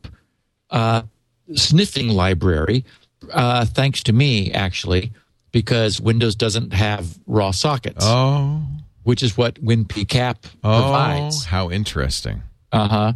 uh, 0.71 1.03
sniffing 1.53 2.09
library. 2.09 2.83
Uh, 3.31 3.65
thanks 3.65 4.01
to 4.03 4.13
me, 4.13 4.51
actually, 4.51 5.11
because 5.51 5.99
Windows 6.01 6.35
doesn't 6.35 6.73
have 6.73 7.17
raw 7.27 7.51
sockets, 7.51 8.03
Oh, 8.07 8.61
which 9.07 9.23
is 9.23 9.37
what 9.37 9.55
WinPCAP 9.63 10.35
oh, 10.65 10.81
provides. 10.81 11.45
how 11.45 11.71
interesting. 11.71 12.43
Uh 12.73 12.87
huh. 12.89 13.13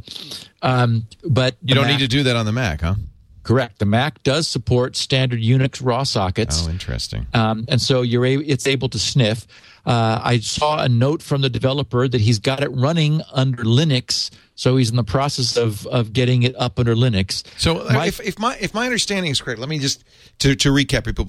Um, 0.62 1.06
but 1.26 1.58
You 1.62 1.76
don't 1.76 1.84
Mac- 1.84 2.00
need 2.00 2.04
to 2.06 2.08
do 2.08 2.24
that 2.24 2.38
on 2.38 2.46
the 2.46 2.54
Mac, 2.54 2.80
huh? 2.80 2.96
Correct. 3.44 3.78
The 3.80 3.86
Mac 3.86 4.24
does 4.24 4.48
support 4.48 4.96
standard 4.96 5.42
Unix 5.42 5.84
raw 5.84 6.04
sockets. 6.04 6.66
Oh, 6.66 6.70
interesting. 6.70 7.28
Um, 7.34 7.66
and 7.68 7.82
so 7.82 8.04
you're 8.04 8.26
a, 8.26 8.36
it's 8.38 8.68
able 8.68 8.88
to 8.88 8.98
sniff. 9.00 9.46
Uh, 9.86 10.22
I 10.24 10.40
saw 10.40 10.82
a 10.82 10.88
note 10.88 11.22
from 11.22 11.42
the 11.42 11.50
developer 11.50 12.08
that 12.08 12.22
he's 12.22 12.40
got 12.40 12.64
it 12.64 12.70
running 12.70 13.22
under 13.34 13.64
Linux, 13.66 14.32
so 14.56 14.78
he's 14.78 14.92
in 14.92 14.96
the 14.96 15.04
process 15.04 15.58
of 15.58 15.86
of 15.88 16.14
getting 16.14 16.44
it 16.44 16.56
up 16.56 16.80
under 16.80 16.96
Linux. 16.96 17.44
So 17.60 17.80
uh, 17.80 17.92
My- 17.92 18.08
if, 18.08 18.22
if 18.22 18.40
my 18.40 18.56
if 18.62 18.74
my 18.74 18.86
understanding 18.86 19.30
is 19.34 19.42
correct, 19.42 19.60
let 19.60 19.68
me 19.68 19.80
just 19.80 20.06
to 20.40 20.56
to 20.56 20.70
recap. 20.70 21.04
People 21.04 21.26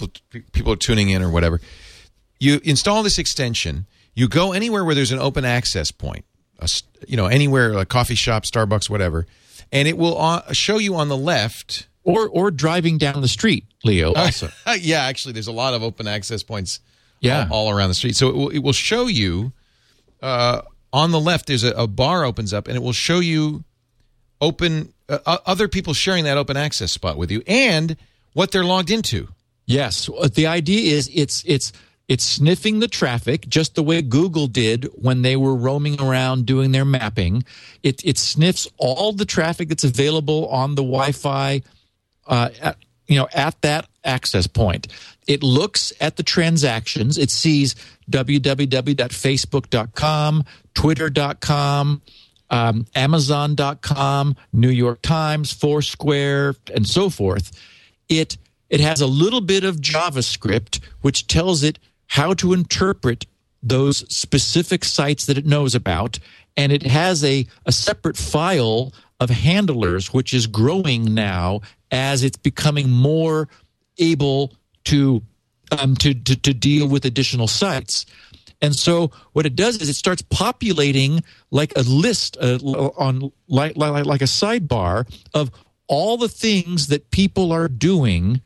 people 0.53 0.71
are 0.71 0.77
tuning 0.77 1.09
in 1.09 1.21
or 1.21 1.29
whatever. 1.29 1.59
You 2.39 2.61
install 2.63 3.03
this 3.03 3.17
extension. 3.19 3.87
You 4.15 4.27
go 4.27 4.51
anywhere 4.53 4.83
where 4.85 4.95
there's 4.95 5.11
an 5.11 5.19
open 5.19 5.45
access 5.45 5.91
point. 5.91 6.25
A, 6.59 6.69
you 7.07 7.17
know, 7.17 7.25
anywhere 7.25 7.73
like 7.73 7.89
coffee 7.89 8.15
shop, 8.15 8.43
Starbucks, 8.43 8.89
whatever, 8.89 9.25
and 9.71 9.87
it 9.87 9.97
will 9.97 10.19
uh, 10.19 10.51
show 10.53 10.77
you 10.77 10.95
on 10.95 11.09
the 11.09 11.17
left. 11.17 11.87
Or 12.05 12.27
or 12.27 12.51
driving 12.51 12.97
down 12.97 13.21
the 13.21 13.29
street, 13.29 13.63
Leo. 13.85 14.11
Also, 14.17 14.49
yeah, 14.77 15.03
actually, 15.05 15.31
there's 15.31 15.47
a 15.47 15.53
lot 15.53 15.73
of 15.73 15.83
open 15.83 16.05
access 16.05 16.43
points. 16.43 16.81
Yeah. 17.21 17.47
all, 17.49 17.67
all 17.69 17.73
around 17.77 17.87
the 17.87 17.95
street. 17.95 18.17
So 18.17 18.27
it 18.27 18.35
will, 18.35 18.49
it 18.49 18.59
will 18.59 18.73
show 18.73 19.07
you 19.07 19.53
uh, 20.21 20.63
on 20.91 21.11
the 21.11 21.19
left. 21.21 21.45
There's 21.47 21.63
a, 21.63 21.71
a 21.71 21.87
bar 21.87 22.25
opens 22.25 22.51
up, 22.53 22.67
and 22.67 22.75
it 22.75 22.81
will 22.83 22.91
show 22.91 23.19
you 23.21 23.63
open 24.41 24.93
uh, 25.07 25.37
other 25.45 25.69
people 25.69 25.93
sharing 25.93 26.25
that 26.25 26.37
open 26.37 26.57
access 26.57 26.91
spot 26.91 27.17
with 27.17 27.31
you 27.31 27.41
and 27.47 27.95
what 28.33 28.51
they're 28.51 28.65
logged 28.65 28.91
into. 28.91 29.29
yes. 29.65 30.09
Uh, 30.09 30.27
The 30.27 30.47
idea 30.47 30.93
is 30.97 31.09
it's 31.13 31.41
it's 31.47 31.71
it's 32.07 32.23
sniffing 32.23 32.79
the 32.79 32.87
traffic 32.87 33.47
just 33.47 33.75
the 33.75 33.83
way 33.83 34.01
Google 34.01 34.47
did 34.47 34.85
when 34.95 35.21
they 35.21 35.35
were 35.35 35.55
roaming 35.55 36.01
around 36.01 36.45
doing 36.45 36.71
their 36.71 36.85
mapping. 36.85 37.43
It 37.81 38.05
it 38.05 38.17
sniffs 38.17 38.67
all 38.77 39.13
the 39.13 39.25
traffic 39.25 39.69
that's 39.69 39.85
available 39.85 40.47
on 40.49 40.75
the 40.75 40.83
Wi-Fi 40.83 41.61
uh, 42.27 42.49
at, 42.61 42.77
you 43.07 43.17
know, 43.17 43.27
at 43.33 43.59
that 43.61 43.87
access 44.03 44.47
point. 44.47 44.87
It 45.27 45.43
looks 45.43 45.93
at 46.01 46.17
the 46.17 46.23
transactions. 46.23 47.17
It 47.17 47.31
sees 47.31 47.75
www.facebook.com, 48.11 50.43
twitter.com, 50.73 52.01
um, 52.49 52.85
amazon.com, 52.95 54.35
New 54.51 54.69
York 54.69 55.01
Times, 55.01 55.53
Foursquare, 55.53 56.55
and 56.75 56.85
so 56.85 57.09
forth. 57.09 57.57
It 58.09 58.37
it 58.69 58.81
has 58.81 58.99
a 59.01 59.07
little 59.07 59.41
bit 59.41 59.63
of 59.63 59.77
JavaScript 59.77 60.81
which 61.01 61.27
tells 61.27 61.63
it 61.63 61.79
how 62.13 62.31
to 62.31 62.53
interpret 62.53 63.25
those 63.63 64.05
specific 64.15 64.85
sites 64.85 65.25
that 65.25 65.35
it 65.35 65.47
knows 65.47 65.73
about 65.73 66.19
and 66.55 66.71
it 66.71 66.83
has 66.83 67.23
a, 67.23 67.47
a 67.65 67.71
separate 67.71 68.15
file 68.15 68.93
of 69.19 69.31
handlers 69.31 70.13
which 70.13 70.31
is 70.31 70.45
growing 70.45 71.15
now 71.15 71.59
as 71.89 72.23
it's 72.23 72.37
becoming 72.37 72.87
more 72.87 73.49
able 73.97 74.53
to 74.83 75.23
um, 75.71 75.95
to, 75.95 76.13
to 76.13 76.35
to 76.35 76.53
deal 76.53 76.87
with 76.87 77.03
additional 77.03 77.47
sites 77.47 78.05
and 78.61 78.75
so 78.75 79.09
what 79.31 79.47
it 79.47 79.55
does 79.55 79.81
is 79.81 79.89
it 79.89 79.95
starts 79.95 80.21
populating 80.21 81.23
like 81.49 81.73
a 81.75 81.81
list 81.81 82.37
uh, 82.39 82.59
on 82.95 83.31
like, 83.47 83.75
like 83.75 84.05
like 84.05 84.21
a 84.21 84.25
sidebar 84.25 85.11
of 85.33 85.49
all 85.87 86.17
the 86.17 86.29
things 86.29 86.87
that 86.87 87.09
people 87.09 87.51
are 87.51 87.67
doing 87.67 88.39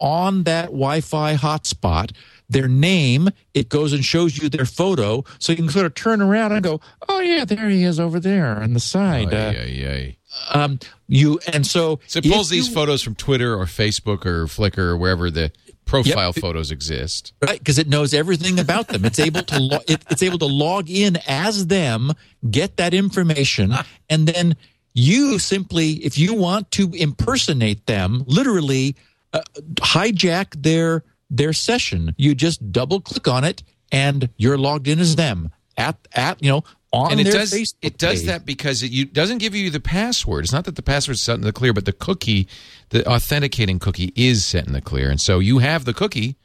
on 0.00 0.42
that 0.42 0.66
Wi-Fi 0.66 1.36
hotspot. 1.36 2.12
Their 2.48 2.68
name, 2.68 3.30
it 3.54 3.68
goes 3.70 3.92
and 3.92 4.04
shows 4.04 4.36
you 4.36 4.48
their 4.50 4.66
photo, 4.66 5.24
so 5.38 5.52
you 5.52 5.56
can 5.56 5.68
sort 5.70 5.86
of 5.86 5.94
turn 5.94 6.20
around 6.20 6.52
and 6.52 6.62
go, 6.62 6.80
"Oh 7.08 7.20
yeah, 7.20 7.44
there 7.44 7.68
he 7.70 7.84
is 7.84 7.98
over 7.98 8.20
there 8.20 8.60
on 8.62 8.74
the 8.74 8.80
side." 8.80 9.32
Uh, 9.32 9.52
ay, 9.56 9.86
ay. 9.88 10.16
um, 10.58 10.78
you 11.08 11.40
and 11.52 11.66
so 11.66 12.00
So 12.06 12.18
it 12.18 12.26
pulls 12.26 12.50
these 12.50 12.68
you- 12.68 12.74
photos 12.74 13.02
from 13.02 13.14
Twitter 13.14 13.54
or 13.58 13.64
Facebook 13.66 14.26
or 14.26 14.44
Flickr 14.46 14.78
or 14.78 14.96
wherever 14.96 15.30
the 15.30 15.52
profile 15.86 16.32
photos 16.32 16.70
exist. 16.70 17.32
right 17.46 17.58
because 17.58 17.78
it 17.78 17.86
knows 17.88 18.14
everything 18.14 18.58
about 18.58 18.88
them 18.88 19.04
it's 19.04 19.18
able 19.18 19.42
to 19.42 19.60
lo- 19.60 19.80
it, 19.86 20.02
it's 20.08 20.22
able 20.22 20.38
to 20.38 20.46
log 20.46 20.88
in 20.88 21.18
as 21.28 21.66
them 21.66 22.10
get 22.50 22.78
that 22.78 22.94
information 22.94 23.74
and 24.08 24.26
then 24.26 24.56
you 24.94 25.38
simply 25.38 25.90
if 26.02 26.16
you 26.16 26.32
want 26.32 26.70
to 26.70 26.90
impersonate 26.94 27.84
them 27.86 28.24
literally 28.26 28.96
uh, 29.34 29.42
hijack 29.76 30.62
their 30.62 31.04
their 31.36 31.52
session 31.52 32.14
you 32.16 32.34
just 32.34 32.72
double 32.72 33.00
click 33.00 33.28
on 33.28 33.44
it 33.44 33.62
and 33.90 34.28
you're 34.36 34.58
logged 34.58 34.88
in 34.88 34.98
as 34.98 35.16
them 35.16 35.50
at 35.76 35.96
at 36.14 36.42
you 36.42 36.50
know 36.50 36.64
on 36.92 37.10
and 37.12 37.20
it 37.20 37.24
their 37.24 37.32
does 37.32 37.52
Facebook 37.52 37.74
it 37.82 37.98
does 37.98 38.20
page. 38.20 38.26
that 38.26 38.46
because 38.46 38.82
it 38.82 38.90
you, 38.90 39.04
doesn't 39.04 39.38
give 39.38 39.54
you 39.54 39.70
the 39.70 39.80
password. 39.80 40.44
It's 40.44 40.52
not 40.52 40.64
that 40.64 40.76
the 40.76 40.82
password 40.82 41.16
is 41.16 41.22
set 41.22 41.34
in 41.34 41.40
the 41.40 41.52
clear, 41.52 41.72
but 41.72 41.86
the 41.86 41.92
cookie, 41.92 42.46
the 42.90 43.06
authenticating 43.08 43.78
cookie, 43.80 44.12
is 44.14 44.46
set 44.46 44.66
in 44.66 44.72
the 44.72 44.80
clear, 44.80 45.10
and 45.10 45.20
so 45.20 45.40
you 45.40 45.58
have 45.58 45.84
the 45.84 45.94
cookie. 45.94 46.36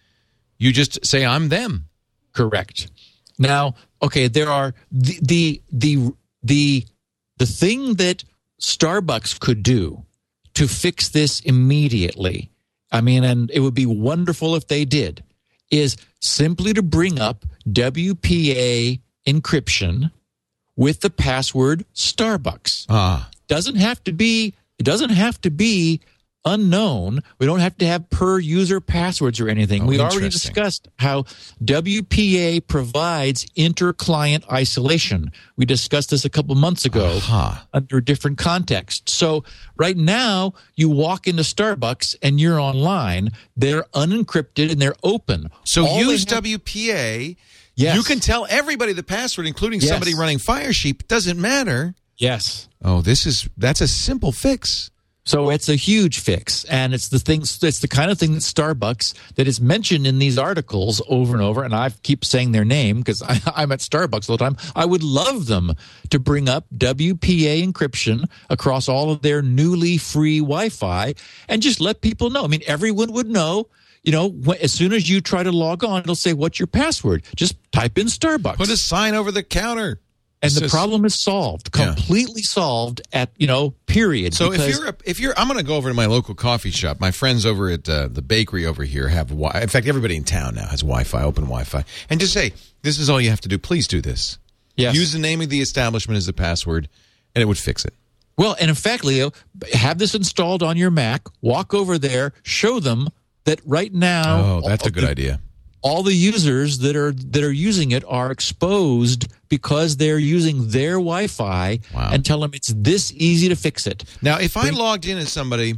You 0.57 0.73
just 0.73 1.05
say 1.05 1.25
I'm 1.25 1.49
them. 1.49 1.85
Correct. 2.33 2.89
Now, 3.37 3.75
okay, 4.01 4.27
there 4.27 4.49
are 4.49 4.73
the 4.91 5.19
the 5.21 5.61
the 5.71 6.11
the, 6.43 6.85
the 7.37 7.45
thing 7.45 7.95
that 7.95 8.23
Starbucks 8.59 9.39
could 9.39 9.63
do 9.63 10.03
to 10.55 10.67
fix 10.67 11.09
this 11.09 11.39
immediately. 11.41 12.48
I 12.91 13.01
mean, 13.01 13.23
and 13.23 13.51
it 13.51 13.59
would 13.59 13.73
be 13.73 13.85
wonderful 13.85 14.55
if 14.55 14.67
they 14.67 14.85
did. 14.85 15.23
Is 15.71 15.97
simply 16.19 16.73
to 16.73 16.81
bring 16.81 17.19
up 17.19 17.45
WPA 17.69 18.99
encryption 19.27 20.11
with 20.75 21.01
the 21.01 21.09
password 21.09 21.85
Starbucks 21.93 22.85
Ah, 22.89 23.29
doesn't 23.47 23.75
have 23.75 24.03
to 24.05 24.11
be 24.13 24.55
it 24.79 24.83
doesn't 24.83 25.11
have 25.11 25.39
to 25.41 25.51
be 25.51 25.99
unknown 26.45 27.21
we 27.37 27.45
don't 27.45 27.59
have 27.59 27.77
to 27.77 27.85
have 27.85 28.09
per 28.09 28.39
user 28.39 28.79
passwords 28.79 29.39
or 29.41 29.49
anything 29.49 29.83
Oh, 29.83 29.85
we 29.87 29.99
already 29.99 30.29
discussed 30.29 30.87
how 30.97 31.23
wpa 31.63 32.65
provides 32.65 33.45
inter-client 33.55 34.45
isolation 34.51 35.31
we 35.57 35.65
discussed 35.65 36.11
this 36.11 36.23
a 36.23 36.29
couple 36.29 36.55
months 36.55 36.85
ago 36.85 37.17
Aha. 37.17 37.67
under 37.73 37.97
a 37.97 38.03
different 38.03 38.37
context 38.37 39.09
so 39.09 39.43
right 39.77 39.97
now 39.97 40.53
you 40.75 40.89
walk 40.89 41.27
into 41.27 41.43
starbucks 41.43 42.15
and 42.23 42.39
you're 42.39 42.59
online 42.59 43.31
they're 43.57 43.83
unencrypted 43.93 44.71
and 44.71 44.81
they're 44.81 44.95
open 45.03 45.49
so 45.65 45.85
All 45.85 45.99
use 45.99 46.29
have- 46.29 46.43
WPA. 46.43 47.35
Yes. 47.75 47.95
You 47.95 48.03
can 48.03 48.19
tell 48.19 48.45
everybody 48.49 48.91
the 48.91 49.03
password, 49.03 49.47
including 49.47 49.79
Yes. 49.79 49.89
somebody 49.89 50.13
running 50.13 50.37
Firesheep. 50.37 51.07
Doesn't 51.07 51.39
matter. 51.39 51.95
yes 52.17 52.67
Oh, 52.83 53.01
this 53.01 53.25
is 53.25 53.47
that's 53.57 53.79
a 53.81 53.87
simple 53.87 54.31
fix. 54.31 54.89
So 55.29 55.51
it's 55.51 55.69
a 55.69 55.75
huge 55.75 56.21
fix, 56.21 56.63
and 56.63 56.91
it's 56.91 57.09
the 57.09 57.19
thing. 57.19 57.41
It's 57.41 57.81
the 57.81 57.87
kind 57.87 58.09
of 58.09 58.17
thing 58.17 58.33
that 58.33 58.39
Starbucks 58.39 59.13
that 59.35 59.47
is 59.47 59.61
mentioned 59.61 60.07
in 60.07 60.17
these 60.17 60.39
articles 60.39 61.03
over 61.07 61.35
and 61.35 61.43
over. 61.43 61.63
And 61.63 61.75
I 61.75 61.91
keep 62.01 62.25
saying 62.25 62.51
their 62.51 62.65
name 62.65 62.97
because 62.97 63.21
I'm 63.55 63.71
at 63.71 63.77
Starbucks 63.77 64.27
all 64.27 64.37
the 64.37 64.43
time. 64.43 64.57
I 64.75 64.85
would 64.85 65.03
love 65.03 65.45
them 65.45 65.75
to 66.09 66.17
bring 66.17 66.49
up 66.49 66.65
WPA 66.75 67.63
encryption 67.63 68.27
across 68.49 68.89
all 68.89 69.11
of 69.11 69.21
their 69.21 69.43
newly 69.43 69.99
free 69.99 70.39
Wi-Fi 70.39 71.13
and 71.47 71.61
just 71.61 71.79
let 71.79 72.01
people 72.01 72.31
know. 72.31 72.43
I 72.43 72.47
mean, 72.47 72.63
everyone 72.65 73.11
would 73.11 73.29
know. 73.29 73.67
You 74.01 74.13
know, 74.13 74.55
as 74.59 74.71
soon 74.71 74.93
as 74.93 75.07
you 75.11 75.21
try 75.21 75.43
to 75.43 75.51
log 75.51 75.83
on, 75.83 76.01
it'll 76.01 76.15
say, 76.15 76.33
"What's 76.33 76.57
your 76.57 76.65
password?" 76.65 77.21
Just 77.35 77.55
type 77.71 77.99
in 77.99 78.07
Starbucks. 78.07 78.57
Put 78.57 78.69
a 78.69 78.77
sign 78.77 79.13
over 79.13 79.31
the 79.31 79.43
counter. 79.43 79.99
And 80.41 80.51
the 80.53 80.67
problem 80.69 81.03
is 81.05 81.15
solved, 81.15 81.69
Yeah. 81.75 81.85
completely 81.93 82.41
solved 82.43 83.01
at 83.11 83.31
you 83.37 83.47
know 83.47 83.71
period. 83.87 84.33
So 84.33 84.51
if 84.53 84.67
you're 84.69 84.87
a, 84.89 84.95
if 85.05 85.19
you're, 85.19 85.33
I'm 85.37 85.47
going 85.47 85.59
to 85.59 85.65
go 85.65 85.75
over 85.75 85.89
to 85.89 85.93
my 85.95 86.05
local 86.05 86.35
coffee 86.35 86.71
shop. 86.71 86.99
My 86.99 87.11
friends 87.11 87.45
over 87.45 87.69
at 87.69 87.87
uh, 87.89 88.07
the 88.07 88.21
bakery 88.21 88.65
over 88.65 88.83
here 88.83 89.07
have. 89.09 89.29
Wi- 89.29 89.59
In 89.61 89.67
fact, 89.69 89.87
everybody 89.87 90.15
in 90.15 90.23
town 90.23 90.55
now 90.55 90.67
has 90.67 90.81
Wi-Fi, 90.81 91.21
open 91.23 91.43
Wi-Fi, 91.45 91.83
and 92.09 92.19
just 92.19 92.33
say, 92.33 92.53
"This 92.83 92.99
is 92.99 93.09
all 93.09 93.19
you 93.19 93.29
have 93.29 93.41
to 93.41 93.49
do. 93.49 93.57
Please 93.57 93.87
do 93.87 94.01
this. 94.01 94.37
Yes. 94.75 94.95
Use 94.95 95.11
the 95.11 95.19
name 95.19 95.41
of 95.41 95.49
the 95.49 95.59
establishment 95.59 96.17
as 96.17 96.25
the 96.25 96.33
password, 96.33 96.87
and 97.35 97.41
it 97.41 97.45
would 97.45 97.57
fix 97.57 97.83
it." 97.85 97.93
Well, 98.37 98.55
and 98.61 98.69
in 98.69 98.75
fact, 98.75 99.03
Leo, 99.03 99.31
have 99.73 99.97
this 99.97 100.15
installed 100.15 100.63
on 100.63 100.77
your 100.77 100.91
Mac. 100.91 101.23
Walk 101.41 101.73
over 101.73 101.97
there, 101.97 102.31
show 102.43 102.79
them 102.79 103.09
that 103.43 103.59
right 103.65 103.93
now. 103.93 104.41
Oh, 104.41 104.61
that's 104.65 104.85
a 104.85 104.91
good 104.91 105.03
idea. 105.03 105.41
All 105.81 106.03
the 106.03 106.13
users 106.13 106.79
that 106.79 106.95
are 106.95 107.11
that 107.11 107.43
are 107.43 107.51
using 107.51 107.91
it 107.91 108.03
are 108.07 108.31
exposed 108.31 109.27
because 109.47 109.97
they're 109.97 110.19
using 110.19 110.69
their 110.69 110.93
Wi-Fi 110.93 111.79
Wow. 111.93 112.09
and 112.11 112.25
tell 112.25 112.39
them 112.41 112.51
it's 112.53 112.73
this 112.75 113.11
easy 113.15 113.49
to 113.49 113.55
fix 113.55 113.87
it. 113.87 114.03
Now, 114.21 114.37
if 114.39 114.55
I 114.57 114.69
logged 114.69 115.05
in 115.05 115.17
as 115.17 115.31
somebody 115.31 115.75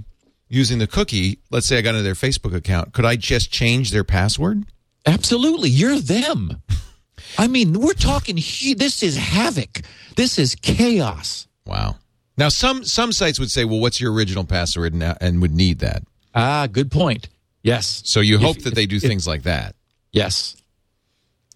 using 0.49 0.79
the 0.79 0.87
cookie, 0.87 1.39
let's 1.51 1.67
say 1.67 1.77
I 1.77 1.81
got 1.81 1.91
into 1.91 2.03
their 2.03 2.13
Facebook 2.13 2.53
account, 2.55 2.93
could 2.93 3.05
I 3.05 3.15
just 3.15 3.51
change 3.51 3.91
their 3.91 4.03
password? 4.03 4.65
Absolutely, 5.05 5.69
you're 5.69 5.99
them. 5.99 6.61
I 7.37 7.47
mean, 7.47 7.79
we're 7.79 7.93
talking. 7.93 8.35
This 8.35 9.01
is 9.03 9.15
havoc. 9.17 9.81
This 10.15 10.37
is 10.37 10.55
chaos. 10.55 11.47
Wow. 11.65 11.95
Now, 12.37 12.49
some 12.49 12.83
some 12.83 13.11
sites 13.11 13.39
would 13.39 13.51
say, 13.51 13.65
"Well, 13.65 13.79
what's 13.79 14.01
your 14.01 14.11
original 14.11 14.43
password?" 14.43 14.93
and, 14.93 15.03
and 15.21 15.41
would 15.41 15.53
need 15.53 15.79
that. 15.79 16.03
Ah, 16.35 16.67
good 16.67 16.91
point. 16.91 17.29
Yes, 17.63 18.01
So 18.05 18.21
you 18.21 18.35
If- 18.35 18.41
hope 18.41 18.59
that 18.63 18.73
they 18.73 18.85
do 18.87 18.95
if- 18.95 19.03
things 19.03 19.27
like 19.27 19.43
that. 19.43 19.75
Yes. 20.11 20.55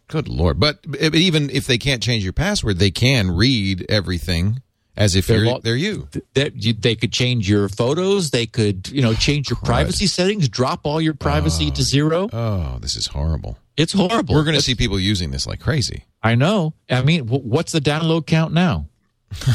Good 0.08 0.28
lord! 0.28 0.60
But, 0.60 0.80
but 0.88 1.16
even 1.16 1.50
if 1.50 1.66
they 1.66 1.80
can't 1.80 2.04
change 2.04 2.24
your 2.24 2.34
password, 2.34 2.78
they 2.78 2.92
can 2.92 3.32
read 3.32 3.86
everything 3.90 4.62
as 4.98 5.16
if 5.16 5.28
They're 5.28 5.60
they're 5.60 5.76
you. 5.76 6.08
That 6.36 6.64
you, 6.64 6.74
they 6.74 6.96
could 6.96 7.12
change 7.12 7.50
your 7.50 7.70
photos. 7.70 8.32
They 8.32 8.46
could, 8.46 8.90
you 8.90 9.02
know, 9.02 9.14
change 9.14 9.50
your 9.50 9.58
privacy 9.58 10.08
settings. 10.08 10.48
Drop 10.48 10.82
all 10.84 11.02
your 11.02 11.14
privacy 11.14 11.70
to 11.72 11.82
oh, 11.82 11.84
zero. 11.84 12.30
Oh, 12.32 12.78
this 12.80 12.96
is 12.96 13.08
horrible. 13.08 13.58
It's 13.76 13.94
horrible. 13.94 14.36
We're 14.36 14.44
going 14.44 14.56
to 14.56 14.62
see 14.62 14.76
people 14.76 15.00
using 15.00 15.32
this 15.32 15.46
like 15.46 15.60
crazy. 15.60 16.06
I 16.24 16.36
know. 16.36 16.74
I 16.90 17.02
mean, 17.02 17.28
what's 17.28 17.74
the 17.74 17.82
download 17.82 18.26
count 18.26 18.54
now? 18.54 18.88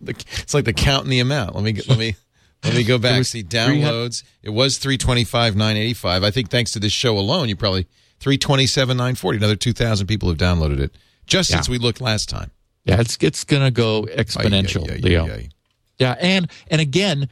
It's 0.00 0.54
like 0.54 0.64
the 0.64 0.72
count 0.72 1.04
and 1.04 1.12
the 1.12 1.20
amount. 1.20 1.54
Let 1.54 1.64
me 1.64 1.74
let 1.86 1.98
me 1.98 2.16
let 2.64 2.74
me 2.74 2.82
go 2.82 2.96
back. 2.98 3.22
See 3.24 3.42
300 3.42 3.82
downloads. 3.82 4.22
It 4.42 4.50
was 4.50 4.78
three 4.78 4.96
twenty 4.96 5.24
five 5.24 5.54
nine 5.54 5.76
eighty 5.76 5.92
five. 5.92 6.24
I 6.24 6.30
think 6.30 6.48
thanks 6.48 6.70
to 6.72 6.78
this 6.78 6.92
show 6.92 7.18
alone, 7.18 7.50
you 7.50 7.56
probably 7.56 7.86
three 8.20 8.38
twenty 8.38 8.66
seven 8.66 8.96
nine 8.96 9.14
forty. 9.14 9.38
Another 9.38 9.56
two 9.56 9.72
thousand 9.72 10.06
people 10.06 10.28
have 10.28 10.38
downloaded 10.38 10.80
it 10.80 10.94
just 11.26 11.50
since 11.50 11.68
we 11.68 11.78
looked 11.78 12.00
last 12.00 12.28
time. 12.28 12.50
Yeah, 12.84 13.00
it's 13.00 13.18
it's 13.20 13.44
going 13.44 13.62
to 13.62 13.70
go 13.70 14.02
exponential. 14.04 14.88
Ay, 14.88 14.94
ay, 14.94 14.96
ay, 14.96 15.00
Leo. 15.02 15.26
ay, 15.26 15.30
ay. 15.30 15.48
Yeah, 15.98 16.16
and 16.20 16.50
and 16.70 16.80
again, 16.80 17.28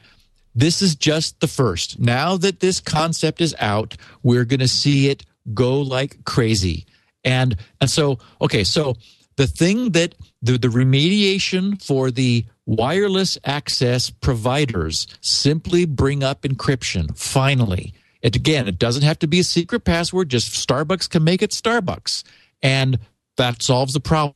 this 0.53 0.81
is 0.81 0.95
just 0.95 1.39
the 1.39 1.47
first. 1.47 1.99
Now 1.99 2.37
that 2.37 2.59
this 2.59 2.79
concept 2.79 3.41
is 3.41 3.55
out, 3.59 3.95
we're 4.23 4.45
going 4.45 4.59
to 4.59 4.67
see 4.67 5.09
it 5.09 5.25
go 5.53 5.81
like 5.81 6.23
crazy. 6.25 6.85
And 7.23 7.55
and 7.81 7.89
so 7.89 8.19
okay, 8.41 8.63
so 8.63 8.95
the 9.35 9.47
thing 9.47 9.91
that 9.91 10.15
the 10.41 10.57
the 10.57 10.67
remediation 10.67 11.81
for 11.83 12.11
the 12.11 12.45
wireless 12.65 13.37
access 13.45 14.09
providers 14.09 15.07
simply 15.21 15.85
bring 15.85 16.23
up 16.23 16.41
encryption 16.43 17.17
finally. 17.17 17.93
And 18.27 18.35
again, 18.35 18.67
it 18.67 18.77
doesn't 18.77 19.03
have 19.03 19.19
to 19.19 19.27
be 19.27 19.39
a 19.39 19.43
secret 19.43 19.85
password, 19.85 20.27
just 20.27 20.51
Starbucks 20.51 21.09
can 21.09 21.23
make 21.23 21.41
it 21.41 21.51
Starbucks. 21.51 22.25
And 22.61 22.99
that 23.37 23.63
solves 23.63 23.93
the 23.93 24.01
problem. 24.01 24.35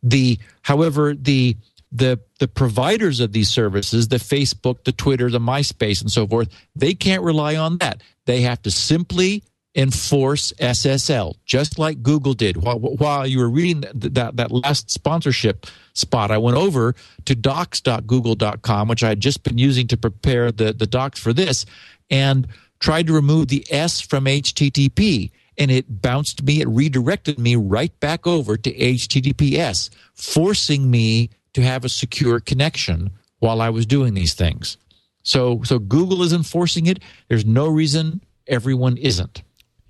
The 0.00 0.38
however, 0.62 1.12
the 1.12 1.56
the 1.90 2.20
the 2.38 2.46
providers 2.46 3.18
of 3.18 3.32
these 3.32 3.48
services, 3.48 4.06
the 4.06 4.18
Facebook, 4.18 4.84
the 4.84 4.92
Twitter, 4.92 5.28
the 5.28 5.40
MySpace, 5.40 6.00
and 6.00 6.08
so 6.08 6.24
forth, 6.24 6.50
they 6.76 6.94
can't 6.94 7.24
rely 7.24 7.56
on 7.56 7.78
that. 7.78 8.04
They 8.26 8.42
have 8.42 8.62
to 8.62 8.70
simply 8.70 9.42
enforce 9.74 10.52
SSL, 10.60 11.34
just 11.44 11.80
like 11.80 12.00
Google 12.00 12.34
did. 12.34 12.58
While, 12.58 12.78
while 12.78 13.26
you 13.26 13.40
were 13.40 13.50
reading 13.50 13.80
that, 13.80 14.14
that 14.14 14.36
that 14.36 14.52
last 14.52 14.88
sponsorship 14.88 15.66
spot, 15.94 16.30
I 16.30 16.38
went 16.38 16.58
over 16.58 16.94
to 17.24 17.34
docs.google.com, 17.34 18.86
which 18.86 19.02
I 19.02 19.08
had 19.08 19.20
just 19.20 19.42
been 19.42 19.58
using 19.58 19.88
to 19.88 19.96
prepare 19.96 20.52
the 20.52 20.72
the 20.72 20.86
docs 20.86 21.18
for 21.18 21.32
this, 21.32 21.66
and 22.08 22.46
tried 22.82 23.06
to 23.06 23.12
remove 23.14 23.46
the 23.48 23.64
S 23.70 24.00
from 24.00 24.24
HTTP 24.26 25.30
and 25.56 25.70
it 25.70 26.02
bounced 26.02 26.42
me, 26.42 26.60
it 26.60 26.68
redirected 26.68 27.38
me 27.38 27.54
right 27.56 27.98
back 28.00 28.26
over 28.26 28.56
to 28.56 28.72
HTTPS, 28.74 29.90
forcing 30.14 30.90
me 30.90 31.30
to 31.54 31.62
have 31.62 31.84
a 31.84 31.88
secure 31.88 32.40
connection 32.40 33.10
while 33.38 33.60
I 33.60 33.70
was 33.70 33.86
doing 33.86 34.14
these 34.14 34.34
things. 34.34 34.76
So, 35.22 35.62
so 35.62 35.78
Google 35.78 36.22
is 36.22 36.32
enforcing 36.32 36.86
it. 36.86 36.98
There's 37.28 37.44
no 37.46 37.68
reason 37.68 38.20
everyone 38.46 38.96
isn't. 38.96 39.42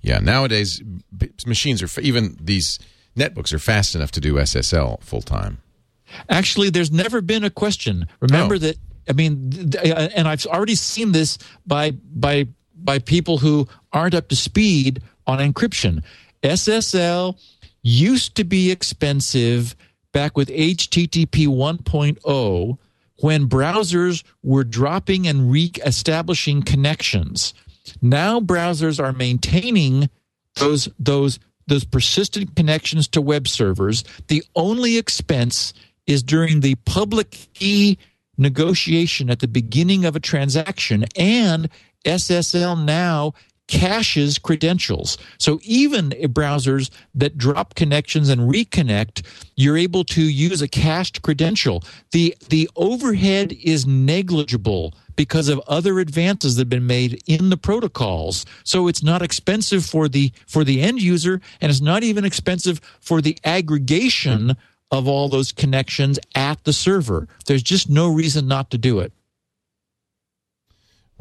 Yeah, 0.03 0.19
nowadays 0.19 0.83
machines 1.47 1.81
are 1.83 2.01
even 2.01 2.37
these 2.41 2.79
netbooks 3.17 3.53
are 3.55 3.59
fast 3.61 3.95
enough 3.95 4.11
to 4.13 4.21
do 4.21 4.35
SSL 4.35 5.01
full 5.03 5.23
time. 5.23 5.59
Actually, 6.29 6.69
there's 6.71 6.91
never 6.91 7.21
been 7.23 7.45
a 7.45 7.51
question. 7.51 8.07
Remember 8.21 8.57
Oh. 8.57 8.59
that. 8.59 8.77
I 9.09 9.13
mean, 9.13 9.51
th- 9.51 9.77
uh, 9.93 10.09
and 10.15 10.29
I've 10.29 10.45
already 10.47 10.75
seen 10.75 11.13
this 11.13 11.39
by 11.67 11.93
by 11.93 12.49
by 12.75 12.99
people 12.99 13.39
who 13.39 13.69
aren't 13.93 14.15
up 14.15 14.29
to 14.29 14.37
speed 14.37 15.03
on 15.27 15.39
encryption. 15.39 16.03
SSL 16.43 17.39
used 17.83 18.35
to 18.37 18.45
be 18.45 18.71
expensive 18.71 19.77
back 20.13 20.37
with 20.37 20.49
HTTP 20.49 21.47
1.0 21.47 22.79
when 23.19 23.49
browsers 23.49 24.25
were 24.43 24.65
dropping 24.65 25.27
and 25.27 25.51
re-establishing 25.51 26.63
connections. 26.63 27.55
Now 28.01 28.41
browsers 28.41 29.03
are 29.03 29.13
maintaining 29.13 30.11
those 30.57 30.89
those 30.99 31.39
those 31.67 31.85
persistent 31.85 32.57
connections 32.57 33.09
to 33.09 33.23
web 33.23 33.47
servers. 33.49 34.05
The 34.27 34.43
only 34.57 34.99
expense 34.99 35.73
is 36.07 36.23
during 36.23 36.61
the 36.61 36.75
public 36.85 37.31
key 37.55 37.99
negotiation 38.37 39.31
at 39.31 39.39
the 39.39 39.49
beginning 39.49 40.05
of 40.05 40.17
a 40.17 40.21
transaction 40.21 41.05
and 41.17 41.69
SSL 42.05 42.85
now 42.85 43.35
caches 43.69 44.39
credentials. 44.39 45.17
So 45.39 45.59
even 45.63 46.11
browsers 46.11 46.91
that 47.15 47.39
drop 47.39 47.75
connections 47.75 48.29
and 48.29 48.43
reconnect, 48.43 49.25
you're 49.57 49.79
able 49.79 50.05
to 50.05 50.23
use 50.23 50.61
a 50.61 50.69
cached 50.69 51.23
credential. 51.23 51.83
The 52.11 52.37
the 52.49 52.69
overhead 52.77 53.53
is 53.53 53.87
negligible 53.87 54.95
because 55.17 55.49
of 55.49 55.61
other 55.67 56.01
advances 56.01 56.57
that 56.57 56.63
have 56.63 56.69
been 56.69 56.87
made 56.87 57.23
in 57.27 57.51
the 57.51 57.57
protocols. 57.57 58.45
So 58.65 58.89
it's 58.89 59.03
not 59.03 59.23
expensive 59.23 59.87
for 59.87 60.09
the 60.09 60.33
for 60.47 60.65
the 60.65 60.83
end 60.83 61.01
user 61.01 61.41
and 61.61 61.71
it's 61.71 61.81
not 61.81 62.03
even 62.03 62.25
expensive 62.25 62.81
for 63.01 63.23
the 63.23 63.39
aggregation 63.45 64.57
of 64.91 65.09
all 65.09 65.31
those 65.31 65.53
connections 65.53 66.19
at 66.35 66.63
the 66.65 66.73
server. 66.73 67.27
There's 67.47 67.63
just 67.63 67.89
no 67.89 68.13
reason 68.13 68.47
not 68.47 68.71
to 68.71 68.79
do 68.79 68.99
it. 69.01 69.13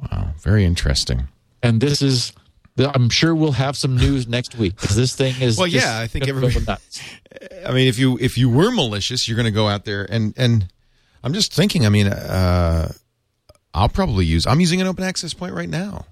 Wow, 0.02 0.30
very 0.40 0.66
interesting. 0.66 1.28
and 1.62 1.82
this 1.82 2.02
is 2.02 2.34
I'm 2.78 3.10
sure 3.10 3.36
we'll 3.36 3.52
have 3.52 3.76
some 3.78 3.96
news 3.98 4.28
next 4.28 4.56
week 4.58 4.76
because 4.80 4.96
this 4.96 5.16
thing 5.16 5.36
is 5.42 5.58
Well, 5.58 5.68
yeah, 5.68 6.00
I 6.00 6.08
think 6.08 6.26
gonna 6.26 6.38
everybody- 6.38 6.66
nuts. 6.66 7.02
I 7.66 7.72
mean, 7.72 7.88
if 7.88 8.00
you 8.00 8.18
if 8.20 8.38
you 8.38 8.50
were 8.50 8.72
malicious, 8.72 9.28
you're 9.28 9.36
going 9.36 9.46
to 9.46 9.52
go 9.52 9.68
out 9.68 9.86
there 9.86 10.06
and 10.10 10.34
and 10.38 10.68
I'm 11.24 11.34
just 11.34 11.54
thinking. 11.54 11.86
I 11.86 11.90
mean, 11.90 12.08
uh, 12.08 12.92
I'll 13.74 13.90
probably 13.90 14.26
use. 14.26 14.48
I'm 14.48 14.60
using 14.60 14.82
an 14.82 14.88
open 14.88 15.04
access 15.04 15.34
point 15.34 15.54
right 15.54 15.70
now. 15.70 16.06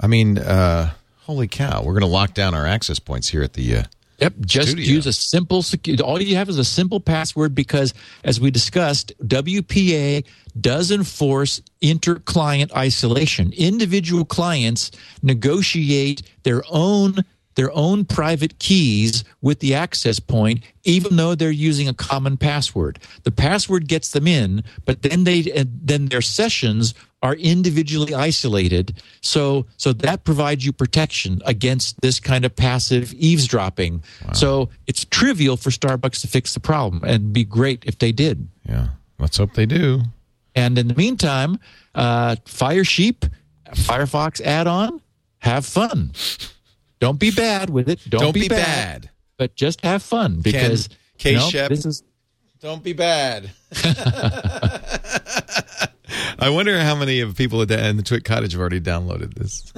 I 0.00 0.06
mean, 0.06 0.38
uh, 0.38 0.92
holy 1.22 1.48
cow, 1.48 1.82
we're 1.82 1.92
going 1.92 2.00
to 2.00 2.06
lock 2.06 2.32
down 2.34 2.54
our 2.54 2.66
access 2.66 2.98
points 2.98 3.28
here 3.28 3.42
at 3.42 3.52
the. 3.54 3.76
Uh, 3.78 3.82
Yep, 4.20 4.34
just 4.40 4.68
Studio. 4.70 4.94
use 4.94 5.06
a 5.06 5.12
simple 5.12 5.62
secu- 5.62 6.00
all 6.02 6.20
you 6.20 6.34
have 6.34 6.48
is 6.48 6.58
a 6.58 6.64
simple 6.64 6.98
password 6.98 7.54
because 7.54 7.94
as 8.24 8.40
we 8.40 8.50
discussed, 8.50 9.12
WPA 9.24 10.24
does 10.60 10.90
enforce 10.90 11.62
inter-client 11.80 12.74
isolation. 12.76 13.52
Individual 13.56 14.24
clients 14.24 14.90
negotiate 15.22 16.22
their 16.42 16.62
own 16.70 17.24
their 17.54 17.72
own 17.72 18.04
private 18.04 18.56
keys 18.60 19.24
with 19.42 19.58
the 19.58 19.74
access 19.74 20.20
point 20.20 20.62
even 20.84 21.16
though 21.16 21.34
they're 21.34 21.50
using 21.50 21.88
a 21.88 21.92
common 21.92 22.36
password. 22.36 23.00
The 23.24 23.32
password 23.32 23.88
gets 23.88 24.12
them 24.12 24.28
in, 24.28 24.62
but 24.84 25.02
then 25.02 25.24
they 25.24 25.40
uh, 25.52 25.64
then 25.66 26.06
their 26.06 26.22
sessions 26.22 26.94
are 27.20 27.34
individually 27.34 28.14
isolated. 28.14 29.02
So 29.22 29.66
so 29.76 29.92
that 29.92 30.22
provides 30.22 30.64
you 30.64 30.72
protection 30.72 31.42
against 31.44 32.00
this 32.00 32.20
kind 32.20 32.44
of 32.44 32.54
passive 32.54 33.12
eavesdropping. 33.14 34.04
So 34.34 34.70
it's 34.86 35.04
trivial 35.04 35.56
for 35.56 35.70
Starbucks 35.70 36.20
to 36.20 36.28
fix 36.28 36.54
the 36.54 36.60
problem 36.60 37.02
and 37.04 37.32
be 37.32 37.44
great 37.44 37.82
if 37.84 37.98
they 37.98 38.12
did. 38.12 38.48
yeah, 38.68 38.90
let's 39.18 39.36
hope 39.36 39.54
they 39.54 39.66
do. 39.66 40.02
And 40.58 40.76
in 40.76 40.88
the 40.88 40.94
meantime, 40.94 41.60
uh, 41.94 42.34
Firesheep, 42.44 43.30
Firefox 43.74 44.40
add-on, 44.40 45.00
have 45.38 45.64
fun. 45.64 46.12
Don't 46.98 47.20
be 47.20 47.30
bad 47.30 47.70
with 47.70 47.88
it. 47.88 48.00
Don't, 48.08 48.20
Don't 48.20 48.34
be, 48.34 48.42
be 48.42 48.48
bad, 48.48 49.02
bad. 49.02 49.10
but 49.36 49.54
just 49.54 49.82
have 49.82 50.02
fun 50.02 50.40
because 50.40 50.88
K. 51.18 51.30
you 51.32 51.36
know, 51.38 51.48
Shep. 51.48 51.68
this 51.68 51.86
is 51.86 52.02
Don't 52.60 52.82
be 52.82 52.92
bad. 52.92 53.50
I 56.40 56.50
wonder 56.50 56.80
how 56.80 56.96
many 56.96 57.20
of 57.20 57.36
people 57.36 57.62
at 57.62 57.68
the, 57.68 57.88
in 57.88 57.96
the 57.96 58.02
TWiT 58.02 58.24
Cottage 58.24 58.52
have 58.52 58.60
already 58.60 58.80
downloaded 58.80 59.34
this. 59.34 59.72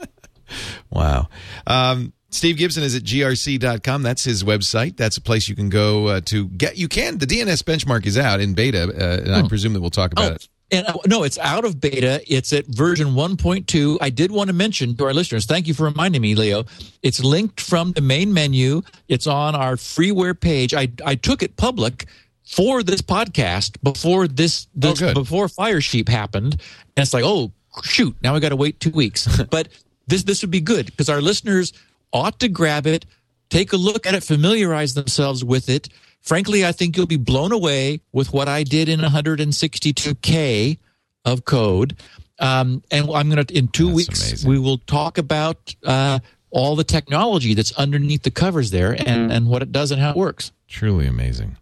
wow. 0.90 1.28
Um, 1.66 2.14
Steve 2.32 2.56
Gibson 2.56 2.82
is 2.82 2.94
at 2.94 3.02
grc.com. 3.02 4.02
That's 4.02 4.24
his 4.24 4.42
website. 4.42 4.96
That's 4.96 5.16
a 5.16 5.20
place 5.20 5.48
you 5.48 5.54
can 5.54 5.68
go 5.68 6.06
uh, 6.08 6.20
to 6.22 6.48
get. 6.48 6.76
You 6.76 6.88
can. 6.88 7.18
The 7.18 7.26
DNS 7.26 7.62
benchmark 7.62 8.06
is 8.06 8.18
out 8.18 8.40
in 8.40 8.54
beta, 8.54 8.82
uh, 8.84 9.22
and 9.22 9.34
I 9.34 9.46
presume 9.46 9.74
that 9.74 9.80
we'll 9.80 9.90
talk 9.90 10.12
about 10.12 10.30
Oh, 10.32 10.34
it. 10.34 10.48
And 10.70 10.86
uh, 10.86 10.94
no, 11.06 11.22
it's 11.22 11.38
out 11.38 11.66
of 11.66 11.80
beta. 11.80 12.22
It's 12.26 12.52
at 12.54 12.66
version 12.66 13.08
1.2. 13.08 13.98
I 14.00 14.08
did 14.08 14.32
want 14.32 14.48
to 14.48 14.54
mention 14.54 14.96
to 14.96 15.04
our 15.04 15.12
listeners, 15.12 15.44
thank 15.44 15.66
you 15.68 15.74
for 15.74 15.84
reminding 15.84 16.22
me, 16.22 16.34
Leo. 16.34 16.64
It's 17.02 17.22
linked 17.22 17.60
from 17.60 17.92
the 17.92 18.00
main 18.00 18.32
menu. 18.32 18.80
It's 19.08 19.26
on 19.26 19.54
our 19.54 19.76
freeware 19.76 20.38
page. 20.38 20.72
I, 20.72 20.88
I 21.04 21.14
took 21.16 21.42
it 21.42 21.56
public 21.58 22.06
for 22.46 22.82
this 22.82 23.02
podcast 23.02 23.76
before 23.82 24.26
this, 24.26 24.66
this 24.74 24.98
good. 24.98 25.12
before 25.14 25.46
Firesheep 25.48 26.08
happened. 26.08 26.54
And 26.96 27.02
it's 27.02 27.12
like, 27.12 27.24
oh 27.26 27.52
shoot, 27.82 28.16
now 28.22 28.32
we 28.32 28.40
got 28.40 28.50
to 28.50 28.56
wait 28.56 28.80
two 28.80 28.90
weeks. 28.90 29.28
but 29.50 29.68
this 30.06 30.24
this 30.24 30.42
would 30.42 30.50
be 30.50 30.60
good 30.60 30.86
because 30.86 31.08
our 31.08 31.20
listeners 31.20 31.72
ought 32.12 32.38
to 32.40 32.48
grab 32.48 32.86
it, 32.86 33.04
take 33.50 33.72
a 33.72 33.76
look 33.76 34.06
at 34.06 34.14
it, 34.14 34.22
familiarize 34.22 34.94
themselves 34.94 35.44
with 35.44 35.68
it. 35.68 35.88
Frankly, 36.20 36.64
I 36.64 36.72
think 36.72 36.96
you'll 36.96 37.06
be 37.06 37.16
blown 37.16 37.52
away 37.52 38.00
with 38.12 38.32
what 38.32 38.48
I 38.48 38.62
did 38.62 38.88
in 38.88 39.00
162k 39.00 40.78
of 41.24 41.44
code. 41.44 41.96
Um, 42.38 42.82
and 42.90 43.08
I'm 43.10 43.30
going 43.30 43.44
to 43.44 43.56
in 43.56 43.68
two 43.68 43.86
That's 43.86 43.96
weeks 43.96 44.28
amazing. 44.28 44.50
we 44.50 44.58
will 44.58 44.78
talk 44.78 45.18
about 45.18 45.74
uh, 45.84 46.18
all 46.50 46.76
the 46.76 46.84
technology 46.84 47.54
that's 47.54 47.72
underneath 47.72 48.22
the 48.22 48.30
covers 48.30 48.70
there 48.70 48.92
and 48.92 49.32
and 49.32 49.48
what 49.48 49.62
it 49.62 49.72
does 49.72 49.90
and 49.90 50.00
how 50.00 50.10
it 50.10 50.16
works. 50.16 50.52
Truly 50.68 51.06
amazing. 51.06 51.56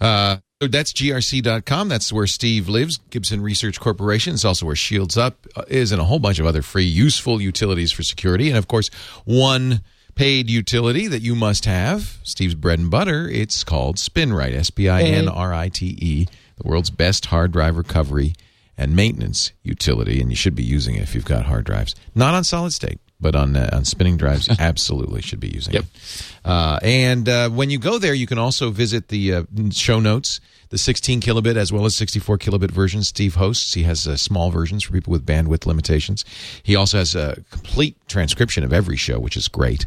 Uh, 0.00 0.38
that's 0.66 0.92
grc.com. 0.92 1.88
That's 1.88 2.12
where 2.12 2.26
Steve 2.26 2.68
lives, 2.68 2.98
Gibson 3.10 3.40
Research 3.40 3.78
Corporation. 3.78 4.34
It's 4.34 4.44
also 4.44 4.66
where 4.66 4.74
Shields 4.74 5.16
Up 5.16 5.46
uh, 5.54 5.62
is, 5.68 5.92
and 5.92 6.00
a 6.00 6.04
whole 6.04 6.18
bunch 6.18 6.40
of 6.40 6.46
other 6.46 6.62
free, 6.62 6.84
useful 6.84 7.40
utilities 7.40 7.92
for 7.92 8.02
security. 8.02 8.48
And 8.48 8.58
of 8.58 8.66
course, 8.66 8.88
one 9.24 9.82
paid 10.16 10.50
utility 10.50 11.06
that 11.06 11.22
you 11.22 11.36
must 11.36 11.64
have, 11.66 12.18
Steve's 12.24 12.56
bread 12.56 12.80
and 12.80 12.90
butter, 12.90 13.28
it's 13.28 13.62
called 13.62 13.96
SpinRite, 13.98 14.52
S 14.54 14.70
P 14.70 14.88
I 14.88 15.02
N 15.02 15.28
R 15.28 15.54
I 15.54 15.68
T 15.68 15.96
E, 16.00 16.26
the 16.60 16.68
world's 16.68 16.90
best 16.90 17.26
hard 17.26 17.52
drive 17.52 17.76
recovery 17.76 18.32
and 18.76 18.96
maintenance 18.96 19.52
utility. 19.62 20.20
And 20.20 20.30
you 20.30 20.36
should 20.36 20.56
be 20.56 20.64
using 20.64 20.96
it 20.96 21.02
if 21.02 21.14
you've 21.14 21.24
got 21.24 21.44
hard 21.44 21.66
drives. 21.66 21.94
Not 22.16 22.34
on 22.34 22.42
solid 22.42 22.72
state, 22.72 22.98
but 23.20 23.36
on, 23.36 23.56
uh, 23.56 23.70
on 23.72 23.84
spinning 23.84 24.16
drives, 24.16 24.48
absolutely 24.58 25.22
should 25.22 25.38
be 25.40 25.50
using 25.50 25.74
Yep. 25.74 25.84
it. 25.84 26.32
Uh, 26.48 26.78
and 26.82 27.28
uh, 27.28 27.50
when 27.50 27.68
you 27.68 27.78
go 27.78 27.98
there, 27.98 28.14
you 28.14 28.26
can 28.26 28.38
also 28.38 28.70
visit 28.70 29.08
the 29.08 29.34
uh, 29.34 29.42
show 29.70 30.00
notes, 30.00 30.40
the 30.70 30.78
16 30.78 31.20
kilobit 31.20 31.56
as 31.56 31.70
well 31.70 31.84
as 31.84 31.94
64 31.94 32.38
kilobit 32.38 32.70
versions 32.70 33.08
Steve 33.08 33.34
hosts. 33.34 33.74
He 33.74 33.82
has 33.82 34.08
uh, 34.08 34.16
small 34.16 34.50
versions 34.50 34.82
for 34.82 34.94
people 34.94 35.10
with 35.10 35.26
bandwidth 35.26 35.66
limitations. 35.66 36.24
He 36.62 36.74
also 36.74 36.96
has 36.96 37.14
a 37.14 37.42
complete 37.50 37.98
transcription 38.08 38.64
of 38.64 38.72
every 38.72 38.96
show, 38.96 39.18
which 39.20 39.36
is 39.36 39.46
great. 39.46 39.84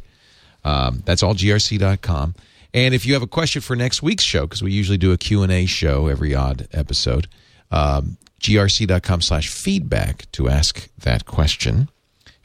Um, 0.64 1.02
that's 1.04 1.24
all 1.24 1.34
grc.com. 1.34 2.36
And 2.76 2.94
if 2.94 3.08
you 3.08 3.14
have 3.14 3.24
a 3.24 3.28
question 3.28 3.64
for 3.64 3.76
next 3.76 4.04
week's 4.04 4.24
show, 4.24 4.42
because 4.42 4.62
we 4.62 4.72
usually 4.72 5.00
do 5.00 5.12
a 5.12 5.18
Q&A 5.18 5.66
show 5.66 6.08
every 6.08 6.36
odd 6.36 6.68
episode, 6.74 7.28
um, 7.72 8.18
grc.com 8.40 9.22
slash 9.22 9.50
feedback 9.50 10.32
to 10.34 10.48
ask 10.48 10.90
that 11.00 11.26
question. 11.26 11.90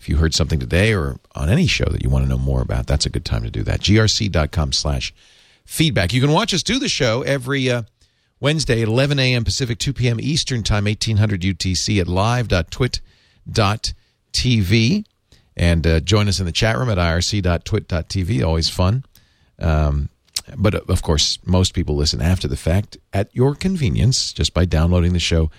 If 0.07 0.11
you 0.11 0.19
heard 0.19 0.37
something 0.37 0.61
today 0.61 0.95
or 0.95 1.19
on 1.35 1.49
any 1.49 1.67
show 1.67 1.87
that 1.87 2.05
you 2.05 2.09
want 2.09 2.25
to 2.25 2.29
know 2.29 2.39
more 2.39 2.63
about, 2.63 2.87
that's 2.87 3.07
a 3.07 3.11
good 3.11 3.25
time 3.25 3.43
to 3.43 3.51
do 3.51 3.65
that. 3.65 3.81
grc.com 3.81 4.71
slash 4.71 5.13
feedback. 5.65 6.13
You 6.13 6.21
can 6.21 6.31
watch 6.31 6.55
us 6.55 6.63
do 6.63 6.79
the 6.79 6.89
show 6.89 7.23
every 7.23 7.69
uh, 7.69 7.83
Wednesday 8.39 8.83
at 8.83 8.87
11 8.87 9.19
a.m. 9.19 9.43
Pacific, 9.43 9.81
2 9.81 9.93
p.m. 9.93 10.21
Eastern 10.21 10.63
Time, 10.63 10.85
1800 10.85 11.41
UTC 11.41 12.01
at 12.01 12.07
live.twit.tv. 12.07 15.05
And 15.57 15.85
uh, 15.85 15.99
join 15.99 16.29
us 16.29 16.39
in 16.39 16.47
the 16.47 16.53
chat 16.53 16.79
room 16.79 16.89
at 16.89 16.99
irc.twit.tv. 16.99 18.47
Always 18.47 18.69
fun. 18.69 19.05
Um, 19.59 20.09
but 20.57 20.77
uh, 20.77 20.83
of 20.87 21.03
course, 21.03 21.41
most 21.45 21.75
people 21.75 21.97
listen 21.97 22.23
after 22.23 22.47
the 22.47 22.57
fact 22.57 22.97
at 23.13 23.35
your 23.35 23.57
convenience 23.57 24.33
just 24.33 24.55
by 24.55 24.67
downloading 24.67 25.15
the 25.15 25.19
show. 25.19 25.51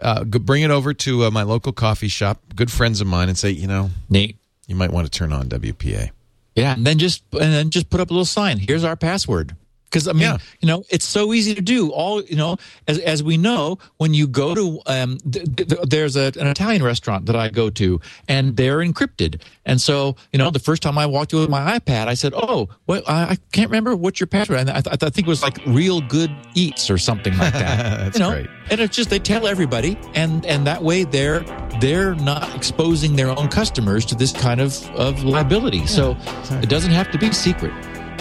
Uh, 0.00 0.24
bring 0.24 0.62
it 0.62 0.70
over 0.70 0.94
to 0.94 1.24
uh, 1.24 1.30
my 1.30 1.42
local 1.42 1.72
coffee 1.72 2.08
shop, 2.08 2.40
good 2.56 2.72
friends 2.72 3.00
of 3.00 3.06
mine, 3.06 3.28
and 3.28 3.38
say, 3.38 3.50
you 3.50 3.68
know, 3.68 3.90
Nate, 4.08 4.36
you 4.66 4.74
might 4.74 4.90
want 4.90 5.06
to 5.06 5.10
turn 5.10 5.32
on 5.32 5.48
WPA. 5.48 6.10
Yeah, 6.56 6.74
and 6.74 6.84
then 6.86 6.98
just 6.98 7.22
and 7.32 7.52
then 7.52 7.70
just 7.70 7.90
put 7.90 8.00
up 8.00 8.10
a 8.10 8.12
little 8.12 8.24
sign. 8.24 8.58
Here's 8.58 8.82
our 8.82 8.96
password. 8.96 9.54
Because 9.90 10.06
I 10.06 10.12
mean, 10.12 10.22
Yeah. 10.22 10.38
you 10.60 10.68
know, 10.68 10.84
it's 10.88 11.04
so 11.04 11.32
easy 11.34 11.52
to 11.54 11.60
do. 11.60 11.90
All 11.90 12.22
you 12.22 12.36
know, 12.36 12.56
as 12.86 12.98
as 13.00 13.22
we 13.24 13.36
know, 13.36 13.78
when 13.96 14.14
you 14.14 14.28
go 14.28 14.54
to 14.54 14.80
um, 14.86 15.18
th- 15.18 15.44
th- 15.56 15.80
there's 15.88 16.14
a, 16.16 16.26
an 16.38 16.46
Italian 16.46 16.82
restaurant 16.84 17.26
that 17.26 17.34
I 17.34 17.48
go 17.48 17.70
to, 17.70 18.00
and 18.28 18.56
they're 18.56 18.78
encrypted. 18.78 19.40
And 19.66 19.80
so, 19.80 20.14
you 20.32 20.38
know, 20.38 20.50
the 20.50 20.60
first 20.60 20.82
time 20.82 20.96
I 20.96 21.06
walked 21.06 21.32
in 21.32 21.40
with 21.40 21.50
my 21.50 21.76
iPad, 21.78 22.06
I 22.06 22.14
said, 22.14 22.32
"Oh, 22.36 22.68
well, 22.86 23.02
I, 23.08 23.22
I 23.32 23.38
can't 23.52 23.68
remember 23.68 23.96
what 23.96 24.20
your 24.20 24.28
password." 24.28 24.60
And 24.60 24.70
I, 24.70 24.80
th- 24.80 24.96
I 25.02 25.10
think 25.10 25.26
it 25.26 25.30
was 25.30 25.42
like 25.42 25.58
"Real 25.66 26.00
Good 26.00 26.30
Eats" 26.54 26.88
or 26.88 26.96
something 26.98 27.36
like 27.36 27.52
that. 27.52 27.98
That's 27.98 28.18
you 28.18 28.24
know? 28.24 28.30
great. 28.30 28.46
And 28.70 28.80
it's 28.80 28.94
just 28.94 29.10
they 29.10 29.18
tell 29.18 29.48
everybody, 29.48 29.98
and 30.14 30.46
and 30.46 30.64
that 30.68 30.84
way 30.84 31.02
they're 31.02 31.40
they're 31.80 32.14
not 32.14 32.54
exposing 32.54 33.16
their 33.16 33.30
own 33.30 33.48
customers 33.48 34.04
to 34.06 34.14
this 34.14 34.32
kind 34.32 34.60
of 34.60 34.88
of 34.90 35.24
liability. 35.24 35.86
so 35.88 36.16
it 36.62 36.68
doesn't 36.68 36.92
have 36.92 37.10
to 37.10 37.18
be 37.18 37.32
secret. 37.32 37.72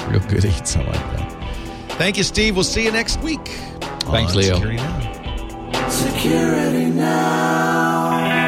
Real 0.07 0.19
good 0.21 0.45
eats. 0.45 0.75
I 0.75 0.81
like 0.83 0.93
that. 0.93 1.28
Thank 1.99 2.15
you, 2.15 2.23
Steve. 2.23 2.55
We'll 2.55 2.63
see 2.63 2.85
you 2.85 2.93
next 2.93 3.19
week. 3.19 3.45
Thanks, 4.07 4.33
Leo. 4.33 4.55
Security 4.55 4.77
Now. 4.77 5.89
Security 5.89 6.85
now. 6.85 8.38